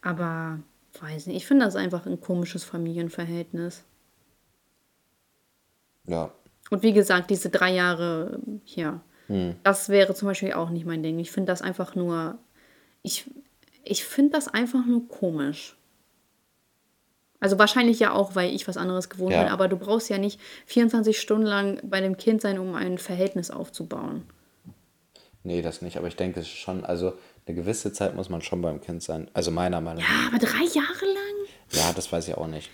Aber 0.00 0.60
weiß 0.98 1.26
nicht, 1.26 1.36
ich 1.36 1.46
finde 1.46 1.66
das 1.66 1.76
einfach 1.76 2.06
ein 2.06 2.22
komisches 2.22 2.64
Familienverhältnis. 2.64 3.84
Ja. 6.06 6.30
Und 6.70 6.82
wie 6.82 6.94
gesagt, 6.94 7.28
diese 7.28 7.50
drei 7.50 7.74
Jahre 7.74 8.40
hier 8.64 9.02
hm. 9.28 9.54
Das 9.62 9.88
wäre 9.88 10.14
zum 10.14 10.28
Beispiel 10.28 10.52
auch 10.54 10.70
nicht 10.70 10.86
mein 10.86 11.02
Ding. 11.02 11.18
Ich 11.18 11.30
finde 11.30 11.52
das 11.52 11.62
einfach 11.62 11.94
nur. 11.94 12.38
Ich, 13.02 13.30
ich 13.84 14.04
finde 14.04 14.32
das 14.32 14.48
einfach 14.48 14.84
nur 14.84 15.06
komisch. 15.06 15.76
Also 17.40 17.58
wahrscheinlich 17.58 18.00
ja 18.00 18.12
auch, 18.12 18.34
weil 18.34 18.52
ich 18.52 18.66
was 18.66 18.76
anderes 18.76 19.08
gewohnt 19.08 19.32
ja. 19.32 19.44
bin, 19.44 19.52
aber 19.52 19.68
du 19.68 19.76
brauchst 19.76 20.10
ja 20.10 20.18
nicht 20.18 20.40
24 20.66 21.20
Stunden 21.20 21.46
lang 21.46 21.78
bei 21.84 22.00
dem 22.00 22.16
Kind 22.16 22.40
sein, 22.40 22.58
um 22.58 22.74
ein 22.74 22.98
Verhältnis 22.98 23.52
aufzubauen. 23.52 24.24
Nee, 25.44 25.62
das 25.62 25.80
nicht, 25.80 25.96
aber 25.96 26.08
ich 26.08 26.16
denke 26.16 26.42
schon, 26.42 26.84
also 26.84 27.12
eine 27.46 27.54
gewisse 27.54 27.92
Zeit 27.92 28.16
muss 28.16 28.28
man 28.28 28.42
schon 28.42 28.60
beim 28.60 28.80
Kind 28.80 29.04
sein. 29.04 29.30
Also 29.34 29.52
meiner 29.52 29.80
Meinung 29.80 30.02
nach. 30.02 30.10
Ja, 30.10 30.26
aber 30.28 30.38
drei 30.38 30.64
Jahre 30.64 31.04
lang? 31.04 31.48
Ja, 31.70 31.92
das 31.94 32.10
weiß 32.10 32.26
ich 32.26 32.36
auch 32.36 32.48
nicht. 32.48 32.70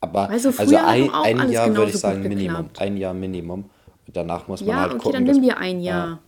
Aber 0.00 0.28
also, 0.28 0.52
also 0.54 0.76
ein, 0.76 1.10
ein 1.10 1.50
Jahr 1.50 1.74
würde 1.74 1.90
ich 1.90 1.96
sagen 1.96 2.22
Minimum. 2.22 2.68
Ein 2.76 2.98
Jahr 2.98 3.14
Minimum. 3.14 3.70
Danach 4.14 4.48
muss 4.48 4.60
man 4.60 4.70
ja, 4.70 4.76
halt 4.76 4.92
okay, 4.92 5.02
gucken. 5.02 5.12
Ja, 5.12 5.20
okay, 5.20 5.26
dann 5.26 5.36
nimm 5.36 5.42
dir 5.42 5.58
ein 5.58 5.80
Jahr. 5.80 6.06
Ja. 6.06 6.18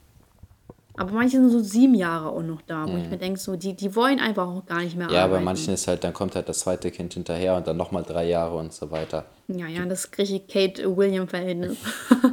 Aber 0.98 1.12
manche 1.12 1.36
sind 1.36 1.50
so 1.50 1.60
sieben 1.60 1.94
Jahre 1.94 2.30
auch 2.30 2.42
noch 2.42 2.62
da, 2.62 2.86
wo 2.86 2.92
mhm. 2.92 3.02
ich 3.02 3.10
mir 3.10 3.18
denke, 3.18 3.38
so, 3.38 3.56
die, 3.56 3.74
die 3.74 3.94
wollen 3.94 4.18
einfach 4.18 4.48
auch 4.48 4.64
gar 4.64 4.80
nicht 4.80 4.96
mehr 4.96 5.10
Ja, 5.10 5.24
arbeiten. 5.24 5.40
bei 5.40 5.44
manchen 5.44 5.74
ist 5.74 5.86
halt, 5.88 6.04
dann 6.04 6.14
kommt 6.14 6.34
halt 6.34 6.48
das 6.48 6.60
zweite 6.60 6.90
Kind 6.90 7.14
hinterher 7.14 7.54
und 7.54 7.66
dann 7.66 7.76
nochmal 7.76 8.02
drei 8.02 8.26
Jahre 8.26 8.56
und 8.56 8.72
so 8.72 8.90
weiter. 8.90 9.26
Ja, 9.48 9.66
ja, 9.66 9.84
das 9.84 10.10
kriege 10.10 10.36
ich 10.36 10.48
Kate-William-Verhältnis. 10.48 11.76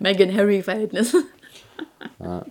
Meghan 0.00 0.36
Harry-Verhältnis. 0.36 1.14
ja. 2.20 2.44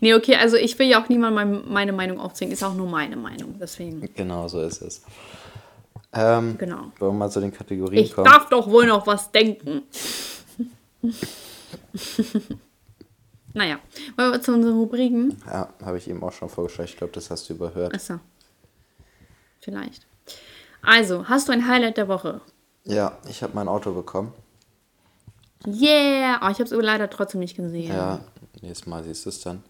Nee, 0.00 0.14
okay, 0.14 0.36
also 0.36 0.56
ich 0.56 0.78
will 0.78 0.88
ja 0.88 1.02
auch 1.02 1.08
niemand 1.08 1.68
meine 1.68 1.92
Meinung 1.92 2.18
aufzwingen, 2.18 2.52
ist 2.52 2.62
auch 2.62 2.74
nur 2.74 2.88
meine 2.88 3.16
Meinung, 3.16 3.56
deswegen. 3.60 4.08
Genau, 4.14 4.48
so 4.48 4.62
ist 4.62 4.82
es. 4.82 5.02
Ähm, 6.16 6.56
genau. 6.58 6.92
Wollen 6.98 7.12
wir 7.12 7.18
mal 7.18 7.30
zu 7.30 7.40
den 7.40 7.52
Kategorien 7.52 8.04
ich 8.04 8.14
kommen? 8.14 8.26
Ich 8.26 8.32
darf 8.32 8.48
doch 8.48 8.68
wohl 8.70 8.86
noch 8.86 9.06
was 9.06 9.30
denken. 9.30 9.82
naja, 13.52 13.78
wollen 14.16 14.32
wir 14.32 14.40
zu 14.40 14.54
unseren 14.54 14.76
Rubriken? 14.78 15.40
Ja, 15.46 15.68
habe 15.84 15.98
ich 15.98 16.08
eben 16.08 16.22
auch 16.22 16.32
schon 16.32 16.48
vorgestellt. 16.48 16.88
Ich 16.90 16.96
glaube, 16.96 17.12
das 17.12 17.30
hast 17.30 17.48
du 17.48 17.54
überhört. 17.54 17.94
Achso. 17.94 18.18
Vielleicht. 19.60 20.06
Also, 20.82 21.28
hast 21.28 21.48
du 21.48 21.52
ein 21.52 21.68
Highlight 21.68 21.96
der 21.96 22.08
Woche? 22.08 22.40
Ja, 22.84 23.18
ich 23.28 23.42
habe 23.42 23.52
mein 23.54 23.68
Auto 23.68 23.92
bekommen. 23.92 24.32
Yeah! 25.66 26.40
Oh, 26.42 26.48
ich 26.50 26.58
habe 26.58 26.64
es 26.64 26.72
aber 26.72 26.82
leider 26.82 27.10
trotzdem 27.10 27.40
nicht 27.40 27.56
gesehen. 27.56 27.88
Ja, 27.88 28.20
nächstes 28.62 28.86
Mal 28.86 29.02
siehst 29.02 29.24
du 29.26 29.30
es 29.30 29.40
dann. 29.40 29.64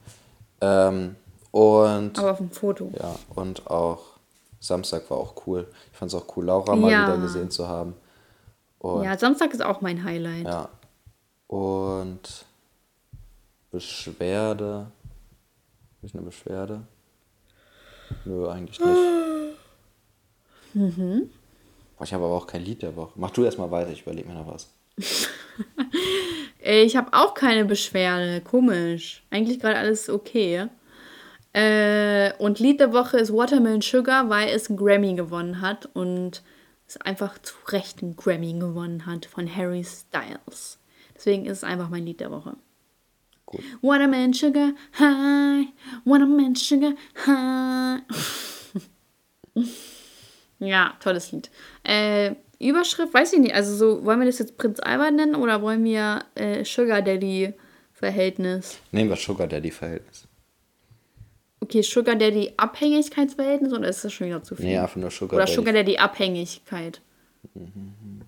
Ähm, 0.61 1.17
und. 1.51 2.19
Aber 2.19 2.33
auf 2.33 2.39
dem 2.39 2.51
Foto. 2.51 2.93
Ja, 2.99 3.15
und 3.35 3.67
auch 3.69 4.16
Samstag 4.61 5.09
war 5.11 5.19
auch 5.19 5.47
cool. 5.47 5.69
Ich 5.93 5.99
fand 5.99 6.13
es 6.13 6.15
auch 6.15 6.37
cool, 6.37 6.47
Laura 6.47 6.75
mal 6.77 6.91
ja. 6.91 7.07
wieder 7.07 7.19
gesehen 7.19 7.51
zu 7.51 7.69
haben. 7.69 7.95
Und, 8.79 9.05
ja, 9.05 9.17
Samstag 9.19 9.53
ist 9.53 9.63
auch 9.63 9.81
mein 9.81 10.05
Highlight. 10.05 10.47
Ja. 10.47 10.69
Und 11.47 12.45
Beschwerde. 13.71 14.87
Habe 15.97 16.07
ich 16.07 16.15
eine 16.15 16.23
Beschwerde? 16.23 16.83
Nö, 18.25 18.49
eigentlich 18.49 18.79
nicht. 18.79 18.99
Mhm. 20.75 21.31
Boah, 21.97 22.05
ich 22.05 22.13
habe 22.13 22.25
aber 22.25 22.35
auch 22.35 22.47
kein 22.47 22.63
Lied 22.63 22.83
der 22.83 22.95
Woche. 22.97 23.13
Mach 23.17 23.31
du 23.31 23.45
erstmal 23.45 23.71
weiter, 23.71 23.91
ich 23.91 24.03
überlege 24.03 24.29
mir 24.29 24.35
noch 24.35 24.47
was. 24.47 24.69
ich 26.59 26.97
habe 26.97 27.13
auch 27.13 27.35
keine 27.35 27.65
Beschwerde. 27.65 28.41
Komisch. 28.43 29.25
Eigentlich 29.31 29.61
gerade 29.61 29.79
alles 29.79 30.09
okay. 30.09 30.69
Äh, 31.57 32.35
und 32.37 32.59
Lied 32.59 32.81
der 32.81 32.93
Woche 32.93 33.17
ist 33.17 33.33
Watermelon 33.33 33.81
Sugar, 33.81 34.29
weil 34.29 34.51
es 34.51 34.69
einen 34.69 34.77
Grammy 34.77 35.15
gewonnen 35.15 35.63
hat 35.63 35.89
und 35.95 36.43
es 36.87 36.99
einfach 36.99 37.39
zu 37.39 37.55
Recht 37.69 38.03
einen 38.03 38.15
Grammy 38.15 38.53
gewonnen 38.53 39.07
hat 39.07 39.25
von 39.25 39.49
Harry 39.57 39.83
Styles. 39.83 40.79
Deswegen 41.15 41.47
ist 41.47 41.59
es 41.59 41.65
einfach 41.65 41.89
mein 41.89 42.05
Lied 42.05 42.21
der 42.21 42.31
Woche. 42.31 42.57
Gut. 43.47 43.63
Watermelon 43.81 44.35
Sugar 44.35 44.73
High, 44.99 45.69
Watermelon 46.05 46.55
Sugar 46.57 46.93
High. 47.27 48.03
ja, 50.59 50.93
tolles 51.01 51.33
Lied. 51.33 51.51
Äh, 51.85 52.35
Überschrift, 52.59 53.15
weiß 53.15 53.33
ich 53.33 53.39
nicht. 53.39 53.55
Also 53.55 53.75
so, 53.75 54.05
wollen 54.05 54.21
wir 54.21 54.27
das 54.27 54.41
jetzt 54.41 54.59
Prinz 54.59 54.79
Albert 54.81 55.15
nennen 55.15 55.35
oder 55.35 55.63
wollen 55.63 55.83
wir 55.85 56.23
äh, 56.35 56.67
Sugar 56.67 57.01
Daddy 57.01 57.55
Verhältnis? 57.95 58.79
Nehmen 58.93 59.09
wir 59.09 59.17
Sugar 59.17 59.47
Daddy 59.47 59.71
Verhältnis. 59.71 60.26
Okay, 61.61 61.83
Sugar 61.83 62.17
Daddy 62.17 62.53
Abhängigkeitsverhältnis 62.57 63.73
oder 63.73 63.89
ist 63.89 64.05
das 64.05 64.13
schon 64.13 64.27
wieder 64.27 64.43
zu 64.43 64.57
viel? 64.57 64.67
Nee, 64.67 64.79
einfach 64.79 64.97
nur 64.97 65.11
Sugar 65.11 65.37
Oder 65.37 65.47
Daddy. 65.47 65.57
Sugar 65.57 65.73
Daddy 65.73 65.99
Abhängigkeit. 65.99 67.01
Mhm. 67.55 68.23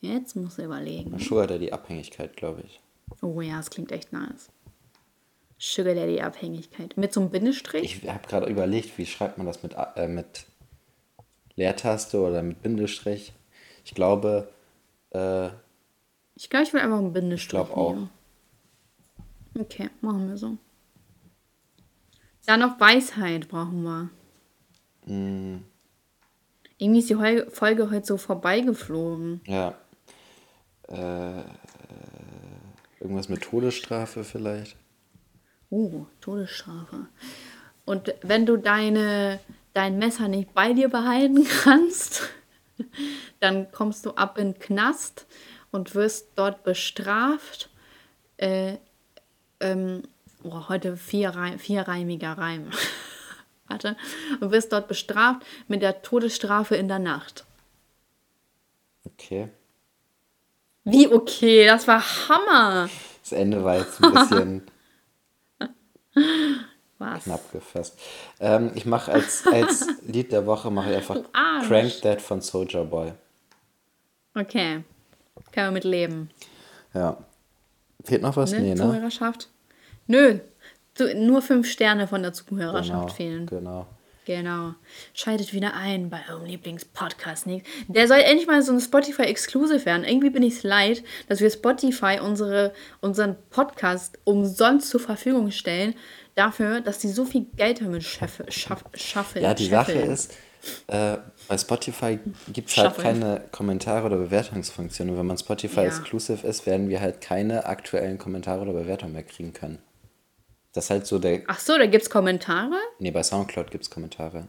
Jetzt 0.00 0.36
muss 0.36 0.58
er 0.58 0.66
überlegen. 0.66 1.18
Sugar 1.18 1.46
Daddy 1.46 1.70
Abhängigkeit, 1.70 2.36
glaube 2.36 2.62
ich. 2.66 2.80
Oh 3.20 3.40
ja, 3.40 3.56
das 3.56 3.70
klingt 3.70 3.92
echt 3.92 4.12
nice. 4.12 4.50
Sugar 5.58 5.94
Daddy 5.94 6.20
Abhängigkeit. 6.20 6.96
Mit 6.96 7.12
so 7.12 7.20
einem 7.20 7.30
Bindestrich? 7.30 7.84
Ich 7.84 8.08
habe 8.08 8.26
gerade 8.26 8.46
überlegt, 8.46 8.96
wie 8.98 9.06
schreibt 9.06 9.38
man 9.38 9.46
das 9.46 9.62
mit, 9.62 9.76
äh, 9.96 10.08
mit 10.08 10.44
Leertaste 11.56 12.20
oder 12.20 12.42
mit 12.42 12.62
Bindestrich. 12.62 13.32
Ich 13.84 13.94
glaube. 13.94 14.48
Äh, 15.10 15.48
ich 16.34 16.48
glaube, 16.48 16.64
ich 16.64 16.72
will 16.72 16.80
einfach 16.80 16.98
einen 16.98 17.12
Bindestrich. 17.12 17.60
Ich 17.60 17.66
glaube 17.66 17.76
auch. 17.76 17.96
Okay, 19.58 19.90
machen 20.00 20.28
wir 20.28 20.36
so. 20.36 20.56
Dann 22.46 22.60
noch 22.60 22.80
Weisheit 22.80 23.48
brauchen 23.48 23.82
wir. 23.82 24.10
Mm. 25.06 25.64
Irgendwie 26.78 27.00
ist 27.00 27.10
die 27.10 27.44
Folge 27.50 27.90
heute 27.90 28.06
so 28.06 28.16
vorbeigeflogen. 28.16 29.40
Ja. 29.46 29.74
Äh, 30.88 31.44
irgendwas 33.00 33.28
mit 33.28 33.42
Todesstrafe 33.42 34.24
vielleicht. 34.24 34.76
Oh, 35.70 36.06
Todesstrafe. 36.20 37.06
Und 37.84 38.14
wenn 38.22 38.46
du 38.46 38.56
deine, 38.56 39.40
dein 39.74 39.98
Messer 39.98 40.28
nicht 40.28 40.54
bei 40.54 40.72
dir 40.72 40.88
behalten 40.88 41.44
kannst, 41.62 42.28
dann 43.40 43.70
kommst 43.70 44.04
du 44.04 44.10
ab 44.12 44.38
in 44.38 44.52
den 44.52 44.60
Knast 44.60 45.26
und 45.70 45.94
wirst 45.94 46.30
dort 46.34 46.64
bestraft. 46.64 47.70
Äh, 48.36 48.78
ähm, 49.60 50.02
oh, 50.44 50.68
heute 50.68 50.96
vier, 50.96 51.32
vierreimiger 51.58 52.32
Reim. 52.32 52.70
Warte. 53.68 53.96
Und 54.40 54.50
wirst 54.50 54.72
dort 54.72 54.88
bestraft 54.88 55.46
mit 55.68 55.82
der 55.82 56.02
Todesstrafe 56.02 56.76
in 56.76 56.88
der 56.88 56.98
Nacht. 56.98 57.44
Okay. 59.04 59.48
Wie 60.84 61.08
okay? 61.08 61.66
Das 61.66 61.86
war 61.86 62.02
Hammer. 62.28 62.88
Das 63.22 63.32
Ende 63.32 63.64
war 63.64 63.78
jetzt 63.78 64.02
ein 64.02 64.12
bisschen 64.12 64.62
Was? 66.98 67.24
knapp 67.24 67.52
gefasst. 67.52 67.98
Ähm, 68.40 68.72
ich 68.74 68.86
mache 68.86 69.12
als, 69.12 69.46
als 69.46 69.88
Lied 70.06 70.32
der 70.32 70.46
Woche 70.46 70.70
mache 70.70 70.90
ich 70.90 70.96
einfach 70.96 71.20
Crank 71.66 72.00
That 72.02 72.20
von 72.20 72.40
Soldier 72.40 72.84
Boy. 72.84 73.12
Okay. 74.34 74.84
Kann 75.50 75.64
man 75.64 75.74
mit 75.74 75.84
leben. 75.84 76.30
Ja. 76.94 77.16
Fehlt 78.04 78.22
noch 78.22 78.36
was? 78.36 78.52
Ne? 78.52 78.60
Nee, 78.60 78.74
ne? 78.74 78.76
Zuhörerschaft? 78.76 79.48
Nö, 80.06 80.38
nur 81.16 81.42
fünf 81.42 81.70
Sterne 81.70 82.06
von 82.06 82.22
der 82.22 82.32
Zuhörerschaft 82.32 82.88
genau, 82.88 83.08
fehlen. 83.08 83.46
Genau. 83.46 83.86
Genau. 84.24 84.74
Schaltet 85.14 85.52
wieder 85.52 85.74
ein 85.74 86.08
bei 86.08 86.20
eurem 86.30 86.44
Lieblingspodcast. 86.44 87.46
Der 87.88 88.06
soll 88.06 88.18
endlich 88.18 88.46
mal 88.46 88.62
so 88.62 88.72
ein 88.72 88.80
Spotify-Exclusive 88.80 89.84
werden. 89.84 90.04
Irgendwie 90.04 90.30
bin 90.30 90.44
ich 90.44 90.58
es 90.58 90.62
leid, 90.62 91.02
dass 91.28 91.40
wir 91.40 91.50
Spotify 91.50 92.20
unsere, 92.22 92.72
unseren 93.00 93.36
Podcast 93.50 94.18
umsonst 94.22 94.90
zur 94.90 95.00
Verfügung 95.00 95.50
stellen, 95.50 95.94
dafür, 96.36 96.80
dass 96.80 96.98
die 96.98 97.08
so 97.08 97.24
viel 97.24 97.46
Geld 97.56 97.80
damit 97.80 98.04
schaff, 98.04 98.42
schaff, 98.48 98.84
schaffen. 98.94 99.42
Ja, 99.42 99.54
die 99.54 99.66
Sache 99.66 99.92
ist, 99.92 100.34
äh, 100.86 101.16
bei 101.48 101.58
Spotify 101.58 102.18
gibt 102.52 102.70
es 102.70 102.76
halt 102.76 102.96
keine 102.98 103.42
Kommentare 103.50 104.06
oder 104.06 104.18
Bewertungsfunktion. 104.18 105.10
Und 105.10 105.18
wenn 105.18 105.26
man 105.26 105.36
Spotify 105.36 105.80
ja. 105.80 105.86
Exclusive 105.86 106.46
ist, 106.46 106.64
werden 106.64 106.88
wir 106.88 107.00
halt 107.00 107.20
keine 107.20 107.66
aktuellen 107.66 108.18
Kommentare 108.18 108.60
oder 108.60 108.72
Bewertungen 108.72 109.14
mehr 109.14 109.24
kriegen 109.24 109.52
können. 109.52 109.78
Das 110.72 110.84
ist 110.84 110.90
halt 110.90 111.06
so 111.06 111.18
der. 111.18 111.42
Ach 111.46 111.60
so, 111.60 111.76
da 111.76 111.86
gibt 111.86 112.02
es 112.02 112.10
Kommentare? 112.10 112.76
Nee, 112.98 113.10
bei 113.10 113.22
Soundcloud 113.22 113.70
gibt 113.70 113.84
es 113.84 113.90
Kommentare. 113.90 114.48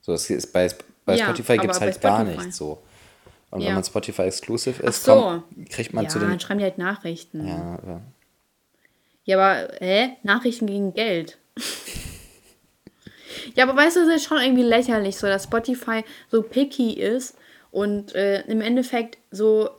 So, 0.00 0.12
es 0.12 0.28
ist 0.30 0.52
bei, 0.52 0.68
bei 1.04 1.16
ja, 1.16 1.24
Spotify 1.24 1.56
gibt 1.56 1.74
es 1.74 1.80
halt 1.80 2.00
gar 2.00 2.24
nicht 2.24 2.52
so. 2.52 2.82
Und 3.50 3.60
ja. 3.60 3.68
wenn 3.68 3.74
man 3.74 3.84
Spotify 3.84 4.22
Exclusive 4.22 4.82
ist, 4.82 5.04
so. 5.04 5.14
kommt, 5.14 5.70
kriegt 5.70 5.92
man 5.94 6.04
ja, 6.04 6.10
zu 6.10 6.18
den. 6.18 6.28
dann 6.28 6.40
schreiben 6.40 6.58
die 6.58 6.64
halt 6.64 6.78
Nachrichten. 6.78 7.46
Ja, 7.46 7.78
ja. 7.86 8.00
Ja, 9.24 9.38
aber, 9.38 9.72
hä? 9.78 10.16
Nachrichten 10.22 10.66
gegen 10.66 10.92
Geld. 10.92 11.38
ja, 13.54 13.64
aber 13.64 13.76
weißt 13.76 13.96
du, 13.96 14.00
es 14.00 14.16
ist 14.16 14.24
schon 14.24 14.38
irgendwie 14.38 14.62
lächerlich, 14.62 15.16
so 15.16 15.26
dass 15.26 15.44
Spotify 15.44 16.04
so 16.30 16.42
picky 16.42 16.92
ist 16.92 17.36
und 17.70 18.14
äh, 18.14 18.42
im 18.42 18.60
Endeffekt 18.60 19.18
so 19.30 19.70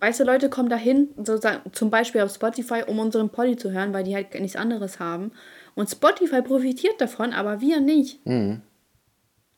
weißt 0.00 0.20
du, 0.20 0.24
Leute 0.24 0.48
kommen 0.48 0.68
dahin, 0.68 1.08
so, 1.22 1.38
zum 1.72 1.90
Beispiel 1.90 2.20
auf 2.20 2.32
Spotify, 2.32 2.82
um 2.86 2.98
unseren 2.98 3.30
Poddy 3.30 3.56
zu 3.56 3.72
hören, 3.72 3.92
weil 3.92 4.04
die 4.04 4.14
halt 4.14 4.38
nichts 4.38 4.56
anderes 4.56 5.00
haben. 5.00 5.32
Und 5.74 5.90
Spotify 5.90 6.42
profitiert 6.42 7.00
davon, 7.00 7.32
aber 7.32 7.60
wir 7.60 7.80
nicht. 7.80 8.24
Mhm. 8.26 8.62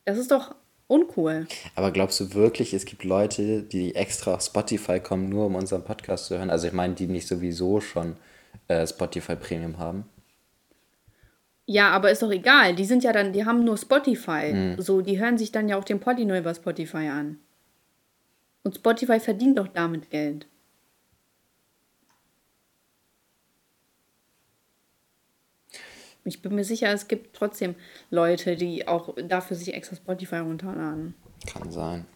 Das 0.05 0.19
ist 0.19 0.31
doch 0.31 0.55
uncool. 0.87 1.47
Aber 1.75 1.93
glaubst 1.93 2.19
du 2.21 2.35
wirklich, 2.35 2.75
es 2.75 2.85
gibt 2.85 3.05
Leute, 3.05 3.63
die 3.63 3.95
extra 3.95 4.35
auf 4.35 4.43
Spotify 4.43 4.99
kommen, 5.01 5.29
nur 5.29 5.47
um 5.47 5.55
unseren 5.55 5.85
Podcast 5.85 6.27
zu 6.27 6.37
hören? 6.37 6.51
Also 6.51 6.67
ich 6.67 6.73
meine, 6.73 6.95
die 6.95 7.07
nicht 7.07 7.29
sowieso 7.29 7.81
schon 7.81 8.17
äh, 8.69 8.87
Spotify 8.87 9.37
Premium 9.37 9.79
haben. 9.79 10.05
Ja, 11.67 11.91
aber 11.91 12.11
ist 12.11 12.23
doch 12.23 12.33
egal. 12.33 12.75
Die 12.75 12.85
sind 12.85 13.05
ja 13.05 13.13
dann, 13.13 13.33
die 13.33 13.45
haben 13.45 13.63
nur 13.65 13.77
Spotify. 13.77 14.53
Mhm. 14.53 14.81
So, 14.81 15.03
die 15.03 15.21
hören 15.21 15.39
sich 15.39 15.53
dann 15.53 15.69
ja 15.69 15.77
auch 15.77 15.85
den 15.85 16.01
Poddy 16.01 16.25
nur 16.25 16.39
über 16.39 16.53
Spotify 16.53 17.09
an. 17.09 17.39
Und 18.63 18.77
Spotify 18.77 19.21
verdient 19.21 19.59
doch 19.59 19.69
damit 19.69 20.11
Geld. 20.11 20.47
Ich 26.25 26.43
bin 26.43 26.55
mir 26.55 26.65
sicher, 26.65 26.93
es 26.93 27.09
gibt 27.09 27.35
trotzdem 27.35 27.75
Leute, 28.11 28.57
die 28.57 28.87
auch 28.87 29.15
dafür 29.27 29.57
sich 29.57 29.73
extra 29.73 29.97
Spotify 29.97 30.37
runterladen. 30.37 31.15
Kann 31.47 31.71
sein. 31.71 32.07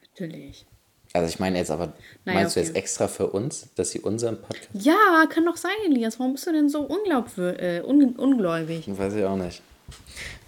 Natürlich. 0.00 0.64
Also 1.12 1.28
ich 1.28 1.38
meine 1.38 1.58
jetzt 1.58 1.70
aber, 1.70 1.92
naja, 2.24 2.40
meinst 2.40 2.56
okay. 2.56 2.60
du 2.60 2.66
jetzt 2.66 2.76
extra 2.76 3.08
für 3.08 3.28
uns, 3.28 3.72
dass 3.74 3.90
sie 3.90 4.00
unseren 4.00 4.40
Podcast... 4.40 4.68
Ja, 4.72 5.26
kann 5.28 5.44
doch 5.44 5.56
sein, 5.56 5.72
Elias. 5.86 6.18
Warum 6.18 6.32
bist 6.32 6.46
du 6.46 6.52
denn 6.52 6.68
so 6.68 6.88
äh, 6.88 7.82
un 7.82 8.16
ungläubig? 8.16 8.84
Weiß 8.86 9.14
ich 9.14 9.24
auch 9.24 9.36
nicht. 9.36 9.62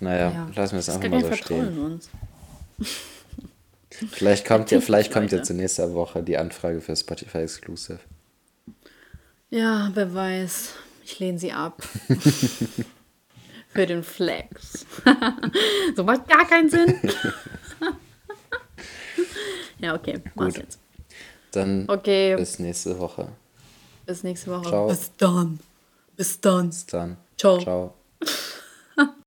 Naja, 0.00 0.30
ja. 0.30 0.50
lassen 0.54 0.72
wir 0.72 0.78
es 0.80 0.88
einfach 0.88 1.08
mal 1.08 1.24
so 1.24 1.32
stehen. 1.32 1.68
In 1.68 1.78
uns. 1.78 2.10
Vielleicht 4.10 4.46
kommt 4.46 4.70
ja, 4.70 4.80
vielleicht 4.80 5.12
kommt 5.12 5.32
ja 5.32 5.42
zur 5.42 5.56
nächsten 5.56 5.94
Woche 5.94 6.22
die 6.22 6.38
Anfrage 6.38 6.80
für 6.80 6.96
Spotify 6.96 7.38
Exclusive. 7.38 8.00
Ja, 9.50 9.90
wer 9.94 10.14
weiß. 10.14 10.74
Ich 11.04 11.18
lehne 11.18 11.38
sie 11.38 11.52
ab. 11.52 11.82
für 13.72 13.86
den 13.86 14.02
Flex. 14.02 14.86
so 15.96 16.04
macht 16.04 16.28
gar 16.28 16.46
keinen 16.46 16.68
Sinn. 16.68 16.94
ja, 19.78 19.94
okay. 19.94 20.20
Gut. 20.36 20.56
jetzt. 20.56 20.78
Dann 21.52 21.88
okay. 21.88 22.36
bis 22.36 22.58
nächste 22.58 22.98
Woche. 22.98 23.28
Bis 24.06 24.22
nächste 24.22 24.50
Woche. 24.50 24.68
Ciao. 24.68 24.88
Bis 24.88 25.10
dann. 25.16 25.60
Bis 26.16 26.40
dann. 26.40 26.68
Bis 26.68 26.86
dann. 26.86 27.16
Ciao. 27.36 27.60
Ciao. 27.60 27.94